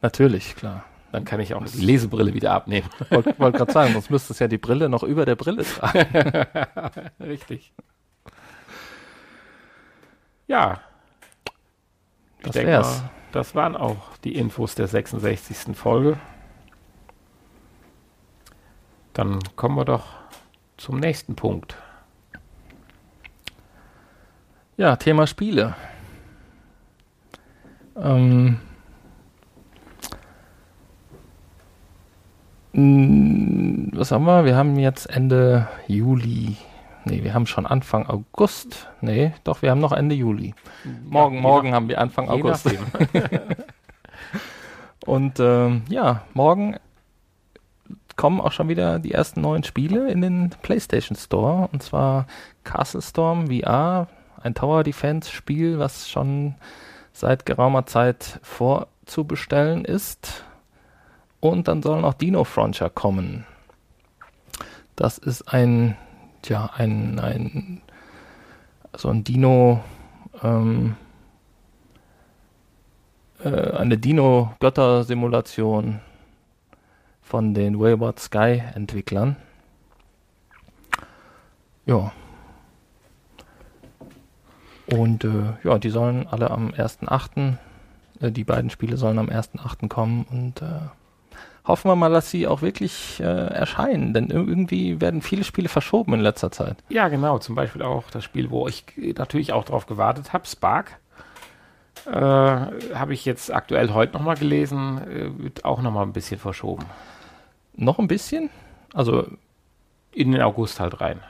Natürlich, 0.00 0.56
klar. 0.56 0.84
Dann 1.12 1.26
kann 1.26 1.40
ich 1.40 1.54
auch 1.54 1.62
die 1.64 1.84
Lesebrille 1.84 2.32
wieder 2.32 2.52
abnehmen. 2.52 2.88
Wollte 3.10 3.38
wollt 3.38 3.54
gerade 3.54 3.70
sagen, 3.70 3.92
sonst 3.92 4.10
müsstest 4.10 4.40
du 4.40 4.44
ja 4.44 4.48
die 4.48 4.56
Brille 4.58 4.88
noch 4.88 5.02
über 5.02 5.26
der 5.26 5.36
Brille 5.36 5.62
tragen. 5.62 6.46
Richtig. 7.20 7.74
Ja. 10.48 10.80
Ich 12.38 12.46
Das 12.46 12.54
wär's. 12.54 13.00
Mal, 13.02 13.10
das 13.32 13.54
waren 13.54 13.76
auch 13.76 14.16
die 14.24 14.34
Infos 14.34 14.74
der 14.74 14.88
66. 14.88 15.76
Folge. 15.76 16.18
Dann 19.12 19.38
kommen 19.54 19.76
wir 19.76 19.84
doch 19.84 20.06
zum 20.78 20.98
nächsten 20.98 21.36
Punkt. 21.36 21.76
Ja, 24.78 24.96
Thema 24.96 25.26
Spiele. 25.26 25.76
Ähm, 27.96 28.58
was 32.74 34.10
haben 34.12 34.24
wir? 34.24 34.44
Wir 34.44 34.56
haben 34.56 34.78
jetzt 34.78 35.06
Ende 35.06 35.68
Juli. 35.88 36.56
Nee, 37.04 37.24
wir 37.24 37.34
haben 37.34 37.46
schon 37.46 37.66
Anfang 37.66 38.06
August. 38.06 38.88
Nee, 39.00 39.32
doch, 39.44 39.60
wir 39.62 39.70
haben 39.70 39.80
noch 39.80 39.92
Ende 39.92 40.14
Juli. 40.14 40.54
Morgen, 41.04 41.36
je 41.36 41.40
morgen 41.42 41.68
nach- 41.70 41.76
haben 41.76 41.88
wir 41.88 42.00
Anfang 42.00 42.28
August. 42.28 42.68
Und 45.04 45.40
ähm, 45.40 45.82
ja, 45.88 46.22
morgen 46.32 46.76
kommen 48.16 48.40
auch 48.40 48.52
schon 48.52 48.68
wieder 48.68 48.98
die 49.00 49.12
ersten 49.12 49.40
neuen 49.40 49.64
Spiele 49.64 50.10
in 50.10 50.20
den 50.20 50.50
PlayStation 50.62 51.16
Store. 51.16 51.68
Und 51.72 51.82
zwar 51.82 52.26
Castle 52.62 53.02
Storm 53.02 53.48
VR, 53.48 54.06
ein 54.40 54.54
Tower 54.54 54.84
Defense 54.84 55.30
Spiel, 55.30 55.78
was 55.80 56.08
schon 56.08 56.54
seit 57.12 57.44
geraumer 57.46 57.84
Zeit 57.86 58.38
vorzubestellen 58.42 59.84
ist. 59.84 60.44
Und 61.42 61.66
dann 61.66 61.82
soll 61.82 62.00
noch 62.00 62.14
Dino 62.14 62.44
Frontier 62.44 62.88
kommen. 62.88 63.44
Das 64.94 65.18
ist 65.18 65.52
ein, 65.52 65.96
tja, 66.42 66.70
ein, 66.76 67.18
ein, 67.18 67.82
so 68.96 69.08
ein 69.08 69.24
Dino, 69.24 69.82
ähm, 70.40 70.94
äh, 73.42 73.72
eine 73.72 73.98
Dino-Götter-Simulation 73.98 75.98
von 77.22 77.54
den 77.54 77.80
Wayward 77.80 78.20
Sky-Entwicklern. 78.20 79.34
Ja. 81.86 82.12
Und 84.86 85.24
äh, 85.24 85.54
ja, 85.64 85.80
die 85.80 85.90
sollen 85.90 86.28
alle 86.28 86.52
am 86.52 86.68
1.8., 86.68 87.56
äh, 88.20 88.30
die 88.30 88.44
beiden 88.44 88.70
Spiele 88.70 88.96
sollen 88.96 89.18
am 89.18 89.28
1.8. 89.28 89.88
kommen 89.88 90.24
und 90.30 90.62
äh, 90.62 90.82
hoffen 91.64 91.90
wir 91.90 91.96
mal, 91.96 92.10
dass 92.10 92.30
sie 92.30 92.46
auch 92.46 92.62
wirklich 92.62 93.20
äh, 93.20 93.24
erscheinen, 93.24 94.14
denn 94.14 94.28
irgendwie 94.30 95.00
werden 95.00 95.22
viele 95.22 95.44
Spiele 95.44 95.68
verschoben 95.68 96.14
in 96.14 96.20
letzter 96.20 96.50
Zeit. 96.50 96.76
Ja, 96.88 97.08
genau. 97.08 97.38
Zum 97.38 97.54
Beispiel 97.54 97.82
auch 97.82 98.10
das 98.10 98.24
Spiel, 98.24 98.50
wo 98.50 98.66
ich 98.66 98.84
natürlich 99.16 99.52
auch 99.52 99.64
drauf 99.64 99.86
gewartet 99.86 100.32
habe, 100.32 100.46
Spark. 100.46 100.98
Äh, 102.06 102.10
habe 102.10 103.12
ich 103.12 103.24
jetzt 103.24 103.52
aktuell 103.52 103.92
heute 103.92 104.14
nochmal 104.14 104.36
gelesen, 104.36 104.98
äh, 105.06 105.42
wird 105.42 105.64
auch 105.64 105.82
nochmal 105.82 106.04
ein 106.04 106.12
bisschen 106.12 106.40
verschoben. 106.40 106.84
Noch 107.74 107.98
ein 107.98 108.08
bisschen? 108.08 108.50
Also 108.92 109.26
in 110.10 110.32
den 110.32 110.42
August 110.42 110.80
halt 110.80 111.00
rein. 111.00 111.20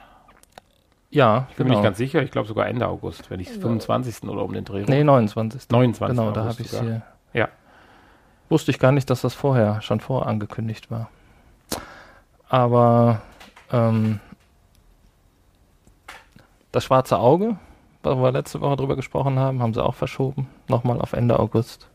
Ja, 1.11 1.47
ich 1.51 1.57
bin 1.57 1.67
genau. 1.67 1.75
mir 1.75 1.81
nicht 1.81 1.83
ganz 1.85 1.97
sicher. 1.99 2.23
Ich 2.23 2.31
glaube 2.31 2.47
sogar 2.47 2.67
Ende 2.67 2.87
August, 2.87 3.29
wenn 3.29 3.39
ich 3.39 3.49
25. 3.49 4.23
oder 4.23 4.43
um 4.43 4.51
den 4.51 4.65
Dreh. 4.65 4.83
Nee, 4.87 5.03
29. 5.03 5.69
29. 5.69 6.17
Genau, 6.17 6.31
da 6.31 6.45
habe 6.45 6.59
ich 6.59 6.73
es 6.73 6.79
hier. 6.81 7.03
Ja. 7.33 7.49
Wusste 8.53 8.69
ich 8.69 8.77
gar 8.77 8.91
nicht, 8.91 9.09
dass 9.09 9.21
das 9.21 9.33
vorher 9.33 9.81
schon 9.81 9.99
vorangekündigt 9.99 10.91
war. 10.91 11.09
Aber 12.47 13.23
ähm, 13.71 14.19
das 16.71 16.83
schwarze 16.83 17.17
Auge, 17.17 17.57
wo 18.03 18.21
wir 18.21 18.31
letzte 18.31 18.61
Woche 18.61 18.75
drüber 18.75 18.95
gesprochen 18.95 19.39
haben, 19.39 19.59
haben 19.59 19.73
sie 19.73 19.83
auch 19.83 19.95
verschoben. 19.95 20.49
Nochmal 20.67 21.01
auf 21.01 21.13
Ende 21.13 21.39
August. 21.39 21.87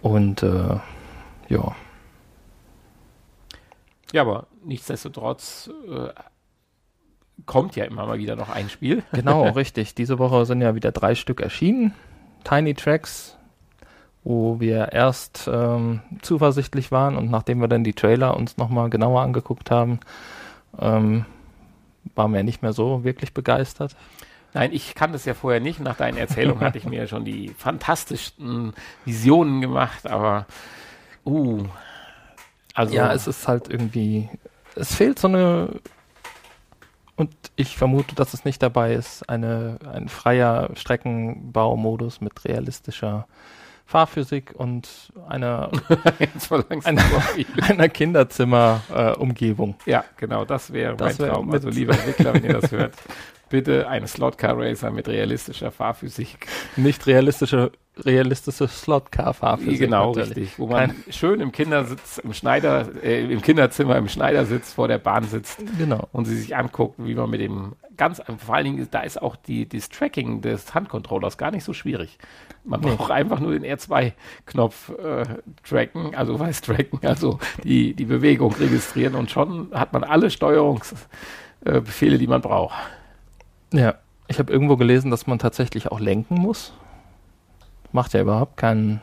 Und 0.00 0.42
äh, 0.42 0.78
ja. 1.48 1.76
Ja, 4.10 4.22
aber 4.22 4.46
nichtsdestotrotz 4.64 5.68
äh, 5.86 6.08
kommt 7.44 7.76
ja 7.76 7.84
immer 7.84 8.06
mal 8.06 8.16
wieder 8.16 8.36
noch 8.36 8.48
ein 8.48 8.70
Spiel. 8.70 9.02
Genau, 9.12 9.48
richtig. 9.50 9.94
Diese 9.94 10.18
Woche 10.18 10.46
sind 10.46 10.62
ja 10.62 10.74
wieder 10.74 10.92
drei 10.92 11.14
Stück 11.14 11.42
erschienen. 11.42 11.92
Tiny 12.42 12.72
Tracks, 12.72 13.36
wo 14.26 14.58
wir 14.58 14.92
erst 14.92 15.48
ähm, 15.52 16.00
zuversichtlich 16.20 16.90
waren 16.90 17.16
und 17.16 17.30
nachdem 17.30 17.60
wir 17.60 17.68
dann 17.68 17.84
die 17.84 17.92
Trailer 17.92 18.36
uns 18.36 18.56
nochmal 18.56 18.90
genauer 18.90 19.22
angeguckt 19.22 19.70
haben, 19.70 20.00
ähm, 20.80 21.24
waren 22.16 22.34
wir 22.34 22.42
nicht 22.42 22.60
mehr 22.60 22.72
so 22.72 23.04
wirklich 23.04 23.32
begeistert. 23.34 23.94
Nein, 24.52 24.72
ich 24.72 24.96
kannte 24.96 25.14
es 25.14 25.26
ja 25.26 25.34
vorher 25.34 25.60
nicht. 25.60 25.78
Nach 25.78 25.96
deinen 25.96 26.18
Erzählungen 26.18 26.60
hatte 26.60 26.76
ich 26.76 26.86
mir 26.86 27.06
schon 27.06 27.24
die 27.24 27.50
fantastischsten 27.56 28.74
Visionen 29.04 29.60
gemacht, 29.60 30.08
aber 30.08 30.46
uh. 31.24 31.62
Also 32.74 32.94
ja, 32.96 33.12
es 33.12 33.28
ist 33.28 33.46
halt 33.46 33.68
irgendwie, 33.70 34.28
es 34.74 34.92
fehlt 34.92 35.20
so 35.20 35.28
eine 35.28 35.68
und 37.14 37.32
ich 37.54 37.76
vermute, 37.76 38.16
dass 38.16 38.34
es 38.34 38.44
nicht 38.44 38.60
dabei 38.60 38.92
ist, 38.94 39.28
eine, 39.28 39.78
ein 39.90 40.08
freier 40.08 40.70
Streckenbaumodus 40.74 42.20
mit 42.20 42.44
realistischer 42.44 43.28
Fahrphysik 43.86 44.52
und 44.54 44.88
einer, 45.28 45.70
einer, 46.84 47.04
einer 47.62 47.88
Kinderzimmer-Umgebung. 47.88 49.76
Äh, 49.86 49.90
ja, 49.92 50.04
genau, 50.16 50.44
das 50.44 50.72
wäre 50.72 50.96
mein 50.98 51.16
wär 51.16 51.28
Traum. 51.28 51.52
Also 51.52 51.70
lieber 51.70 51.94
Entwickler, 51.94 52.34
wenn 52.34 52.44
ihr 52.44 52.60
das 52.60 52.72
hört, 52.72 52.94
bitte 53.48 53.88
eine 53.88 54.08
Slotcar 54.08 54.58
Racer 54.58 54.90
mit 54.90 55.06
realistischer 55.06 55.70
Fahrphysik. 55.70 56.48
Nicht 56.74 57.06
realistische 57.06 57.70
realistische 57.98 58.68
Slotcar-Fahrphysik. 58.68 59.78
Genau, 59.78 60.08
natürlich. 60.08 60.36
richtig. 60.36 60.58
Wo 60.58 60.66
man 60.66 60.88
Kein 60.88 61.12
schön 61.12 61.40
im 61.40 61.52
Kindersitz, 61.52 62.18
im 62.18 62.32
Schneider, 62.32 62.88
äh, 63.02 63.24
im 63.24 63.40
Kinderzimmer, 63.40 63.96
im 63.96 64.08
Schneidersitz 64.08 64.72
vor 64.72 64.88
der 64.88 64.98
Bahn 64.98 65.24
sitzt. 65.24 65.58
Genau. 65.78 66.08
Und 66.12 66.26
sie 66.26 66.36
sich 66.36 66.56
anguckt, 66.56 66.96
wie 66.98 67.14
man 67.14 67.30
mit 67.30 67.40
dem 67.40 67.72
ganz, 67.96 68.20
vor 68.38 68.54
allen 68.54 68.64
Dingen, 68.64 68.88
da 68.90 69.00
ist 69.00 69.20
auch 69.20 69.36
die, 69.36 69.66
das 69.68 69.88
Tracking 69.88 70.42
des 70.42 70.74
Handcontrollers 70.74 71.38
gar 71.38 71.50
nicht 71.50 71.64
so 71.64 71.72
schwierig. 71.72 72.18
Man 72.64 72.80
nee. 72.80 72.94
braucht 72.94 73.10
einfach 73.10 73.40
nur 73.40 73.58
den 73.58 73.64
R2-Knopf 73.64 74.90
äh, 74.90 75.24
tracken, 75.66 76.14
also 76.14 76.38
weiß 76.38 76.60
tracken, 76.60 77.00
also 77.02 77.38
die, 77.64 77.94
die 77.94 78.04
Bewegung 78.04 78.52
registrieren 78.54 79.14
und 79.14 79.30
schon 79.30 79.68
hat 79.72 79.92
man 79.94 80.04
alle 80.04 80.30
Steuerungsbefehle, 80.30 82.16
äh, 82.16 82.18
die 82.18 82.26
man 82.26 82.42
braucht. 82.42 82.74
Ja, 83.72 83.94
ich 84.28 84.38
habe 84.38 84.52
irgendwo 84.52 84.76
gelesen, 84.76 85.10
dass 85.10 85.26
man 85.26 85.38
tatsächlich 85.38 85.90
auch 85.90 86.00
lenken 86.00 86.34
muss 86.34 86.74
macht 87.96 88.12
ja 88.12 88.20
überhaupt 88.20 88.56
keinen 88.56 89.00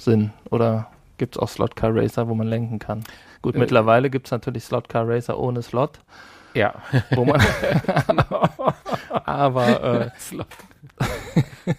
Sinn. 0.00 0.32
Oder 0.50 0.86
gibt 1.18 1.36
es 1.36 1.42
auch 1.42 1.48
Slot 1.48 1.76
Car 1.76 1.94
Racer, 1.94 2.28
wo 2.28 2.34
man 2.34 2.46
lenken 2.46 2.78
kann? 2.78 3.04
Gut, 3.42 3.54
äh, 3.54 3.58
mittlerweile 3.58 4.08
gibt 4.08 4.28
es 4.28 4.30
natürlich 4.30 4.64
Slot 4.64 4.88
Car 4.88 5.06
Racer 5.06 5.38
ohne 5.38 5.60
Slot. 5.60 6.00
Ja. 6.54 6.74
Wo 7.10 7.26
man 7.26 7.42
aber 9.24 10.06
äh, 10.06 10.10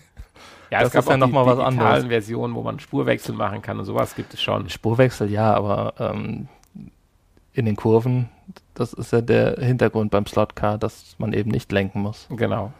Ja, 0.71 0.81
das 0.81 0.89
es 0.89 0.93
gab 0.93 1.09
ja 1.09 1.17
nochmal 1.17 1.47
was 1.47 1.57
anderes. 1.57 2.05
Versionen, 2.05 2.53
wo 2.53 2.61
man 2.61 2.79
Spurwechsel 2.79 3.33
machen 3.33 3.63
kann 3.63 3.79
und 3.79 3.85
sowas 3.85 4.15
gibt 4.15 4.33
es 4.35 4.41
schon. 4.41 4.69
Spurwechsel, 4.69 5.31
ja, 5.31 5.53
aber 5.55 5.93
ähm, 5.97 6.47
in 7.53 7.65
den 7.65 7.75
Kurven, 7.75 8.29
das 8.75 8.93
ist 8.93 9.11
ja 9.11 9.21
der 9.21 9.55
Hintergrund 9.59 10.11
beim 10.11 10.27
Slotcar, 10.27 10.77
dass 10.77 11.15
man 11.17 11.33
eben 11.33 11.49
nicht 11.49 11.71
lenken 11.71 12.01
muss. 12.01 12.27
Genau. 12.29 12.71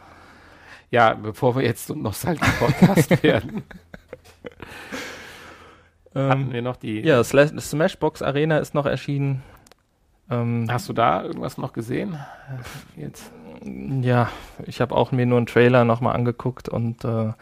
Ja, 0.92 1.14
bevor 1.14 1.56
wir 1.56 1.64
jetzt 1.64 1.88
zum 1.88 2.02
Nostalgie-Podcast 2.02 3.24
werden. 3.24 3.64
Ähm, 6.16 6.30
hatten 6.30 6.54
wir 6.54 6.62
noch 6.62 6.78
die. 6.78 7.02
Ja, 7.02 7.24
Smashbox 7.24 8.22
Arena 8.22 8.58
ist 8.58 8.74
noch 8.74 8.86
erschienen. 8.86 9.44
Ähm, 10.30 10.68
Hast 10.70 10.90
du 10.90 10.94
da 10.94 11.24
irgendwas 11.24 11.58
noch 11.58 11.74
gesehen? 11.74 12.18
Jetzt? 12.96 13.32
Ja, 13.64 14.30
ich 14.66 14.82
habe 14.82 14.96
auch 14.96 15.12
mir 15.12 15.26
nur 15.26 15.38
einen 15.38 15.48
Trailer 15.48 15.86
nochmal 15.86 16.16
angeguckt 16.16 16.70
und 16.70 17.04
äh, 17.04 17.34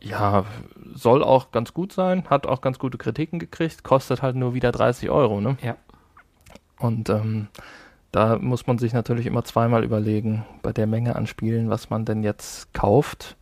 ja, 0.00 0.44
soll 0.94 1.22
auch 1.22 1.50
ganz 1.50 1.74
gut 1.74 1.92
sein, 1.92 2.24
hat 2.30 2.46
auch 2.46 2.60
ganz 2.60 2.78
gute 2.78 2.98
Kritiken 2.98 3.38
gekriegt, 3.38 3.84
kostet 3.84 4.22
halt 4.22 4.36
nur 4.36 4.54
wieder 4.54 4.72
30 4.72 5.10
Euro, 5.10 5.40
ne? 5.40 5.56
Ja. 5.62 5.76
Und 6.78 7.08
ähm, 7.10 7.48
da 8.12 8.38
muss 8.38 8.66
man 8.66 8.78
sich 8.78 8.92
natürlich 8.92 9.26
immer 9.26 9.44
zweimal 9.44 9.84
überlegen, 9.84 10.44
bei 10.62 10.72
der 10.72 10.86
Menge 10.86 11.16
an 11.16 11.26
Spielen, 11.26 11.68
was 11.68 11.90
man 11.90 12.04
denn 12.04 12.22
jetzt 12.22 12.72
kauft 12.72 13.36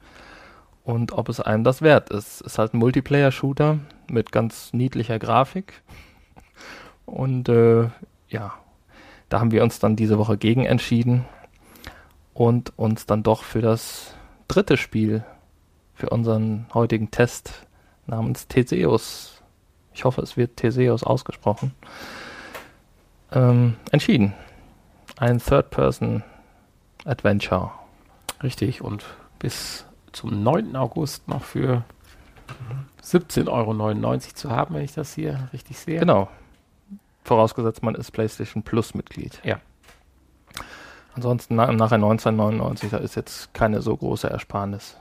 und 0.85 1.13
ob 1.13 1.29
es 1.29 1.41
einem 1.41 1.65
das 1.65 1.83
wert 1.83 2.11
ist. 2.11 2.41
Es 2.41 2.41
ist 2.41 2.59
halt 2.59 2.75
ein 2.75 2.79
Multiplayer-Shooter 2.79 3.79
mit 4.11 4.33
ganz 4.33 4.73
niedlicher 4.73 5.19
Grafik. 5.19 5.83
Und 7.05 7.49
äh, 7.49 7.89
ja, 8.29 8.55
da 9.29 9.41
haben 9.41 9.53
wir 9.53 9.63
uns 9.63 9.79
dann 9.79 9.95
diese 9.95 10.19
Woche 10.19 10.37
gegen 10.37 10.65
entschieden 10.65 11.25
und 12.35 12.77
uns 12.77 13.07
dann 13.07 13.23
doch 13.23 13.45
für 13.45 13.63
das 13.63 14.15
dritte 14.49 14.77
Spiel, 14.77 15.25
für 15.95 16.11
unseren 16.11 16.67
heutigen 16.75 17.11
Test 17.11 17.67
namens 18.07 18.49
Theseus, 18.49 19.43
ich 19.95 20.05
hoffe 20.05 20.23
es 20.23 20.37
wird 20.37 20.57
Theseus 20.57 21.05
ausgesprochen, 21.05 21.73
ähm, 23.33 23.75
entschieden 23.93 24.35
ein 25.17 25.39
Third-Person-Adventure. 25.39 27.71
Richtig, 28.43 28.83
und 28.83 29.05
bis 29.39 29.87
zum 30.13 30.43
9. 30.43 30.77
August 30.77 31.27
noch 31.29 31.43
für 31.43 31.85
17,99 33.03 33.49
Euro 33.49 34.19
zu 34.19 34.51
haben, 34.51 34.75
wenn 34.75 34.85
ich 34.85 34.93
das 34.95 35.15
hier 35.15 35.49
richtig 35.53 35.79
sehe. 35.79 36.01
Genau. 36.01 36.29
Vorausgesetzt, 37.25 37.83
man 37.83 37.95
ist 37.95 38.11
PlayStation 38.13 38.63
Plus-Mitglied. 38.63 39.41
Ja. 39.43 39.59
Ansonsten 41.15 41.57
na, 41.57 41.73
nachher 41.73 41.97
1999, 41.97 42.91
da 42.91 42.99
ist 42.99 43.15
jetzt 43.15 43.55
keine 43.55 43.81
so 43.81 43.97
große 43.97 44.29
Ersparnis. 44.29 44.99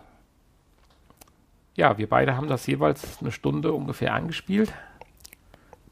Ja, 1.76 1.98
wir 1.98 2.08
beide 2.08 2.38
haben 2.38 2.48
das 2.48 2.66
jeweils 2.68 3.20
eine 3.20 3.34
Stunde 3.34 3.74
ungefähr 3.74 4.14
angespielt. 4.14 4.72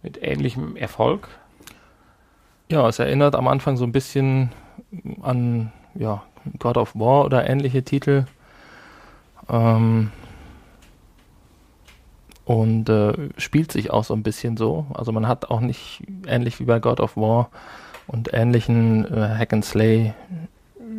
Mit 0.01 0.17
ähnlichem 0.21 0.77
Erfolg. 0.77 1.27
Ja, 2.69 2.87
es 2.87 2.99
erinnert 2.99 3.35
am 3.35 3.47
Anfang 3.47 3.77
so 3.77 3.83
ein 3.83 3.91
bisschen 3.91 4.49
an 5.21 5.71
ja, 5.95 6.23
God 6.59 6.77
of 6.77 6.95
War 6.95 7.25
oder 7.25 7.47
ähnliche 7.47 7.83
Titel. 7.83 8.25
Ähm, 9.49 10.11
und 12.45 12.89
äh, 12.89 13.13
spielt 13.37 13.71
sich 13.71 13.91
auch 13.91 14.03
so 14.03 14.13
ein 14.13 14.23
bisschen 14.23 14.57
so. 14.57 14.85
Also 14.93 15.11
man 15.11 15.27
hat 15.27 15.49
auch 15.49 15.61
nicht 15.61 16.03
ähnlich 16.27 16.59
wie 16.59 16.65
bei 16.65 16.79
God 16.79 16.99
of 16.99 17.15
War 17.15 17.49
und 18.07 18.33
ähnlichen 18.33 19.05
äh, 19.05 19.35
Hack 19.37 19.53
and 19.53 19.63
Slay 19.65 20.13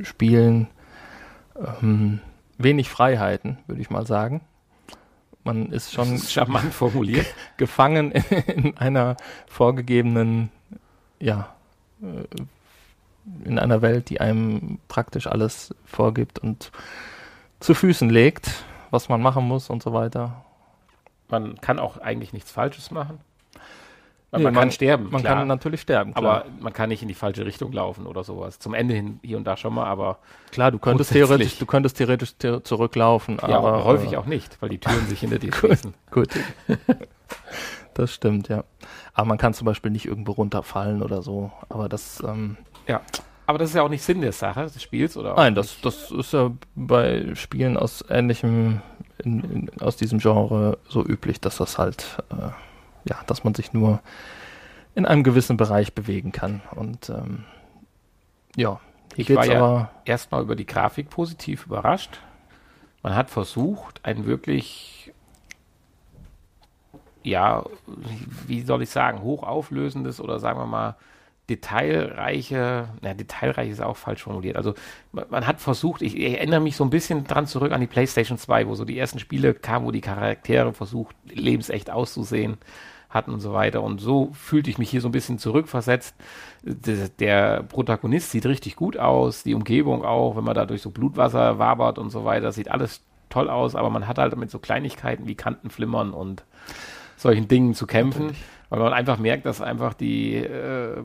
Spielen 0.03 0.69
ähm, 1.83 2.21
wenig 2.59 2.89
Freiheiten, 2.89 3.59
würde 3.67 3.81
ich 3.81 3.91
mal 3.91 4.07
sagen. 4.07 4.41
Man 5.45 5.73
ist 5.73 5.93
schon 5.93 6.15
ist 6.15 6.33
charmant 6.33 6.73
formuliert 6.73 7.27
gefangen 7.59 8.13
in, 8.13 8.23
in 8.47 8.77
einer 8.79 9.17
vorgegebenen 9.47 10.51
ja, 11.21 11.54
in 13.45 13.59
einer 13.59 13.83
Welt, 13.83 14.11
die 14.11 14.21
einem 14.21 14.79
praktisch 14.89 15.27
alles 15.27 15.75
vorgibt 15.85 16.39
und 16.39 16.71
zu 17.61 17.75
Füßen 17.75 18.11
legt, 18.11 18.65
was 18.91 19.09
man 19.09 19.23
machen 19.23 19.45
muss 19.45 19.71
und 19.71 19.83
so 19.83 19.93
weiter. 19.93 20.45
Man 21.29 21.61
kann 21.61 21.79
auch 21.79 21.99
eigentlich 21.99 22.33
nichts 22.33 22.51
Falsches 22.51 22.91
machen. 22.91 23.19
Nee, 24.37 24.43
man, 24.43 24.55
man, 24.55 24.63
kann 24.63 24.71
sterben. 24.73 25.11
Man 25.11 25.23
klar. 25.23 25.37
kann 25.37 25.49
natürlich 25.49 25.81
sterben, 25.81 26.13
klar. 26.13 26.43
aber 26.43 26.51
man 26.61 26.73
kann 26.73 26.89
nicht 26.89 27.03
in 27.03 27.09
die 27.09 27.15
falsche 27.15 27.47
Richtung 27.47 27.73
laufen 27.73 28.07
oder 28.07 28.25
sowas. 28.25 28.59
Zum 28.59 28.75
Ende 28.75 28.93
hin 28.93 29.21
hier 29.23 29.37
und 29.37 29.45
da 29.45 29.57
schon 29.57 29.73
mal, 29.75 29.85
aber 29.85 30.19
klar, 30.51 30.73
du 30.73 30.79
könntest 30.79 31.13
theoretisch, 31.13 31.59
du 31.59 31.67
könntest 31.67 31.99
theoretisch 31.99 32.35
zurücklaufen, 32.37 33.39
ja, 33.41 33.57
aber 33.57 33.85
häufig 33.85 34.13
äh, 34.13 34.17
auch 34.17 34.27
nicht, 34.27 34.61
weil 34.61 34.71
die 34.71 34.79
Türen 34.79 35.07
sich 35.07 35.21
hinter 35.21 35.39
dir 35.39 35.53
schließen. 35.55 35.95
Gut. 36.11 36.31
Das 37.95 38.13
stimmt, 38.13 38.49
ja. 38.49 38.65
Aber 39.13 39.27
man 39.27 39.39
kann 39.39 39.55
zum 39.55 39.67
Beispiel 39.67 39.91
nicht 39.91 40.07
irgendwo 40.07 40.33
runterfallen 40.33 41.03
oder 41.03 41.23
so. 41.23 41.53
Aber 41.69 41.89
das. 41.89 42.23
Ähm, 42.27 42.57
ja. 42.87 43.01
Aber 43.47 43.59
das 43.59 43.71
ist 43.71 43.77
ja 43.77 43.83
auch 43.83 43.91
nicht 43.91 44.03
Sinn 44.03 44.21
der 44.23 44.33
Sache 44.33 44.65
des 44.65 44.83
Spiels, 44.83 45.17
oder? 45.17 45.35
Nein, 45.35 45.55
das, 45.55 45.81
das 45.83 46.11
ist 46.11 46.33
ja 46.33 46.51
bei 46.75 47.35
Spielen 47.35 47.77
aus 47.77 48.03
ähnlichem, 48.09 48.81
in, 49.23 49.41
in, 49.45 49.83
aus 49.83 49.97
diesem 49.97 50.19
Genre 50.19 50.79
so 50.89 51.05
üblich, 51.05 51.41
dass 51.41 51.59
das 51.59 51.77
halt, 51.77 52.23
äh, 52.31 52.51
ja, 53.09 53.17
dass 53.27 53.45
man 53.45 53.55
sich 53.55 53.75
nur 53.75 54.01
in 54.95 55.05
einem 55.05 55.25
gewissen 55.25 55.57
Bereich 55.57 55.93
bewegen 55.95 56.33
kann. 56.33 56.63
Und 56.75 57.11
ähm, 57.11 57.45
ja, 58.57 58.81
ich 59.17 59.35
war 59.35 59.47
ja 59.47 59.91
erstmal 60.05 60.43
über 60.43 60.57
die 60.57 60.67
Grafik 60.67 61.11
positiv 61.11 61.67
überrascht. 61.67 62.21
Man 63.03 63.15
hat 63.15 63.31
versucht, 63.31 64.01
ein 64.05 64.25
wirklich, 64.25 65.13
ja, 67.25 67.65
wie 68.47 68.61
soll 68.61 68.83
ich 68.83 68.91
sagen, 68.91 69.23
hochauflösendes 69.23 70.21
oder 70.21 70.39
sagen 70.39 70.61
wir 70.61 70.67
mal 70.67 70.97
detailreiche, 71.51 72.89
na, 73.03 73.13
detailreich 73.13 73.71
ist 73.71 73.83
auch 73.83 73.97
falsch 73.97 74.23
formuliert. 74.23 74.57
Also 74.57 74.75
man, 75.13 75.27
man, 75.29 75.47
hat 75.47 75.61
versucht, 75.61 76.01
ich, 76.01 76.17
ich, 76.17 76.33
erinnere 76.33 76.61
mich 76.61 76.77
so 76.77 76.85
ein 76.85 76.91
bisschen 76.91 77.25
dran 77.27 77.47
zurück 77.47 77.73
an 77.73 77.81
die 77.81 77.87
PlayStation 77.87 78.39
2, 78.39 78.67
wo 78.67 78.75
so 78.75 78.85
die 78.85 78.99
ersten 78.99 79.19
Spiele 79.19 79.53
kamen, 79.53 79.85
wo 79.85 79.91
die 79.91 80.01
Charaktere 80.01 80.73
versucht, 80.73 81.15
lebensecht 81.29 81.91
auszusehen 81.91 82.57
hatten 83.11 83.31
und 83.31 83.41
so 83.41 83.53
weiter. 83.53 83.83
Und 83.83 84.01
so 84.01 84.31
fühlte 84.33 84.71
ich 84.71 84.79
mich 84.79 84.91
hier 84.91 85.03
so 85.03 85.09
ein 85.09 85.13
bisschen 85.13 85.39
zurückversetzt. 85.39 86.15
Der, 86.63 87.09
der, 87.09 87.63
Protagonist 87.63 88.31
sieht 88.31 88.47
richtig 88.47 88.75
gut 88.77 88.97
aus, 88.97 89.43
die 89.43 89.55
Umgebung 89.55 90.05
auch, 90.05 90.37
wenn 90.37 90.45
man 90.45 90.55
da 90.55 90.65
durch 90.65 90.83
so 90.83 90.91
Blutwasser 90.91 91.59
wabert 91.59 91.99
und 91.99 92.11
so 92.11 92.25
weiter, 92.25 92.53
sieht 92.53 92.71
alles 92.71 93.03
toll 93.29 93.51
aus, 93.51 93.75
aber 93.75 93.91
man 93.91 94.09
hat 94.09 94.19
halt 94.19 94.37
mit 94.37 94.51
so 94.51 94.59
Kleinigkeiten 94.59 95.27
wie 95.27 95.35
Kantenflimmern 95.35 96.13
und 96.13 96.45
solchen 97.17 97.49
Dingen 97.49 97.75
zu 97.75 97.87
kämpfen, 97.87 98.27
Natürlich. 98.27 98.45
weil 98.71 98.81
man 98.81 98.93
einfach 98.93 99.19
merkt, 99.19 99.47
dass 99.47 99.61
einfach 99.61 99.95
die 99.95 100.37
äh, 100.37 101.05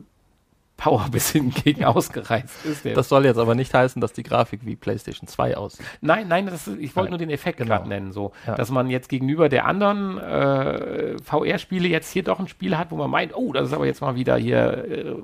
Power 0.80 1.08
bis 1.12 1.32
hingegen 1.32 1.84
ausgereizt 1.86 2.66
ist. 2.66 2.86
Das 2.86 3.10
soll 3.10 3.26
jetzt 3.26 3.38
aber 3.38 3.54
nicht 3.54 3.74
heißen, 3.74 4.02
dass 4.02 4.14
die 4.14 4.24
Grafik 4.24 4.62
wie 4.64 4.76
PlayStation 4.76 5.28
2 5.28 5.58
aussieht. 5.58 5.86
Nein, 6.02 6.28
nein, 6.28 6.46
das, 6.46 6.68
ich 6.68 6.96
wollte 6.96 7.12
nur 7.12 7.20
den 7.20 7.30
Effekt 7.30 7.58
genau. 7.58 7.76
gerade 7.76 7.90
nennen, 7.90 8.14
so, 8.14 8.32
ja. 8.48 8.56
dass 8.56 8.72
man 8.72 8.90
jetzt 8.90 9.10
gegenüber 9.10 9.50
der 9.50 9.66
anderen 9.66 10.18
äh, 10.18 11.18
VR-Spiele 11.20 11.88
jetzt 11.88 12.12
hier 12.12 12.24
doch 12.24 12.40
ein 12.40 12.48
Spiel 12.48 12.78
hat, 12.78 12.92
wo 12.92 12.96
man 12.96 13.10
meint, 13.10 13.36
oh, 13.36 13.52
das 13.52 13.68
ist 13.68 13.74
aber 13.74 13.86
jetzt 13.86 14.02
mal 14.02 14.16
wieder 14.16 14.38
hier, 14.38 14.86
äh, 14.90 15.16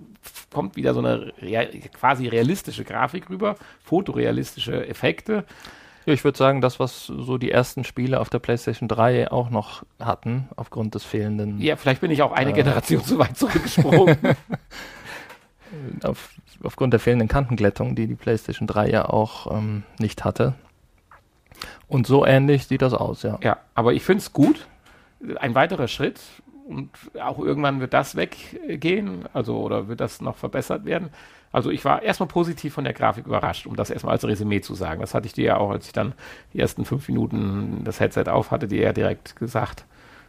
kommt 0.54 0.76
wieder 0.76 0.94
so 0.94 1.00
eine 1.00 1.34
rea 1.42 1.66
quasi 1.94 2.28
realistische 2.28 2.84
Grafik 2.84 3.30
rüber, 3.30 3.56
fotorealistische 3.82 4.88
Effekte. 4.88 5.46
Ja, 6.06 6.14
ich 6.14 6.24
würde 6.24 6.38
sagen, 6.38 6.62
das, 6.62 6.80
was 6.80 7.08
so 7.08 7.38
die 7.38 7.50
ersten 7.50 7.84
Spiele 7.84 8.20
auf 8.20 8.30
der 8.30 8.40
PlayStation 8.40 8.88
3 8.88 9.32
auch 9.32 9.50
noch 9.50 9.84
hatten, 10.00 10.50
aufgrund 10.56 10.94
des 10.94 11.04
fehlenden. 11.04 11.60
Ja, 11.60 11.76
vielleicht 11.76 12.02
bin 12.02 12.12
ich 12.12 12.22
auch 12.22 12.32
eine 12.32 12.52
äh, 12.52 12.54
Generation 12.54 13.04
zu 13.06 13.18
weit 13.18 13.38
zurückgesprungen. 13.38 14.18
auf, 16.04 16.30
aufgrund 16.64 16.94
der 16.94 17.00
fehlenden 17.00 17.28
Kantenglättung, 17.28 17.96
die 17.96 18.08
die 18.08 18.16
PlayStation 18.16 18.68
3 18.68 18.90
ja 18.90 19.10
auch 19.10 19.52
ähm, 19.52 19.84
nicht 19.98 20.24
hatte. 20.24 20.54
Und 21.88 22.06
so 22.06 22.26
ähnlich 22.26 22.68
sieht 22.68 22.82
das 22.82 22.94
aus, 22.94 23.24
ja. 23.24 23.40
Ja, 23.42 23.58
aber 23.74 23.94
ich 23.94 24.04
finde 24.04 24.20
es 24.20 24.34
gut. 24.34 24.68
Ein 25.38 25.56
weiterer 25.56 25.88
Schritt 25.88 26.20
und 26.68 26.90
auch 27.22 27.40
irgendwann 27.40 27.80
wird 27.80 27.94
das 27.94 28.16
weggehen, 28.16 29.26
also 29.34 29.60
oder 29.60 29.88
wird 29.88 30.02
das 30.02 30.22
noch 30.22 30.36
verbessert 30.36 30.86
werden. 30.86 31.10
Also 31.56 31.72
ich 31.72 31.84
war 31.86 32.02
erstmal 32.04 32.28
positiv 32.28 32.74
von 32.74 32.84
der 32.84 32.94
Grafik 32.94 33.26
überrascht, 33.26 33.66
um 33.66 33.76
das 33.76 33.90
erstmal 33.90 34.14
als 34.14 34.26
Resümee 34.26 34.62
zu 34.62 34.76
sagen. 34.76 35.02
Das 35.02 35.14
hatte 35.14 35.28
ich 35.28 35.34
dir 35.34 35.46
ja 35.46 35.58
auch, 35.58 35.72
als 35.72 35.88
ich 35.88 35.94
dann 35.94 36.14
die 36.54 36.60
ersten 36.60 36.86
fünf 36.86 37.08
Minuten 37.08 37.82
das 37.84 38.00
Headset 38.00 38.26
auf 38.28 38.52
hatte, 38.52 38.68
dir 38.68 38.82
ja 38.82 38.94
direkt 38.94 39.36
gesagt, 39.36 39.86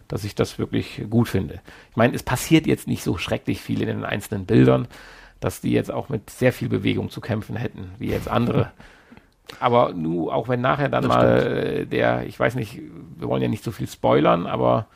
dass 0.09 0.25
ich 0.25 0.35
das 0.35 0.59
wirklich 0.59 1.03
gut 1.11 1.29
finde. 1.29 1.61
Ich 1.91 1.97
meine, 1.97 2.15
es 2.15 2.23
passiert 2.23 2.67
jetzt 2.67 2.87
nicht 2.87 3.03
so 3.03 3.19
schrecklich 3.19 3.61
viel 3.61 3.83
in 3.83 3.89
den 3.89 4.05
einzelnen 4.05 4.47
Bildern 4.47 4.89
dass 5.41 5.61
die 5.61 5.73
jetzt 5.73 5.91
auch 5.91 6.09
mit 6.09 6.31
sehr 6.31 6.53
viel 6.53 6.69
Bewegung 6.69 7.11
zu 7.11 7.21
kämpfen 7.21 7.57
hätten, 7.57 7.93
wie 7.99 8.09
jetzt 8.09 8.29
andere. 8.29 8.73
Aber 9.61 9.93
nur, 9.93 10.35
auch 10.35 10.49
wenn 10.49 10.61
nachher 10.61 10.89
dann 10.89 11.05
das 11.05 11.09
mal 11.09 11.41
stimmt. 11.41 11.93
der, 11.93 12.27
ich 12.27 12.39
weiß 12.39 12.57
nicht, 12.57 12.81
wir 13.17 13.29
wollen 13.29 13.43
ja 13.43 13.49
nicht 13.49 13.63
so 13.63 13.71
viel 13.71 13.87
spoilern, 13.87 14.45
aber 14.45 14.87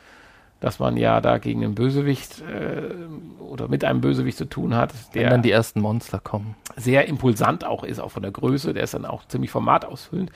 dass 0.61 0.77
man 0.77 0.95
ja 0.95 1.19
da 1.21 1.39
gegen 1.39 1.65
einen 1.65 1.75
Bösewicht 1.75 2.41
äh, 2.41 2.93
oder 3.41 3.67
mit 3.67 3.83
einem 3.83 3.99
Bösewicht 3.99 4.37
zu 4.37 4.45
tun 4.45 4.75
hat, 4.75 4.93
der 5.13 5.23
wenn 5.23 5.29
dann 5.31 5.41
die 5.41 5.51
ersten 5.51 5.81
Monster 5.81 6.19
kommen. 6.19 6.55
Sehr 6.77 7.07
impulsant 7.07 7.65
auch 7.65 7.83
ist, 7.83 7.99
auch 7.99 8.11
von 8.11 8.21
der 8.21 8.31
Größe, 8.31 8.71
der 8.73 8.83
ist 8.83 8.93
dann 8.93 9.05
auch 9.05 9.27
ziemlich 9.27 9.51
formatausfüllend. 9.51 10.31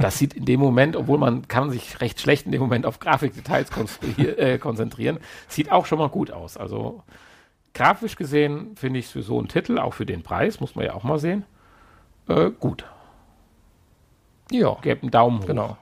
Das 0.00 0.18
sieht 0.18 0.34
in 0.34 0.44
dem 0.44 0.60
Moment, 0.60 0.96
obwohl 0.96 1.18
man 1.18 1.46
kann 1.48 1.70
sich 1.70 2.00
recht 2.00 2.20
schlecht 2.20 2.46
in 2.46 2.52
dem 2.52 2.60
Moment 2.60 2.84
auf 2.84 2.98
Grafikdetails 2.98 3.70
äh, 4.18 4.58
konzentrieren, 4.58 5.18
sieht 5.46 5.70
auch 5.70 5.86
schon 5.86 6.00
mal 6.00 6.08
gut 6.08 6.32
aus. 6.32 6.56
Also 6.56 7.04
grafisch 7.72 8.16
gesehen 8.16 8.74
finde 8.74 8.98
ich 8.98 9.06
es 9.06 9.12
für 9.12 9.22
so 9.22 9.38
einen 9.38 9.48
Titel, 9.48 9.78
auch 9.78 9.94
für 9.94 10.04
den 10.04 10.22
Preis, 10.24 10.60
muss 10.60 10.74
man 10.74 10.84
ja 10.84 10.94
auch 10.94 11.04
mal 11.04 11.20
sehen, 11.20 11.44
äh, 12.28 12.50
gut. 12.50 12.84
Ja. 14.50 14.76
Gäbe 14.82 15.02
einen 15.02 15.12
Daumen 15.12 15.42
hoch. 15.42 15.46
Genau. 15.46 15.76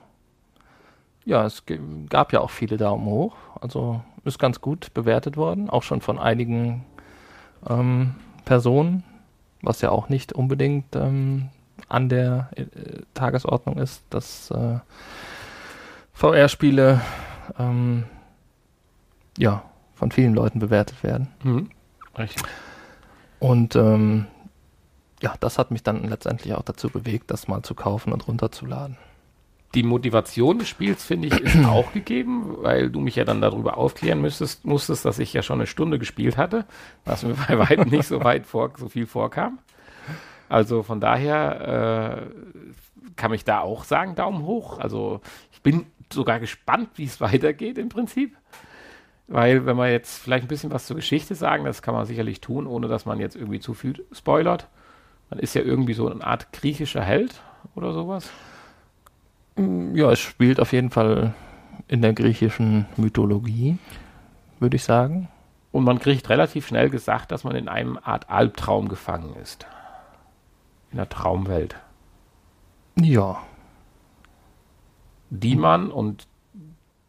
Ja, 1.25 1.45
es 1.45 1.63
gab 2.09 2.33
ja 2.33 2.39
auch 2.39 2.49
viele 2.49 2.77
Daumen 2.77 3.05
hoch. 3.05 3.35
Also 3.61 4.01
ist 4.25 4.39
ganz 4.39 4.61
gut 4.61 4.93
bewertet 4.93 5.37
worden, 5.37 5.69
auch 5.69 5.83
schon 5.83 6.01
von 6.01 6.19
einigen 6.19 6.85
ähm, 7.67 8.15
Personen, 8.45 9.03
was 9.61 9.81
ja 9.81 9.89
auch 9.89 10.09
nicht 10.09 10.33
unbedingt 10.33 10.95
ähm, 10.95 11.49
an 11.87 12.09
der 12.09 12.49
äh, 12.55 12.65
Tagesordnung 13.13 13.77
ist, 13.77 14.03
dass 14.09 14.51
äh, 14.51 14.79
VR-Spiele 16.13 17.01
ähm, 17.57 18.05
ja 19.37 19.63
von 19.95 20.11
vielen 20.11 20.33
Leuten 20.33 20.59
bewertet 20.59 21.03
werden. 21.03 21.27
Mhm. 21.43 21.69
Richtig. 22.17 22.43
Und 23.39 23.75
ähm, 23.75 24.27
ja, 25.21 25.33
das 25.39 25.57
hat 25.57 25.71
mich 25.71 25.83
dann 25.83 26.03
letztendlich 26.03 26.53
auch 26.53 26.63
dazu 26.63 26.89
bewegt, 26.89 27.31
das 27.31 27.47
mal 27.47 27.61
zu 27.61 27.75
kaufen 27.75 28.13
und 28.13 28.27
runterzuladen. 28.27 28.97
Die 29.75 29.83
Motivation 29.83 30.59
des 30.59 30.67
Spiels, 30.67 31.03
finde 31.03 31.27
ich, 31.27 31.39
ist 31.39 31.65
auch 31.65 31.93
gegeben, 31.93 32.57
weil 32.61 32.89
du 32.89 32.99
mich 32.99 33.15
ja 33.15 33.23
dann 33.23 33.41
darüber 33.41 33.77
aufklären 33.77 34.21
müsstest, 34.21 34.65
musstest, 34.65 35.05
dass 35.05 35.19
ich 35.19 35.33
ja 35.33 35.43
schon 35.43 35.59
eine 35.59 35.67
Stunde 35.67 35.99
gespielt 35.99 36.37
hatte, 36.37 36.65
was 37.05 37.23
mir 37.23 37.35
bei 37.47 37.59
weitem 37.59 37.89
nicht 37.89 38.07
so 38.07 38.23
weit 38.23 38.45
vor, 38.45 38.71
so 38.77 38.89
viel 38.89 39.05
vorkam. 39.05 39.59
Also 40.47 40.81
von 40.81 40.99
daher 40.99 42.27
äh, 42.27 43.13
kann 43.15 43.33
ich 43.33 43.45
da 43.45 43.59
auch 43.59 43.83
sagen, 43.83 44.15
Daumen 44.15 44.43
hoch. 44.43 44.79
Also 44.79 45.21
ich 45.51 45.61
bin 45.61 45.85
sogar 46.11 46.39
gespannt, 46.39 46.89
wie 46.95 47.05
es 47.05 47.21
weitergeht 47.21 47.77
im 47.77 47.89
Prinzip. 47.89 48.35
Weil, 49.27 49.67
wenn 49.67 49.77
wir 49.77 49.91
jetzt 49.91 50.17
vielleicht 50.17 50.45
ein 50.45 50.47
bisschen 50.47 50.71
was 50.71 50.87
zur 50.87 50.95
Geschichte 50.95 51.35
sagen, 51.35 51.63
das 51.63 51.83
kann 51.83 51.93
man 51.93 52.07
sicherlich 52.07 52.41
tun, 52.41 52.65
ohne 52.65 52.87
dass 52.87 53.05
man 53.05 53.19
jetzt 53.19 53.35
irgendwie 53.35 53.59
zu 53.59 53.75
viel 53.75 54.03
spoilert. 54.11 54.67
Man 55.29 55.37
ist 55.37 55.53
ja 55.53 55.61
irgendwie 55.61 55.93
so 55.93 56.09
eine 56.09 56.23
Art 56.23 56.51
griechischer 56.51 57.03
Held 57.03 57.39
oder 57.75 57.93
sowas. 57.93 58.31
Mm, 59.59 59.95
ja, 59.95 60.11
es 60.11 60.19
spielt 60.19 60.59
auf 60.59 60.71
jeden 60.71 60.89
Fall 60.89 61.33
in 61.87 62.01
der 62.01 62.13
griechischen 62.13 62.85
Mythologie, 62.95 63.77
würde 64.59 64.77
ich 64.77 64.83
sagen. 64.83 65.27
Und 65.71 65.83
man 65.83 65.99
kriegt 65.99 66.29
relativ 66.29 66.67
schnell 66.67 66.89
gesagt, 66.89 67.31
dass 67.31 67.43
man 67.43 67.55
in 67.55 67.67
einem 67.67 67.99
Art 68.01 68.29
Albtraum 68.29 68.87
gefangen 68.87 69.35
ist. 69.35 69.67
In 70.91 70.97
der 70.97 71.09
Traumwelt. 71.09 71.75
Ja. 72.95 73.43
Die 75.29 75.55
man, 75.55 75.91
und 75.91 76.27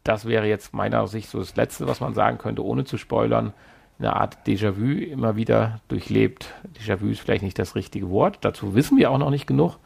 das 0.04 0.26
wäre 0.26 0.46
jetzt 0.46 0.74
meiner 0.74 1.06
Sicht 1.06 1.30
so 1.30 1.38
das 1.38 1.56
Letzte, 1.56 1.86
was 1.86 2.00
man 2.00 2.14
sagen 2.14 2.36
könnte, 2.36 2.64
ohne 2.64 2.84
zu 2.84 2.98
spoilern, 2.98 3.54
eine 3.98 4.16
Art 4.16 4.46
Déjà-vu 4.46 4.98
immer 5.04 5.36
wieder 5.36 5.80
durchlebt. 5.88 6.54
Déjà-vu 6.78 7.06
ist 7.06 7.20
vielleicht 7.20 7.42
nicht 7.42 7.58
das 7.58 7.74
richtige 7.74 8.10
Wort. 8.10 8.38
Dazu 8.42 8.74
wissen 8.74 8.98
wir 8.98 9.10
auch 9.10 9.18
noch 9.18 9.30
nicht 9.30 9.46
genug, 9.46 9.78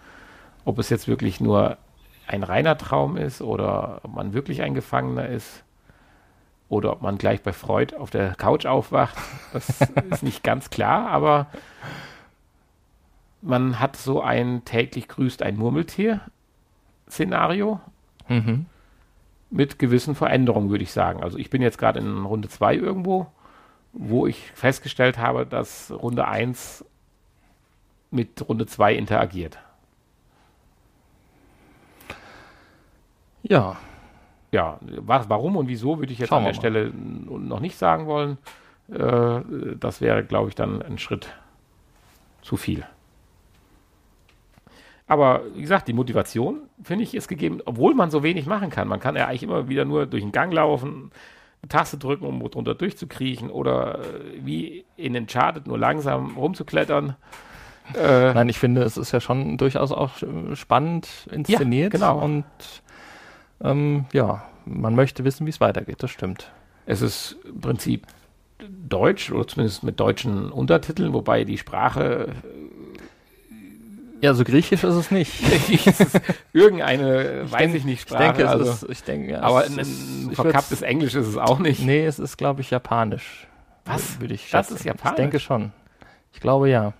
ob 0.64 0.78
es 0.78 0.88
jetzt 0.88 1.08
wirklich 1.08 1.40
nur 1.40 1.78
ein 2.26 2.42
reiner 2.42 2.76
Traum 2.78 3.16
ist 3.16 3.40
oder 3.42 4.00
ob 4.02 4.14
man 4.14 4.32
wirklich 4.32 4.62
ein 4.62 4.74
Gefangener 4.74 5.28
ist 5.28 5.62
oder 6.68 6.92
ob 6.92 7.02
man 7.02 7.18
gleich 7.18 7.42
bei 7.42 7.52
Freud 7.52 7.94
auf 7.96 8.10
der 8.10 8.34
Couch 8.34 8.66
aufwacht. 8.66 9.16
Das 9.52 9.80
ist 10.10 10.22
nicht 10.22 10.42
ganz 10.42 10.70
klar, 10.70 11.10
aber 11.10 11.48
man 13.42 13.80
hat 13.80 13.96
so 13.96 14.22
ein 14.22 14.64
täglich 14.64 15.08
grüßt 15.08 15.42
ein 15.42 15.56
Murmeltier-Szenario. 15.56 17.80
Mhm 18.28 18.66
mit 19.54 19.78
gewissen 19.78 20.16
Veränderungen, 20.16 20.70
würde 20.70 20.82
ich 20.82 20.92
sagen. 20.92 21.22
Also 21.22 21.38
ich 21.38 21.48
bin 21.48 21.62
jetzt 21.62 21.78
gerade 21.78 22.00
in 22.00 22.24
Runde 22.24 22.48
2 22.48 22.74
irgendwo, 22.74 23.28
wo 23.92 24.26
ich 24.26 24.50
festgestellt 24.52 25.16
habe, 25.16 25.46
dass 25.46 25.92
Runde 25.92 26.26
1 26.26 26.84
mit 28.10 28.46
Runde 28.48 28.66
2 28.66 28.94
interagiert. 28.94 29.58
Ja. 33.44 33.76
Ja, 34.52 34.78
was, 34.82 35.28
warum 35.28 35.56
und 35.56 35.68
wieso 35.68 35.98
würde 35.98 36.12
ich 36.12 36.18
jetzt 36.18 36.28
Schauen 36.28 36.40
an 36.40 36.44
der 36.44 36.54
Stelle 36.54 36.92
noch 36.92 37.60
nicht 37.60 37.76
sagen 37.76 38.06
wollen. 38.06 38.38
Äh, 38.88 39.40
das 39.80 40.00
wäre, 40.00 40.24
glaube 40.24 40.48
ich, 40.48 40.54
dann 40.54 40.80
ein 40.82 40.98
Schritt 40.98 41.28
zu 42.42 42.56
viel. 42.56 42.84
Aber 45.06 45.42
wie 45.54 45.62
gesagt, 45.62 45.88
die 45.88 45.92
Motivation, 45.92 46.60
finde 46.82 47.04
ich, 47.04 47.14
ist 47.14 47.28
gegeben, 47.28 47.60
obwohl 47.64 47.94
man 47.94 48.10
so 48.10 48.22
wenig 48.22 48.46
machen 48.46 48.70
kann. 48.70 48.88
Man 48.88 49.00
kann 49.00 49.16
ja 49.16 49.26
eigentlich 49.26 49.42
immer 49.42 49.68
wieder 49.68 49.84
nur 49.84 50.06
durch 50.06 50.22
den 50.22 50.32
Gang 50.32 50.52
laufen, 50.52 51.10
Taste 51.68 51.98
drücken, 51.98 52.26
um 52.26 52.38
drunter 52.50 52.74
durchzukriechen 52.74 53.50
oder 53.50 53.98
äh, 53.98 54.02
wie 54.44 54.84
in 54.96 55.16
Uncharted 55.16 55.66
nur 55.66 55.78
langsam 55.78 56.36
rumzuklettern. 56.36 57.16
Äh, 57.94 58.32
Nein, 58.34 58.48
ich 58.48 58.58
finde, 58.58 58.82
es 58.82 58.96
ist 58.96 59.12
ja 59.12 59.20
schon 59.20 59.58
durchaus 59.58 59.92
auch 59.92 60.12
spannend 60.54 61.28
inszeniert. 61.30 61.92
Ja, 61.92 61.98
genau. 61.98 62.18
Und 62.18 62.44
ähm, 63.64 64.06
ja, 64.12 64.44
man 64.66 64.94
möchte 64.94 65.24
wissen, 65.24 65.46
wie 65.46 65.50
es 65.50 65.60
weitergeht, 65.60 66.02
das 66.02 66.10
stimmt. 66.10 66.50
Es 66.86 67.02
ist 67.02 67.36
im 67.44 67.60
Prinzip 67.60 68.06
Deutsch 68.88 69.32
oder 69.32 69.46
zumindest 69.46 69.82
mit 69.82 69.98
deutschen 69.98 70.50
Untertiteln, 70.50 71.12
wobei 71.12 71.44
die 71.44 71.58
Sprache 71.58 72.28
ja, 74.24 74.32
so 74.32 74.42
griechisch 74.42 74.82
ist 74.82 74.94
es 74.94 75.10
nicht. 75.10 75.34
irgendeine, 76.54 77.42
ich 77.42 77.52
weiß 77.52 77.58
denk, 77.58 77.74
ich 77.74 77.84
nicht, 77.84 78.00
Sprache. 78.08 78.24
Ich 78.24 78.30
denke, 78.30 78.48
also, 78.48 78.70
ist, 78.70 78.86
ich 78.88 79.02
denke, 79.02 79.32
ja, 79.32 79.42
aber 79.42 79.64
ein, 79.64 79.78
ein 79.78 80.30
verkapptes 80.32 80.80
Englisch 80.80 81.14
ist 81.14 81.26
es 81.26 81.36
auch 81.36 81.58
nicht. 81.58 81.82
Nee, 81.84 82.06
es 82.06 82.18
ist, 82.18 82.38
glaube 82.38 82.62
ich, 82.62 82.70
japanisch. 82.70 83.46
Was? 83.84 84.20
Würde 84.22 84.32
ich 84.32 84.50
das 84.50 84.70
ist 84.70 84.82
japanisch? 84.82 85.12
Ich 85.12 85.16
denke 85.16 85.40
schon. 85.40 85.72
Ich 86.32 86.40
glaube, 86.40 86.70
ja. 86.70 86.94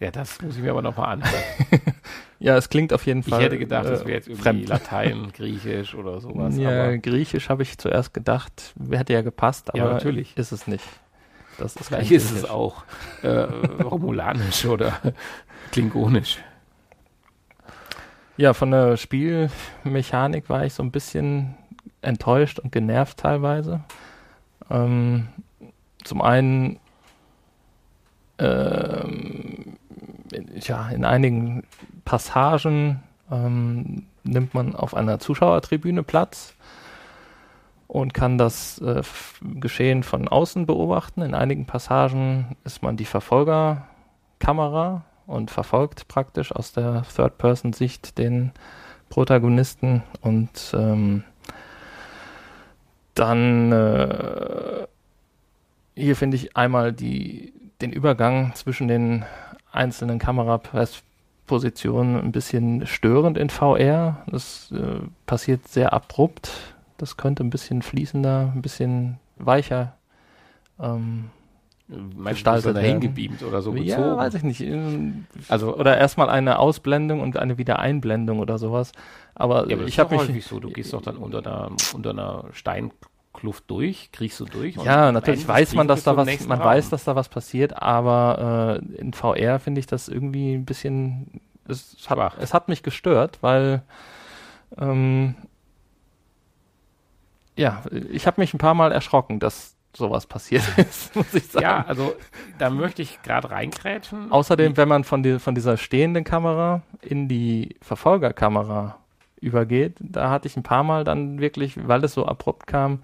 Ja, 0.00 0.10
das 0.10 0.40
muss 0.40 0.56
ich 0.56 0.62
mir 0.62 0.70
aber 0.70 0.80
nochmal 0.80 1.12
anhören. 1.12 1.42
ja, 2.40 2.56
es 2.56 2.68
klingt 2.68 2.92
auf 2.92 3.04
jeden 3.06 3.22
Fall. 3.22 3.40
Ich 3.40 3.46
hätte 3.46 3.58
gedacht, 3.58 3.86
das 3.86 4.00
wäre 4.00 4.12
jetzt 4.12 4.28
irgendwie 4.28 4.42
fremd. 4.42 4.68
Latein, 4.68 5.32
Griechisch 5.36 5.94
oder 5.94 6.20
sowas. 6.20 6.56
Ja, 6.56 6.96
Griechisch 6.96 7.48
habe 7.48 7.62
ich 7.62 7.78
zuerst 7.78 8.14
gedacht, 8.14 8.74
hätte 8.90 9.12
ja 9.12 9.22
gepasst, 9.22 9.70
aber 9.70 9.78
ja, 9.78 9.92
natürlich. 9.92 10.36
ist 10.36 10.52
es 10.52 10.66
nicht. 10.66 10.84
Das 11.58 11.74
ist 11.74 11.88
Vielleicht 11.88 12.12
ist 12.12 12.30
es 12.30 12.48
auch 12.48 12.84
äh, 13.22 13.28
Romulanisch 13.28 14.64
oder 14.66 15.00
Klingonisch. 15.72 16.38
Ja, 18.36 18.54
von 18.54 18.70
der 18.70 18.96
Spielmechanik 18.96 20.48
war 20.48 20.64
ich 20.64 20.72
so 20.72 20.84
ein 20.84 20.92
bisschen 20.92 21.56
enttäuscht 22.02 22.60
und 22.60 22.70
genervt 22.70 23.18
teilweise. 23.18 23.80
Ähm, 24.70 25.26
zum 26.04 26.22
einen 26.22 26.78
ähm, 28.38 29.77
ja, 30.60 30.88
in 30.90 31.04
einigen 31.04 31.64
Passagen 32.04 33.02
ähm, 33.30 34.06
nimmt 34.24 34.54
man 34.54 34.74
auf 34.74 34.94
einer 34.94 35.18
Zuschauertribüne 35.18 36.02
Platz 36.02 36.54
und 37.86 38.14
kann 38.14 38.38
das 38.38 38.78
äh, 38.80 39.02
Geschehen 39.40 40.02
von 40.02 40.28
außen 40.28 40.66
beobachten. 40.66 41.22
In 41.22 41.34
einigen 41.34 41.66
Passagen 41.66 42.56
ist 42.64 42.82
man 42.82 42.96
die 42.96 43.06
Verfolgerkamera 43.06 45.04
und 45.26 45.50
verfolgt 45.50 46.08
praktisch 46.08 46.52
aus 46.52 46.72
der 46.72 47.04
Third-Person-Sicht 47.14 48.18
den 48.18 48.52
Protagonisten 49.08 50.02
und 50.20 50.74
ähm, 50.74 51.24
dann 53.14 53.72
äh, 53.72 54.86
hier 55.94 56.14
finde 56.14 56.36
ich 56.36 56.56
einmal 56.56 56.92
die, 56.92 57.52
den 57.80 57.92
Übergang 57.92 58.54
zwischen 58.54 58.86
den 58.86 59.24
einzelnen 59.78 60.18
Kamerapositionen 60.18 62.20
ein 62.20 62.32
bisschen 62.32 62.86
störend 62.86 63.38
in 63.38 63.50
VR. 63.50 64.24
Das 64.26 64.72
äh, 64.72 65.00
passiert 65.26 65.68
sehr 65.68 65.92
abrupt. 65.92 66.50
Das 66.98 67.16
könnte 67.16 67.44
ein 67.44 67.50
bisschen 67.50 67.82
fließender, 67.82 68.52
ein 68.54 68.62
bisschen 68.62 69.18
weicher 69.38 69.94
ähm, 70.80 71.30
Meinst 71.88 72.40
gestaltet 72.40 72.70
du, 72.70 72.74
dahin 72.74 73.00
gebeamt 73.00 73.42
oder 73.42 73.62
so 73.62 73.72
gezogen? 73.72 73.88
Ja, 73.88 74.16
weiß 74.18 74.34
ich 74.34 74.42
nicht. 74.42 74.62
Also 75.48 75.74
oder 75.74 75.96
erstmal 75.96 76.28
eine 76.28 76.58
Ausblendung 76.58 77.20
und 77.20 77.38
eine 77.38 77.56
Wiedereinblendung 77.56 78.40
oder 78.40 78.58
sowas. 78.58 78.92
Aber, 79.34 79.70
ja, 79.70 79.76
aber 79.76 79.86
ich 79.86 79.98
habe 79.98 80.14
mich 80.14 80.44
so. 80.44 80.60
Du 80.60 80.68
gehst 80.68 80.92
doch 80.92 81.00
dann 81.00 81.16
unter 81.16 81.38
einer 81.38 81.70
unter 81.94 82.10
einer 82.10 82.44
Steinkluft 83.38 83.64
durch, 83.70 84.10
kriegst 84.12 84.40
du 84.40 84.44
durch. 84.44 84.76
Ja, 84.76 85.12
natürlich 85.12 85.46
weiß 85.46 85.74
man, 85.74 85.88
dass 85.88 86.02
da 86.02 86.16
was, 86.16 86.46
man 86.46 86.58
Raum. 86.58 86.68
weiß, 86.68 86.90
dass 86.90 87.04
da 87.04 87.16
was 87.16 87.28
passiert, 87.28 87.80
aber 87.80 88.80
äh, 88.96 89.00
in 89.00 89.12
VR 89.12 89.58
finde 89.58 89.80
ich 89.80 89.86
das 89.86 90.08
irgendwie 90.08 90.54
ein 90.54 90.64
bisschen. 90.64 91.40
Es 91.68 91.96
hat, 92.08 92.38
es 92.38 92.54
hat 92.54 92.68
mich 92.68 92.82
gestört, 92.82 93.38
weil 93.42 93.82
ähm, 94.78 95.34
ja, 97.56 97.82
ich 98.10 98.26
habe 98.26 98.40
mich 98.40 98.54
ein 98.54 98.58
paar 98.58 98.74
Mal 98.74 98.92
erschrocken, 98.92 99.38
dass 99.38 99.76
sowas 99.94 100.26
passiert 100.26 100.64
ist, 100.78 101.14
muss 101.14 101.34
ich 101.34 101.46
sagen. 101.46 101.62
Ja, 101.62 101.84
also 101.86 102.14
da 102.58 102.70
möchte 102.70 103.02
ich 103.02 103.22
gerade 103.22 103.50
reinkrätschen. 103.50 104.32
Außerdem, 104.32 104.76
wenn 104.76 104.88
man 104.88 105.04
von, 105.04 105.22
die, 105.22 105.38
von 105.38 105.54
dieser 105.54 105.76
stehenden 105.76 106.24
Kamera 106.24 106.82
in 107.02 107.28
die 107.28 107.76
Verfolgerkamera 107.82 108.98
übergeht, 109.40 109.96
da 110.00 110.30
hatte 110.30 110.48
ich 110.48 110.56
ein 110.56 110.62
paar 110.62 110.82
Mal 110.82 111.04
dann 111.04 111.40
wirklich, 111.40 111.88
weil 111.88 112.04
es 112.04 112.14
so 112.14 112.26
abrupt 112.26 112.66
kam, 112.66 113.00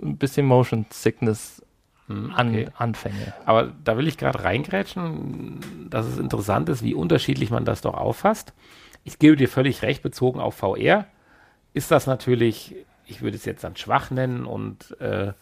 ein 0.00 0.16
bisschen 0.16 0.46
Motion 0.46 0.86
Sickness 0.90 1.62
hm, 2.06 2.32
an, 2.34 2.48
okay. 2.50 2.68
Anfänge. 2.76 3.34
Aber 3.44 3.72
da 3.84 3.96
will 3.96 4.08
ich 4.08 4.18
gerade 4.18 4.42
reingrätschen, 4.44 5.88
dass 5.90 6.06
es 6.06 6.18
interessant 6.18 6.68
ist, 6.68 6.82
wie 6.82 6.94
unterschiedlich 6.94 7.50
man 7.50 7.64
das 7.64 7.80
doch 7.80 7.94
auffasst. 7.94 8.52
Ich 9.04 9.18
gebe 9.18 9.36
dir 9.36 9.48
völlig 9.48 9.82
recht, 9.82 10.02
bezogen 10.02 10.40
auf 10.40 10.54
VR 10.56 11.06
ist 11.72 11.90
das 11.90 12.06
natürlich, 12.06 12.74
ich 13.06 13.22
würde 13.22 13.36
es 13.36 13.44
jetzt 13.44 13.64
dann 13.64 13.76
schwach 13.76 14.10
nennen 14.10 14.44
und 14.44 15.00
äh, 15.00 15.32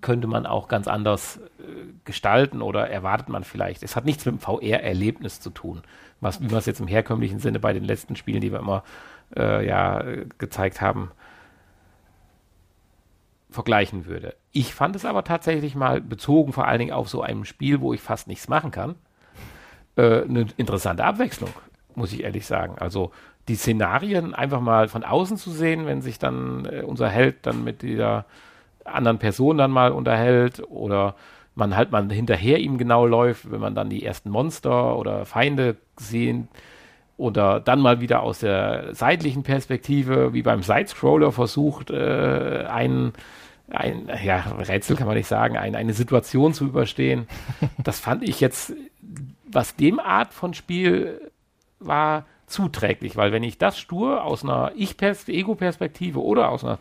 könnte 0.00 0.28
man 0.28 0.46
auch 0.46 0.68
ganz 0.68 0.86
anders 0.86 1.38
äh, 1.58 1.62
gestalten 2.04 2.62
oder 2.62 2.88
erwartet 2.88 3.28
man 3.28 3.44
vielleicht. 3.44 3.82
Es 3.82 3.96
hat 3.96 4.04
nichts 4.04 4.24
mit 4.24 4.34
dem 4.34 4.38
VR-Erlebnis 4.38 5.40
zu 5.40 5.50
tun, 5.50 5.82
was, 6.20 6.40
wie 6.40 6.50
wir 6.50 6.58
es 6.58 6.66
jetzt 6.66 6.80
im 6.80 6.86
herkömmlichen 6.86 7.38
Sinne 7.38 7.60
bei 7.60 7.72
den 7.72 7.84
letzten 7.84 8.16
Spielen, 8.16 8.40
die 8.40 8.52
wir 8.52 8.58
immer 8.58 8.82
äh, 9.36 9.66
ja, 9.66 10.02
gezeigt 10.38 10.80
haben, 10.80 11.10
vergleichen 13.50 14.06
würde. 14.06 14.34
Ich 14.52 14.74
fand 14.74 14.96
es 14.96 15.04
aber 15.04 15.24
tatsächlich 15.24 15.74
mal 15.74 16.00
bezogen 16.00 16.52
vor 16.52 16.66
allen 16.66 16.78
Dingen 16.78 16.92
auf 16.92 17.08
so 17.08 17.22
einem 17.22 17.44
Spiel, 17.44 17.80
wo 17.80 17.92
ich 17.92 18.00
fast 18.00 18.28
nichts 18.28 18.48
machen 18.48 18.70
kann, 18.70 18.94
äh, 19.96 20.22
eine 20.22 20.46
interessante 20.56 21.04
Abwechslung, 21.04 21.50
muss 21.94 22.12
ich 22.12 22.22
ehrlich 22.22 22.46
sagen. 22.46 22.76
Also 22.78 23.12
die 23.48 23.56
Szenarien 23.56 24.34
einfach 24.34 24.60
mal 24.60 24.88
von 24.88 25.04
außen 25.04 25.36
zu 25.36 25.50
sehen, 25.50 25.86
wenn 25.86 26.02
sich 26.02 26.18
dann 26.18 26.66
äh, 26.66 26.82
unser 26.82 27.08
Held 27.08 27.46
dann 27.46 27.64
mit 27.64 27.82
dieser 27.82 28.26
anderen 28.84 29.18
Person 29.18 29.58
dann 29.58 29.70
mal 29.70 29.92
unterhält 29.92 30.62
oder 30.68 31.16
man 31.60 31.76
halt 31.76 31.92
mal 31.92 32.10
hinterher 32.10 32.58
ihm 32.58 32.76
genau 32.76 33.06
läuft, 33.06 33.52
wenn 33.52 33.60
man 33.60 33.76
dann 33.76 33.88
die 33.88 34.04
ersten 34.04 34.30
Monster 34.30 34.96
oder 34.96 35.24
Feinde 35.24 35.76
sehen 35.96 36.48
oder 37.16 37.60
dann 37.60 37.80
mal 37.80 38.00
wieder 38.00 38.22
aus 38.22 38.40
der 38.40 38.94
seitlichen 38.94 39.44
Perspektive, 39.44 40.32
wie 40.32 40.42
beim 40.42 40.62
Sidescroller 40.62 41.30
versucht, 41.30 41.90
äh, 41.90 42.64
ein, 42.68 43.12
ein 43.70 44.10
ja, 44.24 44.38
Rätsel 44.58 44.96
kann 44.96 45.06
man 45.06 45.16
nicht 45.16 45.28
sagen, 45.28 45.56
ein, 45.56 45.76
eine 45.76 45.92
Situation 45.92 46.54
zu 46.54 46.64
überstehen. 46.64 47.28
Das 47.78 48.00
fand 48.00 48.28
ich 48.28 48.40
jetzt, 48.40 48.74
was 49.46 49.76
dem 49.76 50.00
Art 50.00 50.32
von 50.32 50.54
Spiel 50.54 51.30
war, 51.78 52.24
zuträglich, 52.46 53.16
weil 53.16 53.32
wenn 53.32 53.44
ich 53.44 53.58
das 53.58 53.78
stur 53.78 54.24
aus 54.24 54.42
einer 54.42 54.72
Ich-Ego-Perspektive 54.74 56.20
oder 56.22 56.48
aus 56.50 56.64
einer 56.64 56.78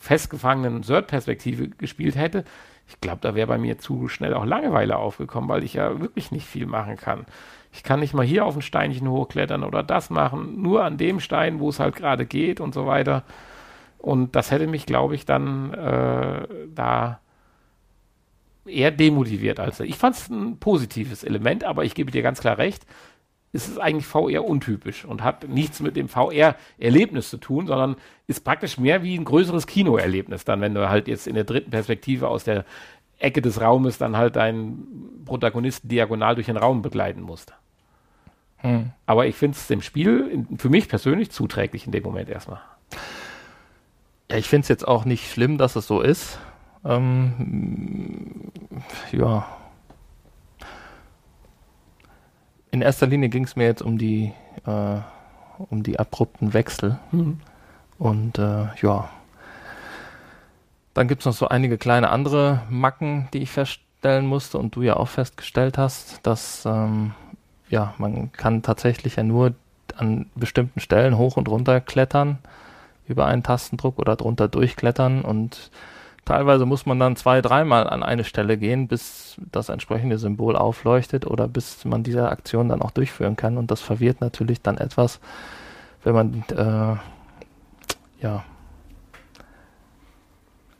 festgefangenen 0.00 0.82
Third-Perspektive 0.82 1.68
gespielt 1.68 2.16
hätte, 2.16 2.44
ich 2.88 3.00
glaube, 3.00 3.20
da 3.20 3.36
wäre 3.36 3.46
bei 3.46 3.58
mir 3.58 3.78
zu 3.78 4.08
schnell 4.08 4.34
auch 4.34 4.44
Langeweile 4.44 4.96
aufgekommen, 4.96 5.48
weil 5.48 5.62
ich 5.62 5.74
ja 5.74 6.00
wirklich 6.00 6.32
nicht 6.32 6.46
viel 6.46 6.66
machen 6.66 6.96
kann. 6.96 7.24
Ich 7.72 7.84
kann 7.84 8.00
nicht 8.00 8.14
mal 8.14 8.26
hier 8.26 8.44
auf 8.44 8.56
ein 8.56 8.62
Steinchen 8.62 9.08
hochklettern 9.08 9.62
oder 9.62 9.84
das 9.84 10.10
machen, 10.10 10.60
nur 10.60 10.84
an 10.84 10.96
dem 10.96 11.20
Stein, 11.20 11.60
wo 11.60 11.68
es 11.68 11.78
halt 11.78 11.94
gerade 11.94 12.26
geht 12.26 12.60
und 12.60 12.74
so 12.74 12.86
weiter. 12.86 13.22
Und 13.98 14.34
das 14.34 14.50
hätte 14.50 14.66
mich, 14.66 14.86
glaube 14.86 15.14
ich, 15.14 15.24
dann 15.24 15.72
äh, 15.72 16.48
da 16.74 17.20
eher 18.66 18.90
demotiviert 18.90 19.58
als 19.58 19.80
ich 19.80 19.96
fand 19.96 20.16
es 20.16 20.28
ein 20.28 20.58
positives 20.58 21.24
Element, 21.24 21.64
aber 21.64 21.84
ich 21.84 21.94
gebe 21.94 22.10
dir 22.10 22.22
ganz 22.22 22.40
klar 22.40 22.58
recht 22.58 22.86
ist 23.52 23.68
es 23.68 23.78
eigentlich 23.78 24.06
VR 24.06 24.44
untypisch 24.44 25.04
und 25.04 25.24
hat 25.24 25.48
nichts 25.48 25.80
mit 25.80 25.96
dem 25.96 26.08
VR-Erlebnis 26.08 27.30
zu 27.30 27.36
tun, 27.36 27.66
sondern 27.66 27.96
ist 28.26 28.44
praktisch 28.44 28.78
mehr 28.78 29.02
wie 29.02 29.16
ein 29.16 29.24
größeres 29.24 29.66
Kinoerlebnis, 29.66 30.44
dann, 30.44 30.60
wenn 30.60 30.74
du 30.74 30.88
halt 30.88 31.08
jetzt 31.08 31.26
in 31.26 31.34
der 31.34 31.44
dritten 31.44 31.70
Perspektive 31.70 32.28
aus 32.28 32.44
der 32.44 32.64
Ecke 33.18 33.42
des 33.42 33.60
Raumes 33.60 33.98
dann 33.98 34.16
halt 34.16 34.36
deinen 34.36 35.24
Protagonisten 35.24 35.88
diagonal 35.88 36.36
durch 36.36 36.46
den 36.46 36.56
Raum 36.56 36.80
begleiten 36.82 37.22
musst. 37.22 37.52
Hm. 38.58 38.90
Aber 39.06 39.26
ich 39.26 39.36
finde 39.36 39.56
es 39.56 39.66
dem 39.66 39.82
Spiel 39.82 40.46
für 40.56 40.68
mich 40.68 40.88
persönlich 40.88 41.30
zuträglich 41.30 41.86
in 41.86 41.92
dem 41.92 42.02
Moment 42.02 42.28
erstmal. 42.28 42.60
Ja, 44.30 44.36
ich 44.36 44.48
finde 44.48 44.62
es 44.62 44.68
jetzt 44.68 44.86
auch 44.86 45.04
nicht 45.04 45.30
schlimm, 45.30 45.58
dass 45.58 45.76
es 45.76 45.86
so 45.86 46.00
ist. 46.00 46.38
Ähm, 46.84 48.52
ja, 49.12 49.46
in 52.70 52.82
erster 52.82 53.06
Linie 53.06 53.28
ging 53.28 53.44
es 53.44 53.56
mir 53.56 53.64
jetzt 53.64 53.82
um 53.82 53.98
die, 53.98 54.32
äh, 54.66 54.96
um 55.70 55.82
die 55.82 55.98
abrupten 55.98 56.52
Wechsel. 56.52 56.98
Mhm. 57.12 57.40
Und 57.98 58.38
äh, 58.38 58.66
ja. 58.80 59.10
Dann 60.94 61.08
gibt 61.08 61.22
es 61.22 61.26
noch 61.26 61.34
so 61.34 61.48
einige 61.48 61.78
kleine 61.78 62.10
andere 62.10 62.62
Macken, 62.68 63.28
die 63.32 63.38
ich 63.38 63.50
feststellen 63.50 64.26
musste 64.26 64.58
und 64.58 64.74
du 64.74 64.82
ja 64.82 64.96
auch 64.96 65.08
festgestellt 65.08 65.78
hast, 65.78 66.26
dass 66.26 66.64
ähm, 66.66 67.12
ja, 67.68 67.94
man 67.98 68.32
kann 68.32 68.62
tatsächlich 68.62 69.16
ja 69.16 69.22
nur 69.22 69.54
an 69.96 70.26
bestimmten 70.34 70.80
Stellen 70.80 71.16
hoch 71.16 71.36
und 71.36 71.48
runter 71.48 71.80
klettern 71.80 72.38
über 73.06 73.26
einen 73.26 73.42
Tastendruck 73.42 73.98
oder 73.98 74.16
drunter 74.16 74.48
durchklettern 74.48 75.22
und 75.22 75.70
Teilweise 76.24 76.66
muss 76.66 76.86
man 76.86 77.00
dann 77.00 77.16
zwei, 77.16 77.40
dreimal 77.40 77.88
an 77.88 78.02
eine 78.02 78.24
Stelle 78.24 78.56
gehen, 78.56 78.88
bis 78.88 79.36
das 79.50 79.68
entsprechende 79.68 80.18
Symbol 80.18 80.56
aufleuchtet 80.56 81.26
oder 81.26 81.48
bis 81.48 81.84
man 81.84 82.02
diese 82.02 82.28
Aktion 82.28 82.68
dann 82.68 82.82
auch 82.82 82.90
durchführen 82.90 83.36
kann. 83.36 83.58
Und 83.58 83.70
das 83.70 83.80
verwirrt 83.80 84.20
natürlich 84.20 84.62
dann 84.62 84.78
etwas, 84.78 85.20
wenn 86.04 86.14
man 86.14 86.44
äh, 86.50 88.22
ja 88.22 88.44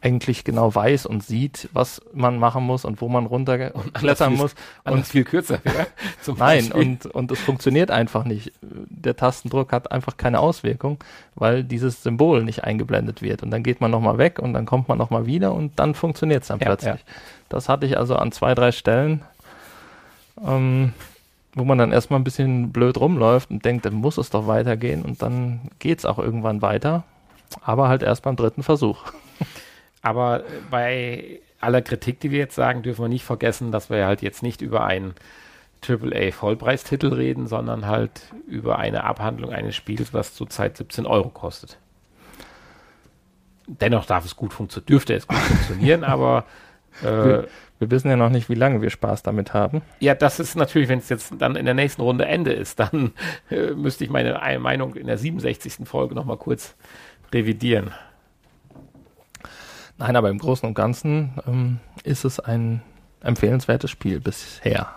eigentlich 0.03 0.45
genau 0.45 0.75
weiß 0.75 1.05
und 1.05 1.23
sieht, 1.23 1.69
was 1.73 2.01
man 2.15 2.39
machen 2.39 2.65
muss 2.65 2.85
und 2.85 3.01
wo 3.01 3.09
man 3.09 3.27
runterklettern 3.27 4.35
muss. 4.35 4.55
Und 4.85 5.07
viel 5.07 5.25
kürzer, 5.25 5.59
ja? 5.65 6.35
Nein, 6.37 6.73
und, 6.73 7.07
und 7.07 7.31
es 7.31 7.39
funktioniert 7.41 7.91
einfach 7.91 8.25
nicht. 8.25 8.53
Der 8.63 9.17
Tastendruck 9.17 9.73
hat 9.73 9.93
einfach 9.93 10.17
keine 10.17 10.41
Auswirkung, 10.41 10.99
weil 11.35 11.65
dieses 11.65 12.03
Symbol 12.03 12.45
nicht 12.45 12.65
eingeblendet 12.65 13.21
wird. 13.21 13.43
Und 13.43 13.51
dann 13.51 13.63
geht 13.63 13.83
man 13.83 13.91
nochmal 13.91 14.17
weg 14.17 14.39
und 14.39 14.55
dann 14.55 14.65
kommt 14.65 14.89
man 14.89 14.97
nochmal 14.97 15.27
wieder 15.27 15.53
und 15.53 15.79
dann 15.79 15.95
funktioniert 15.95 16.43
es 16.43 16.49
dann 16.49 16.61
ja, 16.61 16.67
plötzlich. 16.67 17.01
Ja. 17.01 17.15
Das 17.51 17.69
hatte 17.69 17.85
ich 17.85 17.99
also 17.99 18.17
an 18.17 18.33
zwei, 18.33 18.55
drei 18.55 18.73
Stellen, 18.73 19.23
ähm, 20.43 20.95
wo 21.55 21.65
man 21.65 21.77
dann 21.77 21.93
erstmal 21.93 22.21
ein 22.21 22.25
bisschen 22.25 22.73
blöd 22.73 22.97
rumläuft 22.99 23.51
und 23.51 23.67
denkt, 23.67 23.85
dann 23.85 23.95
muss 23.95 24.17
es 24.17 24.31
doch 24.31 24.47
weitergehen 24.47 25.03
und 25.03 25.21
dann 25.21 25.61
geht 25.79 25.99
es 25.99 26.05
auch 26.07 26.19
irgendwann 26.19 26.63
weiter. 26.63 27.05
Aber 27.61 27.89
halt 27.89 28.03
erst 28.03 28.23
beim 28.23 28.37
dritten 28.37 28.63
Versuch. 28.63 29.05
Aber 30.03 30.45
bei 30.71 31.41
aller 31.61 31.83
Kritik, 31.83 32.21
die 32.21 32.31
wir 32.31 32.39
jetzt 32.39 32.55
sagen, 32.55 32.83
dürfen 32.83 33.05
wir 33.05 33.09
nicht 33.09 33.25
vergessen, 33.25 33.71
dass 33.71 33.91
wir 33.91 34.07
halt 34.07 34.23
jetzt 34.23 34.43
nicht 34.43 34.63
über 34.63 34.85
einen 34.85 35.15
AAA-Vollpreistitel 35.87 37.13
reden, 37.13 37.47
sondern 37.47 37.87
halt 37.87 38.33
über 38.47 38.79
eine 38.79 39.05
Abhandlung 39.05 39.53
eines 39.53 39.77
Spiels, 39.77 40.13
was 40.13 40.35
zurzeit 40.35 40.77
17 40.77 41.07
Euro 41.07 41.29
kostet. 41.29 41.79
Dennoch 43.67 44.07
darf 44.07 44.25
es 44.25 44.37
gut 44.37 44.53
funktionieren, 44.53 44.87
dürfte 44.87 45.15
es 45.15 45.27
gut 45.27 45.39
funktionieren, 45.39 46.05
aber 46.05 46.45
äh, 47.03 47.05
wir, 47.05 47.49
wir, 47.79 47.91
wissen 47.91 48.11
ja 48.11 48.17
noch 48.17 48.31
nicht, 48.31 48.49
wie 48.49 48.55
lange 48.55 48.83
wir 48.83 48.91
Spaß 48.91 49.23
damit 49.23 49.55
haben. 49.55 49.83
Ja, 50.01 50.15
das 50.15 50.41
ist 50.41 50.57
natürlich, 50.57 50.89
wenn 50.89 50.99
es 50.99 51.09
jetzt 51.09 51.35
dann 51.39 51.57
in 51.57 51.65
der 51.65 51.75
nächsten 51.75 52.03
Runde 52.03 52.27
Ende 52.27 52.53
ist, 52.53 52.81
dann 52.81 53.13
äh, 53.51 53.71
müsste 53.71 54.05
ich 54.05 54.11
meine 54.11 54.41
Meinung 54.59 54.97
in 54.97 55.07
der 55.07 55.19
67. 55.19 55.87
Folge 55.89 56.15
nochmal 56.15 56.37
kurz 56.37 56.75
revidieren. 57.33 57.93
Nein, 60.01 60.17
aber 60.17 60.31
im 60.31 60.39
Großen 60.39 60.67
und 60.67 60.73
Ganzen 60.73 61.35
ähm, 61.47 61.79
ist 62.05 62.25
es 62.25 62.41
ein 62.41 62.81
empfehlenswertes 63.21 63.91
Spiel 63.91 64.19
bisher. 64.19 64.89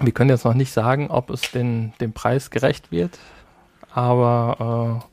Wir 0.00 0.10
können 0.10 0.30
jetzt 0.30 0.44
noch 0.44 0.54
nicht 0.54 0.72
sagen, 0.72 1.12
ob 1.12 1.30
es 1.30 1.52
den, 1.52 1.92
dem 2.00 2.12
Preis 2.12 2.50
gerecht 2.50 2.90
wird, 2.90 3.20
aber 3.92 5.04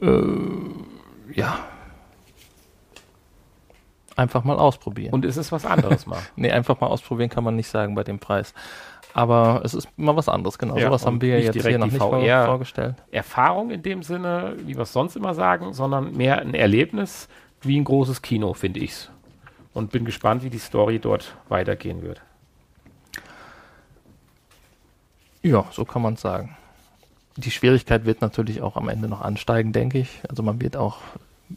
äh, 0.00 0.06
äh, 0.06 0.62
ja, 1.34 1.58
einfach 4.16 4.44
mal 4.44 4.56
ausprobieren. 4.56 5.12
Und 5.12 5.26
ist 5.26 5.36
es 5.36 5.52
was 5.52 5.66
anderes 5.66 6.06
mal? 6.06 6.22
nee, 6.36 6.50
einfach 6.50 6.80
mal 6.80 6.86
ausprobieren 6.86 7.28
kann 7.28 7.44
man 7.44 7.56
nicht 7.56 7.68
sagen 7.68 7.94
bei 7.94 8.02
dem 8.02 8.18
Preis. 8.18 8.54
Aber 9.14 9.62
es 9.64 9.74
ist 9.74 9.88
mal 9.96 10.16
was 10.16 10.28
anderes, 10.28 10.58
genau. 10.58 10.76
Ja, 10.76 10.86
Sowas 10.86 11.06
haben 11.06 11.20
wir 11.20 11.40
jetzt 11.40 11.66
hier 11.66 11.78
noch 11.78 11.86
nicht 11.86 11.98
VR 11.98 12.46
vorgestellt. 12.46 12.94
Erfahrung 13.10 13.70
in 13.70 13.82
dem 13.82 14.02
Sinne, 14.02 14.56
wie 14.64 14.76
wir 14.76 14.82
es 14.82 14.92
sonst 14.92 15.16
immer 15.16 15.34
sagen, 15.34 15.72
sondern 15.72 16.16
mehr 16.16 16.38
ein 16.40 16.54
Erlebnis 16.54 17.28
wie 17.62 17.78
ein 17.78 17.84
großes 17.84 18.22
Kino, 18.22 18.54
finde 18.54 18.80
ich's. 18.80 19.10
Und 19.72 19.92
bin 19.92 20.04
gespannt, 20.04 20.42
wie 20.42 20.50
die 20.50 20.58
Story 20.58 20.98
dort 20.98 21.36
weitergehen 21.48 22.02
wird. 22.02 22.20
Ja, 25.42 25.64
so 25.70 25.84
kann 25.84 26.02
man 26.02 26.16
sagen. 26.16 26.56
Die 27.36 27.50
Schwierigkeit 27.50 28.04
wird 28.04 28.20
natürlich 28.20 28.62
auch 28.62 28.76
am 28.76 28.88
Ende 28.88 29.08
noch 29.08 29.20
ansteigen, 29.20 29.72
denke 29.72 29.98
ich. 29.98 30.20
Also 30.28 30.42
man 30.42 30.60
wird 30.60 30.76
auch 30.76 30.98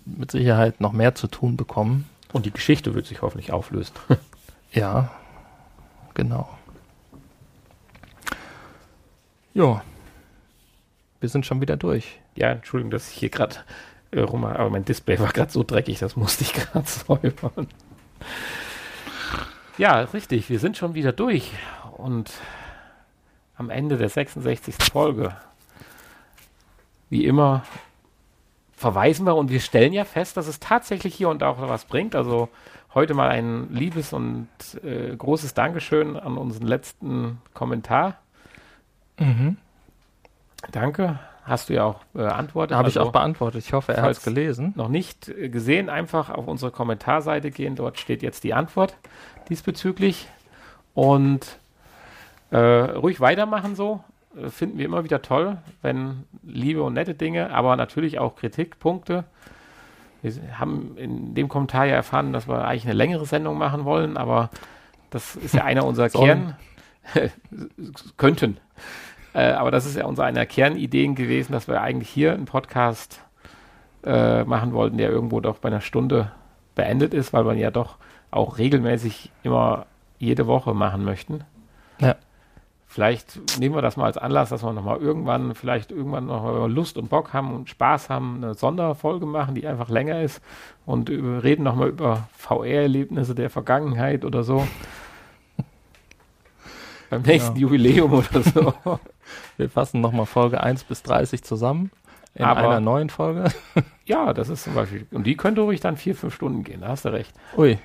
mit 0.05 0.31
Sicherheit 0.31 0.79
noch 0.79 0.93
mehr 0.93 1.15
zu 1.15 1.27
tun 1.27 1.57
bekommen. 1.57 2.07
Und 2.31 2.45
die 2.45 2.51
Geschichte 2.51 2.95
wird 2.95 3.05
sich 3.05 3.21
hoffentlich 3.21 3.51
auflösen. 3.51 3.93
ja, 4.71 5.11
genau. 6.13 6.49
Ja. 9.53 9.83
Wir 11.19 11.29
sind 11.29 11.45
schon 11.45 11.61
wieder 11.61 11.77
durch. 11.77 12.19
Ja, 12.35 12.51
Entschuldigung, 12.51 12.91
dass 12.91 13.09
ich 13.09 13.17
hier 13.17 13.29
gerade 13.29 13.57
äh, 14.11 14.19
rum, 14.21 14.43
aber 14.45 14.69
mein 14.69 14.85
Display 14.85 15.19
war 15.19 15.31
gerade 15.31 15.51
so 15.51 15.63
dreckig, 15.63 15.99
das 15.99 16.15
musste 16.15 16.43
ich 16.43 16.53
gerade 16.53 16.87
säubern. 16.87 17.67
Ja, 19.77 20.01
richtig, 20.01 20.49
wir 20.49 20.59
sind 20.59 20.77
schon 20.77 20.95
wieder 20.95 21.11
durch 21.11 21.51
und 21.97 22.31
am 23.55 23.69
Ende 23.69 23.97
der 23.97 24.09
66. 24.09 24.75
Folge. 24.91 25.35
Wie 27.09 27.25
immer 27.25 27.63
verweisen 28.73 29.25
wir 29.25 29.35
und 29.35 29.49
wir 29.49 29.61
stellen 29.61 29.93
ja 29.93 30.03
fest, 30.03 30.35
dass 30.35 30.47
es 30.47 30.59
tatsächlich 30.59 31.15
hier 31.15 31.29
und 31.29 31.41
da 31.41 31.49
auch 31.49 31.61
was 31.61 31.85
bringt. 31.85 32.15
Also 32.15 32.49
heute 32.93 33.13
mal 33.13 33.29
ein 33.29 33.73
liebes 33.73 34.13
und 34.13 34.47
äh, 34.83 35.15
großes 35.15 35.53
Dankeschön 35.53 36.17
an 36.17 36.37
unseren 36.37 36.67
letzten 36.67 37.41
Kommentar. 37.53 38.17
Mhm. 39.23 39.57
Danke. 40.71 41.19
Hast 41.45 41.69
du 41.69 41.73
ja 41.73 41.83
auch 41.83 42.03
beantwortet. 42.13 42.77
Habe 42.77 42.85
also, 42.85 42.99
ich 43.01 43.05
auch 43.05 43.11
beantwortet. 43.11 43.65
Ich 43.65 43.73
hoffe, 43.73 43.93
er 43.93 44.03
hat 44.03 44.11
es 44.11 44.23
gelesen. 44.23 44.73
Noch 44.75 44.87
nicht 44.87 45.27
äh, 45.27 45.49
gesehen, 45.49 45.89
einfach 45.89 46.29
auf 46.29 46.47
unsere 46.47 46.71
Kommentarseite 46.71 47.51
gehen. 47.51 47.75
Dort 47.75 47.99
steht 47.99 48.21
jetzt 48.21 48.43
die 48.43 48.53
Antwort 48.53 48.95
diesbezüglich. 49.49 50.29
Und 50.93 51.57
äh, 52.51 52.57
ruhig 52.57 53.19
weitermachen 53.19 53.75
so. 53.75 54.03
Äh, 54.41 54.49
finden 54.49 54.77
wir 54.77 54.85
immer 54.85 55.03
wieder 55.03 55.21
toll, 55.21 55.57
wenn 55.81 56.23
liebe 56.43 56.81
und 56.83 56.93
nette 56.93 57.13
Dinge, 57.13 57.51
aber 57.51 57.75
natürlich 57.75 58.19
auch 58.19 58.35
Kritikpunkte. 58.35 59.25
Wir 60.21 60.59
haben 60.59 60.95
in 60.97 61.35
dem 61.35 61.49
Kommentar 61.49 61.85
ja 61.85 61.95
erfahren, 61.95 62.31
dass 62.31 62.47
wir 62.47 62.65
eigentlich 62.65 62.85
eine 62.85 62.93
längere 62.93 63.25
Sendung 63.25 63.57
machen 63.57 63.83
wollen, 63.83 64.15
aber 64.15 64.49
das 65.09 65.35
ist 65.35 65.53
ja 65.53 65.65
einer 65.65 65.85
unserer 65.85 66.09
Kern. 66.09 66.55
könnten. 68.17 68.57
Äh, 69.33 69.51
aber 69.51 69.71
das 69.71 69.85
ist 69.85 69.97
ja 69.97 70.05
unsere 70.05 70.27
einer 70.27 70.45
Kernideen 70.45 71.15
gewesen, 71.15 71.53
dass 71.53 71.67
wir 71.67 71.81
eigentlich 71.81 72.09
hier 72.09 72.33
einen 72.33 72.45
Podcast 72.45 73.21
äh, 74.03 74.43
machen 74.43 74.73
wollten, 74.73 74.97
der 74.97 75.09
irgendwo 75.09 75.39
doch 75.39 75.57
bei 75.57 75.69
einer 75.69 75.81
Stunde 75.81 76.31
beendet 76.75 77.13
ist, 77.13 77.33
weil 77.33 77.45
wir 77.45 77.53
ja 77.53 77.71
doch 77.71 77.97
auch 78.31 78.57
regelmäßig 78.57 79.31
immer 79.43 79.85
jede 80.19 80.47
Woche 80.47 80.73
machen 80.73 81.03
möchten. 81.03 81.43
Ja. 81.99 82.15
Vielleicht 82.87 83.59
nehmen 83.59 83.73
wir 83.73 83.81
das 83.81 83.97
mal 83.97 84.05
als 84.05 84.19
Anlass, 84.19 84.49
dass 84.49 84.63
wir 84.63 84.71
nochmal 84.71 84.99
irgendwann, 84.99 85.55
vielleicht 85.55 85.91
irgendwann 85.91 86.27
noch 86.27 86.67
Lust 86.67 86.97
und 86.97 87.09
Bock 87.09 87.33
haben 87.33 87.51
und 87.51 87.69
Spaß 87.69 88.09
haben, 88.09 88.37
eine 88.37 88.53
Sonderfolge 88.53 89.25
machen, 89.25 89.55
die 89.55 89.65
einfach 89.65 89.89
länger 89.89 90.21
ist 90.21 90.43
und 90.85 91.09
über, 91.09 91.43
reden 91.43 91.63
nochmal 91.63 91.89
über 91.89 92.27
VR-Erlebnisse 92.37 93.33
der 93.33 93.49
Vergangenheit 93.49 94.25
oder 94.25 94.43
so. 94.43 94.67
Beim 97.09 97.23
nächsten 97.23 97.55
ja. 97.55 97.61
Jubiläum 97.61 98.13
oder 98.13 98.43
so. 98.43 98.73
Wir 99.57 99.69
fassen 99.69 100.01
nochmal 100.01 100.25
Folge 100.25 100.61
1 100.61 100.83
bis 100.85 101.03
30 101.03 101.43
zusammen 101.43 101.91
in 102.35 102.45
Aber, 102.45 102.61
einer 102.61 102.79
neuen 102.79 103.09
Folge. 103.09 103.45
Ja, 104.05 104.33
das 104.33 104.49
ist 104.49 104.65
zum 104.65 104.75
Beispiel. 104.75 105.07
Und 105.11 105.23
die 105.23 105.37
könnte 105.37 105.61
ruhig 105.61 105.79
dann 105.79 105.95
vier, 105.95 106.13
fünf 106.13 106.35
Stunden 106.35 106.65
gehen, 106.65 106.81
da 106.81 106.89
hast 106.89 107.05
du 107.05 107.09
recht. 107.13 107.33
Ui. 107.55 107.79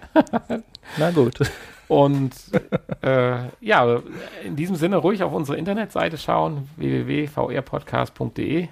Na 0.96 1.12
gut. 1.12 1.38
Und 1.86 2.32
äh, 3.02 3.36
ja, 3.60 4.00
in 4.44 4.56
diesem 4.56 4.74
Sinne 4.74 4.96
ruhig 4.96 5.22
auf 5.22 5.32
unsere 5.32 5.56
Internetseite 5.56 6.18
schauen, 6.18 6.68
www.vrpodcast.de. 6.74 8.66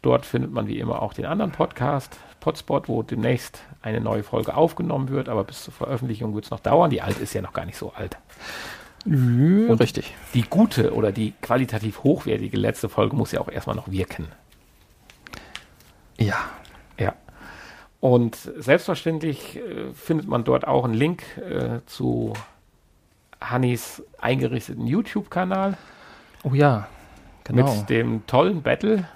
Dort 0.00 0.26
findet 0.26 0.52
man 0.52 0.68
wie 0.68 0.78
immer 0.78 1.02
auch 1.02 1.12
den 1.12 1.26
anderen 1.26 1.50
Podcast, 1.50 2.16
Podspot, 2.38 2.88
wo 2.88 3.02
demnächst 3.02 3.64
eine 3.82 4.00
neue 4.00 4.22
Folge 4.22 4.56
aufgenommen 4.56 5.08
wird, 5.08 5.28
aber 5.28 5.42
bis 5.42 5.64
zur 5.64 5.74
Veröffentlichung 5.74 6.36
wird 6.36 6.44
es 6.44 6.52
noch 6.52 6.60
dauern. 6.60 6.90
Die 6.90 7.02
alte 7.02 7.20
ist 7.20 7.34
ja 7.34 7.42
noch 7.42 7.52
gar 7.52 7.64
nicht 7.64 7.76
so 7.76 7.92
alt. 7.94 8.16
Und 9.04 9.80
richtig. 9.80 10.14
Die 10.34 10.42
gute 10.42 10.94
oder 10.94 11.12
die 11.12 11.32
qualitativ 11.40 12.02
hochwertige 12.02 12.56
letzte 12.56 12.88
Folge 12.88 13.16
muss 13.16 13.32
ja 13.32 13.40
auch 13.40 13.48
erstmal 13.48 13.76
noch 13.76 13.90
wirken. 13.90 14.28
Ja. 16.18 16.36
Ja. 16.98 17.14
Und 18.00 18.36
selbstverständlich 18.36 19.56
äh, 19.56 19.92
findet 19.94 20.28
man 20.28 20.44
dort 20.44 20.66
auch 20.66 20.84
einen 20.84 20.94
Link 20.94 21.22
äh, 21.38 21.80
zu 21.86 22.34
Hannis 23.40 24.02
eingerichteten 24.18 24.86
YouTube-Kanal. 24.86 25.76
Oh 26.42 26.54
ja, 26.54 26.88
genau. 27.44 27.74
Mit 27.76 27.90
dem 27.90 28.26
tollen 28.26 28.62
Battle, 28.62 29.08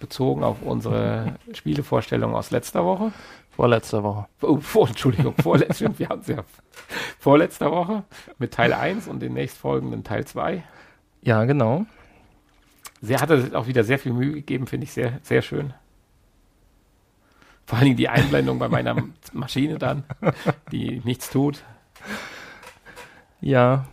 bezogen 0.00 0.42
auf 0.42 0.62
unsere 0.62 1.34
Spielevorstellung 1.52 2.34
aus 2.34 2.50
letzter 2.50 2.84
Woche. 2.84 3.12
Vorletzte 3.60 4.02
Woche. 4.02 4.26
Oh, 4.40 4.58
vor, 4.58 4.88
Entschuldigung, 4.88 5.34
vorletzte, 5.34 5.90
wir 5.98 6.08
haben 6.08 6.22
es 6.22 6.28
ja 6.28 6.44
vorletzter 7.18 7.70
Woche 7.70 8.04
mit 8.38 8.54
Teil 8.54 8.72
1 8.72 9.06
und 9.06 9.20
den 9.20 9.34
nächstfolgenden 9.34 10.02
Teil 10.02 10.26
2. 10.26 10.64
Ja, 11.20 11.44
genau. 11.44 11.84
Sie 13.02 13.14
hatte 13.18 13.50
auch 13.52 13.66
wieder 13.66 13.84
sehr 13.84 13.98
viel 13.98 14.14
Mühe 14.14 14.32
gegeben, 14.32 14.66
finde 14.66 14.84
ich 14.84 14.92
sehr, 14.92 15.20
sehr 15.24 15.42
schön. 15.42 15.74
Vor 17.66 17.76
allen 17.76 17.84
Dingen 17.84 17.98
die 17.98 18.08
Einblendung 18.08 18.58
bei 18.58 18.70
meiner 18.70 18.96
Maschine 19.34 19.76
dann, 19.76 20.04
die 20.72 21.02
nichts 21.04 21.28
tut. 21.28 21.62
Ja. 23.42 23.84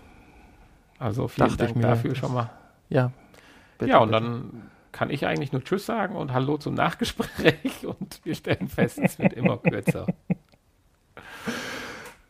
Also 0.97 1.28
vielen 1.28 1.57
Dank 1.57 1.82
dafür 1.82 2.15
schon 2.15 2.34
mal. 2.34 2.51
Ja. 2.88 3.11
Bitte, 3.80 3.91
ja, 3.91 3.97
und 3.97 4.11
bitte. 4.11 4.24
dann 4.24 4.70
kann 4.91 5.09
ich 5.09 5.25
eigentlich 5.25 5.51
nur 5.51 5.63
Tschüss 5.63 5.85
sagen 5.85 6.15
und 6.15 6.33
Hallo 6.33 6.57
zum 6.57 6.73
Nachgespräch 6.73 7.85
und 7.85 8.19
wir 8.23 8.35
stellen 8.35 8.67
fest, 8.67 8.99
es 9.01 9.19
wird 9.19 9.33
immer 9.33 9.57
kürzer. 9.57 10.07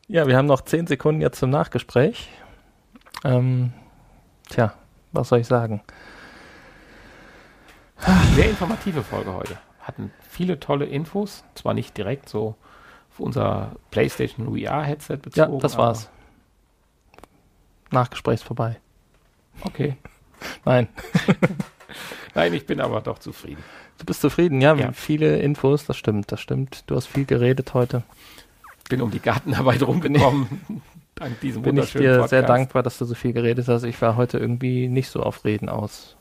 Ja, 0.08 0.28
wir 0.28 0.38
haben 0.38 0.46
noch 0.46 0.62
zehn 0.62 0.88
Sekunden 0.88 1.22
jetzt 1.22 1.40
zum 1.40 1.50
Nachgespräch. 1.50 2.30
Ähm, 3.24 3.74
tja, 4.50 4.74
was 5.12 5.30
soll 5.30 5.40
ich 5.40 5.48
sagen? 5.48 5.82
Sehr 8.36 8.50
informative 8.50 9.04
Folge 9.04 9.34
heute. 9.34 9.58
Hatten 9.82 10.12
viele 10.22 10.60
tolle 10.60 10.86
Infos, 10.86 11.44
zwar 11.56 11.74
nicht 11.74 11.98
direkt 11.98 12.30
so 12.30 12.56
auf 13.12 13.20
unser 13.20 13.76
PlayStation 13.92 14.48
VR-Headset 14.48 15.18
bezogen. 15.18 15.54
Ja, 15.54 15.60
das 15.60 15.78
war's. 15.78 16.10
Nachgespräch 17.92 18.36
ist 18.36 18.44
vorbei. 18.44 18.80
Okay. 19.62 19.98
Nein. 20.66 20.88
Nein, 22.38 22.54
ich 22.54 22.66
bin 22.68 22.80
aber 22.80 23.02
doch 23.02 23.18
zufrieden. 23.18 23.64
Du 23.98 24.06
bist 24.06 24.22
zufrieden, 24.22 24.62
ja, 24.62 24.76
Ja. 24.76 24.92
viele 24.92 25.40
Infos, 25.40 25.86
das 25.86 25.98
stimmt, 25.98 26.32
das 26.32 26.40
stimmt. 26.40 26.84
Du 26.86 26.96
hast 26.96 27.08
viel 27.08 27.26
geredet 27.26 27.74
heute. 27.74 28.04
Bin 28.90 29.02
um 29.02 29.10
die 29.10 29.20
Gartenarbeit 29.20 29.82
rumgekommen. 29.82 30.48
Dank 31.16 31.40
diesem 31.42 31.64
Bin 31.64 31.78
ich 31.78 31.94
dir 31.94 32.12
Podcast. 32.12 32.30
sehr 32.30 32.44
dankbar, 32.44 32.84
dass 32.84 33.00
du 33.00 33.06
so 33.06 33.16
viel 33.16 33.34
geredet 33.34 33.68
hast. 33.68 33.82
Ich 33.84 34.00
war 34.04 34.16
heute 34.18 34.38
irgendwie 34.38 34.88
nicht 34.88 35.10
so 35.10 35.24
auf 35.24 35.46
Reden 35.46 35.68
aus. 35.68 36.16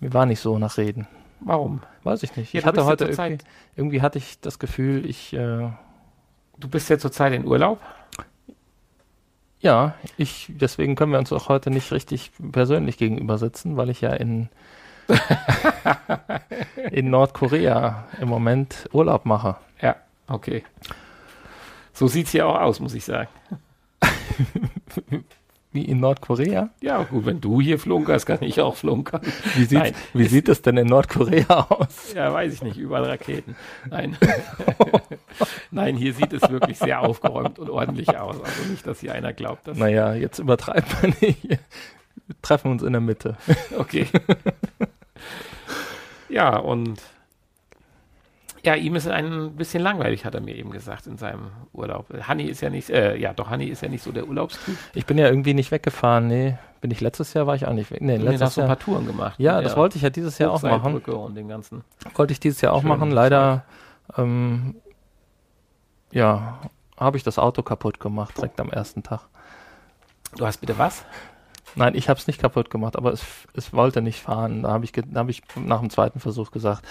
Mir 0.00 0.12
war 0.12 0.26
nicht 0.26 0.40
so 0.40 0.58
nach 0.58 0.76
Reden. 0.76 1.06
Warum? 1.38 1.82
Weiß 2.02 2.24
ich 2.24 2.34
nicht. 2.34 2.52
Ja, 2.52 2.58
ich 2.58 2.66
hatte 2.66 2.80
ja 2.80 2.86
heute 2.86 3.08
zur 3.12 3.24
irgendwie, 3.24 3.44
irgendwie 3.76 4.02
hatte 4.02 4.18
ich 4.18 4.40
das 4.40 4.58
Gefühl, 4.58 5.06
ich 5.08 5.32
äh, 5.34 5.70
Du 6.58 6.68
bist 6.68 6.90
ja 6.90 6.98
zurzeit 6.98 7.32
in 7.32 7.46
Urlaub. 7.46 7.78
ja, 9.60 9.94
ich 10.16 10.48
deswegen 10.52 10.96
können 10.96 11.12
wir 11.12 11.20
uns 11.20 11.32
auch 11.32 11.48
heute 11.48 11.70
nicht 11.70 11.92
richtig 11.92 12.32
persönlich 12.50 12.98
gegenüber 12.98 13.38
sitzen, 13.38 13.76
weil 13.76 13.88
ich 13.90 14.00
ja 14.00 14.12
in 14.12 14.48
in 16.90 17.10
Nordkorea 17.10 18.04
im 18.20 18.28
Moment 18.28 18.88
Urlaub 18.92 19.24
mache. 19.26 19.56
Ja, 19.80 19.96
okay. 20.28 20.64
So 21.92 22.06
sieht's 22.08 22.30
hier 22.32 22.46
auch 22.46 22.60
aus, 22.60 22.80
muss 22.80 22.94
ich 22.94 23.04
sagen. 23.04 23.28
Wie 25.70 25.84
in 25.84 26.00
Nordkorea? 26.00 26.70
Ja, 26.80 27.02
gut, 27.02 27.26
wenn 27.26 27.42
du 27.42 27.60
hier 27.60 27.78
flunkerst, 27.78 28.24
kann 28.24 28.38
ich 28.40 28.58
auch 28.62 28.74
flunkern. 28.74 29.20
Wie 29.54 29.64
sieht, 29.64 29.78
Nein, 29.78 29.94
wie 30.14 30.24
ist- 30.24 30.30
sieht 30.30 30.48
es 30.48 30.62
denn 30.62 30.78
in 30.78 30.86
Nordkorea 30.86 31.66
aus? 31.68 32.14
Ja, 32.14 32.32
weiß 32.32 32.54
ich 32.54 32.62
nicht, 32.62 32.78
überall 32.78 33.04
Raketen. 33.04 33.54
Nein. 33.90 34.16
Nein, 35.70 35.96
hier 35.96 36.14
sieht 36.14 36.32
es 36.32 36.48
wirklich 36.48 36.78
sehr 36.78 37.02
aufgeräumt 37.02 37.58
und 37.58 37.68
ordentlich 37.68 38.16
aus. 38.18 38.40
Also 38.42 38.70
nicht, 38.70 38.86
dass 38.86 39.00
hier 39.00 39.12
einer 39.12 39.34
glaubt, 39.34 39.68
dass. 39.68 39.76
Naja, 39.76 40.14
jetzt 40.14 40.38
übertreibt 40.38 41.02
man 41.02 41.14
nicht. 41.20 41.42
Wir 41.50 41.58
treffen 42.40 42.70
uns 42.72 42.82
in 42.82 42.92
der 42.92 43.02
Mitte. 43.02 43.36
Okay. 43.76 44.06
Ja, 46.28 46.56
und 46.56 47.00
ja, 48.64 48.74
ihm 48.74 48.96
ist 48.96 49.08
ein 49.08 49.54
bisschen 49.56 49.82
langweilig, 49.82 50.24
hat 50.24 50.34
er 50.34 50.40
mir 50.40 50.56
eben 50.56 50.70
gesagt, 50.70 51.06
in 51.06 51.16
seinem 51.16 51.50
Urlaub. 51.72 52.06
Hanni 52.26 52.44
ist 52.44 52.60
ja 52.60 52.70
nicht, 52.70 52.90
äh, 52.90 53.16
ja, 53.16 53.32
doch, 53.32 53.50
Hanni 53.50 53.66
ist 53.66 53.82
ja 53.82 53.88
nicht 53.88 54.02
so 54.02 54.12
der 54.12 54.26
Urlaubstyp. 54.26 54.76
Ich 54.94 55.06
bin 55.06 55.16
ja 55.16 55.28
irgendwie 55.28 55.54
nicht 55.54 55.70
weggefahren. 55.70 56.26
Nee, 56.26 56.58
bin 56.80 56.90
ich 56.90 57.00
letztes 57.00 57.34
Jahr 57.34 57.46
war 57.46 57.54
ich 57.54 57.66
auch 57.66 57.72
nicht 57.72 57.90
weg. 57.90 58.00
Nee, 58.02 58.18
hast 58.18 58.24
letztes 58.24 58.54
du 58.54 58.60
ein 58.60 58.66
Jahr. 58.66 58.76
paar 58.76 58.84
Touren 58.84 59.06
gemacht. 59.06 59.38
Ja, 59.38 59.56
mit 59.56 59.66
das 59.66 59.76
wollte 59.76 59.96
ich 59.96 60.02
ja 60.02 60.10
dieses 60.10 60.38
Jahr 60.38 60.52
auch 60.52 60.62
machen. 60.62 60.98
Und 60.98 61.34
den 61.34 61.48
ganzen. 61.48 61.84
Wollte 62.14 62.32
ich 62.32 62.40
dieses 62.40 62.60
Jahr 62.60 62.72
auch 62.72 62.82
machen. 62.82 63.10
Leider 63.10 63.64
ähm, 64.16 64.74
ja, 66.10 66.58
habe 66.96 67.16
ich 67.16 67.22
das 67.22 67.38
Auto 67.38 67.62
kaputt 67.62 68.00
gemacht, 68.00 68.36
direkt 68.36 68.60
am 68.60 68.70
ersten 68.70 69.02
Tag. 69.02 69.20
Du 70.36 70.46
hast 70.46 70.58
bitte 70.58 70.76
was? 70.78 71.04
Nein, 71.74 71.94
ich 71.94 72.08
habe 72.08 72.18
es 72.18 72.26
nicht 72.26 72.40
kaputt 72.40 72.70
gemacht, 72.70 72.96
aber 72.96 73.12
es, 73.12 73.24
es 73.54 73.72
wollte 73.72 74.02
nicht 74.02 74.20
fahren. 74.20 74.62
Da 74.62 74.70
habe 74.70 74.84
ich, 74.84 74.92
da 74.92 75.02
hab 75.20 75.28
ich 75.28 75.42
nach 75.56 75.80
dem 75.80 75.90
zweiten 75.90 76.20
Versuch 76.20 76.50
gesagt, 76.50 76.84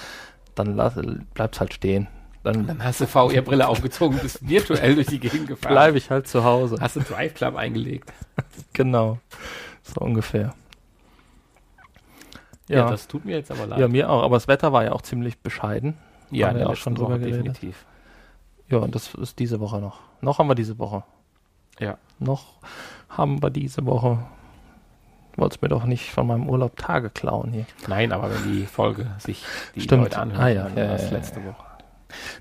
dann 0.55 0.75
lass, 0.75 0.93
bleib's 1.33 1.59
halt 1.59 1.73
stehen. 1.73 2.07
Dann 2.43 2.65
Dann 2.67 2.83
hast 2.83 3.01
du 3.01 3.07
VR-Brille 3.07 3.67
aufgezogen, 3.67 4.19
bist 4.19 4.47
virtuell 4.47 4.95
durch 4.95 5.07
die 5.07 5.19
Gegend 5.19 5.47
gefahren. 5.47 5.73
bleibe 5.73 5.97
ich 5.97 6.09
halt 6.09 6.27
zu 6.27 6.43
Hause. 6.43 6.77
Hast 6.79 6.95
du 6.95 7.01
Drive 7.01 7.33
Club 7.33 7.55
eingelegt? 7.55 8.13
Genau. 8.73 9.19
So 9.83 9.99
ungefähr. 10.01 10.53
Ja, 12.69 12.77
Ja, 12.79 12.89
das 12.89 13.07
tut 13.07 13.25
mir 13.25 13.37
jetzt 13.37 13.51
aber 13.51 13.65
leid. 13.67 13.79
ja, 13.79 13.87
mir 13.87 14.09
auch. 14.09 14.23
Aber 14.23 14.35
das 14.35 14.47
Wetter 14.47 14.73
war 14.73 14.83
ja 14.83 14.91
auch 14.91 15.01
ziemlich 15.01 15.39
bescheiden. 15.39 15.95
ja 16.31 16.47
haben 16.47 16.55
wir 16.55 16.59
der 16.65 16.69
auch 16.69 16.75
schon 16.75 16.95
drüber 16.95 17.11
Woche 17.11 17.19
geredet. 17.19 17.39
definitiv. 17.39 17.85
Ja, 18.69 18.79
und 18.79 18.93
das 18.95 19.13
ist 19.15 19.39
diese 19.39 19.59
Woche 19.59 19.79
noch. 19.79 19.99
Noch 20.21 20.39
haben 20.39 20.47
wir 20.47 20.55
diese 20.55 20.77
Woche. 20.77 21.03
Ja. 21.79 21.97
Noch 22.19 22.55
haben 23.09 23.41
wir 23.41 23.49
diese 23.49 23.85
Woche. 23.85 24.19
Wolltest 25.37 25.61
mir 25.61 25.69
doch 25.69 25.85
nicht 25.85 26.11
von 26.11 26.27
meinem 26.27 26.49
Urlaub 26.49 26.75
Tage 26.75 27.09
klauen 27.09 27.51
hier. 27.53 27.65
Nein, 27.87 28.11
aber 28.11 28.29
wenn 28.31 28.51
die 28.51 28.65
Folge 28.65 29.05
sich 29.19 29.45
die 29.75 29.81
Stimmt. 29.81 30.03
Leute 30.03 30.19
anhören, 30.19 30.41
Ah, 30.43 30.47
ja, 30.49 30.63
dann 30.63 30.77
ja, 30.77 30.97
ja, 30.97 31.09
letzte 31.11 31.43
Woche. 31.45 31.63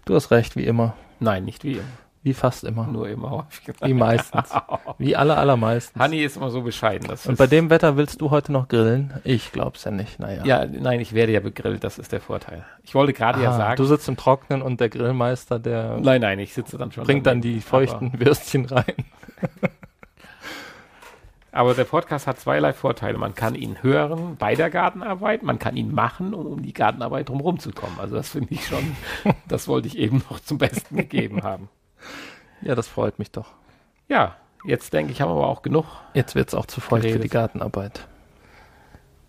Du 0.07 0.15
hast 0.15 0.31
recht, 0.31 0.57
wie 0.57 0.65
immer. 0.65 0.95
Nein, 1.21 1.45
nicht 1.45 1.63
wie 1.65 1.73
immer. 1.75 1.83
Wie 2.23 2.35
fast 2.35 2.65
immer. 2.65 2.89
Nur 2.89 3.09
immer 3.09 3.31
häufig. 3.31 3.73
Wie 3.83 3.95
meistens. 3.95 4.51
Wie 4.99 5.15
alle 5.15 5.37
allermeistens. 5.37 6.03
Hanni 6.03 6.25
ist 6.25 6.37
immer 6.37 6.51
so 6.51 6.63
bescheiden. 6.63 7.07
Das 7.07 7.25
Und 7.27 7.39
bei 7.39 7.47
dem 7.47 7.71
Wetter 7.71 7.97
willst 7.97 8.21
du 8.21 8.31
heute 8.31 8.51
noch 8.51 8.67
grillen? 8.67 9.15
Ich 9.23 9.53
glaub's 9.53 9.85
ja 9.85 9.93
nicht. 9.93 10.19
Naja. 10.19 10.45
Ja, 10.45 10.67
nein, 10.67 10.99
ich 10.99 11.13
werde 11.13 11.31
ja 11.31 11.39
begrillt, 11.39 11.85
das 11.85 11.99
ist 12.01 12.11
der 12.11 12.21
Vorteil. 12.21 12.65
Ich 12.83 12.97
wollte 12.97 13.13
gerade 13.13 13.41
ja 13.43 13.51
Ah, 13.51 13.57
sagen. 13.57 13.77
Du 13.77 13.85
sitzt 13.85 14.09
im 14.09 14.17
Trocknen 14.17 14.61
und 14.61 14.81
der 14.81 14.89
Grillmeister, 14.89 15.61
der 15.61 15.99
nein, 16.01 16.21
nein, 16.21 16.41
ich 16.41 16.53
sitze 16.53 16.77
dann 16.79 16.91
schon. 16.91 17.05
bringt 17.05 17.27
dann 17.27 17.41
daneben. 17.41 17.55
die 17.59 17.61
feuchten 17.61 18.19
Würstchen 18.19 18.65
rein. 18.65 18.85
Aber, 21.57 21.75
der 21.75 21.85
Podcast 21.85 22.27
hat 22.27 22.39
zweierlei 22.39 22.73
Vorteile. 22.73 23.17
Man 23.19 23.35
kann 23.35 23.55
ihn 23.55 23.83
hören 23.83 24.37
bei 24.37 24.55
der 24.55 24.69
Gartenarbeit, 24.69 25.43
man 25.43 25.59
kann 25.59 25.77
ihn 25.77 25.95
machen, 25.95 26.35
um 26.35 26.47
um 26.47 26.63
die 26.63 26.75
Gartenarbeit 26.75 27.29
drumherum 27.29 27.59
zu 27.59 27.73
kommen. 27.73 27.99
Also 27.99 28.15
das 28.15 28.29
finde 28.29 28.53
ich 28.53 28.67
schon, 28.67 28.97
das 29.49 29.67
wollte 29.67 29.89
ich 29.89 29.97
eben 29.97 30.23
noch 30.31 30.41
zum 30.41 30.59
Besten 30.59 30.97
gegeben 30.97 31.43
haben. 31.43 31.69
Ja, 32.61 32.75
das 32.75 32.89
freut 32.89 33.19
mich 33.19 33.31
doch. 33.31 33.53
Ja, 34.09 34.37
jetzt 34.65 34.93
denke 34.93 35.13
ich, 35.13 35.21
haben 35.21 35.31
wir 35.31 35.37
aber 35.37 35.49
auch 35.49 35.63
genug 35.63 35.87
Jetzt 36.15 36.35
wird's 36.35 36.55
auch 36.55 36.67
zu 36.67 36.81
feucht 36.81 37.09
für 37.11 37.19
die 37.19 37.29
Gartenarbeit. 37.29 38.07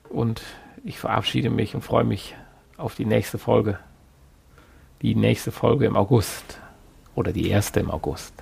und 0.10 0.42
ich 0.84 1.00
verabschiede 1.00 1.50
mich 1.50 1.76
und 1.76 1.82
freue 1.82 2.04
mich 2.04 2.36
auf 2.78 2.96
die 2.96 3.06
nächste 3.06 3.38
Folge. 3.38 3.80
Die 5.02 5.16
nächste 5.16 5.52
Folge 5.52 5.86
im 5.86 5.96
August. 5.96 6.60
Oder 7.16 7.34
die 7.34 7.50
erste 7.50 7.80
im 7.80 7.90
August. 7.90 8.34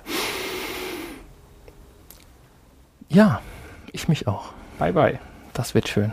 Ja, 3.08 3.40
ich 3.96 4.08
mich 4.08 4.28
auch. 4.28 4.52
Bye 4.78 4.92
bye. 4.92 5.18
Das 5.54 5.74
wird 5.74 5.88
schön. 5.88 6.12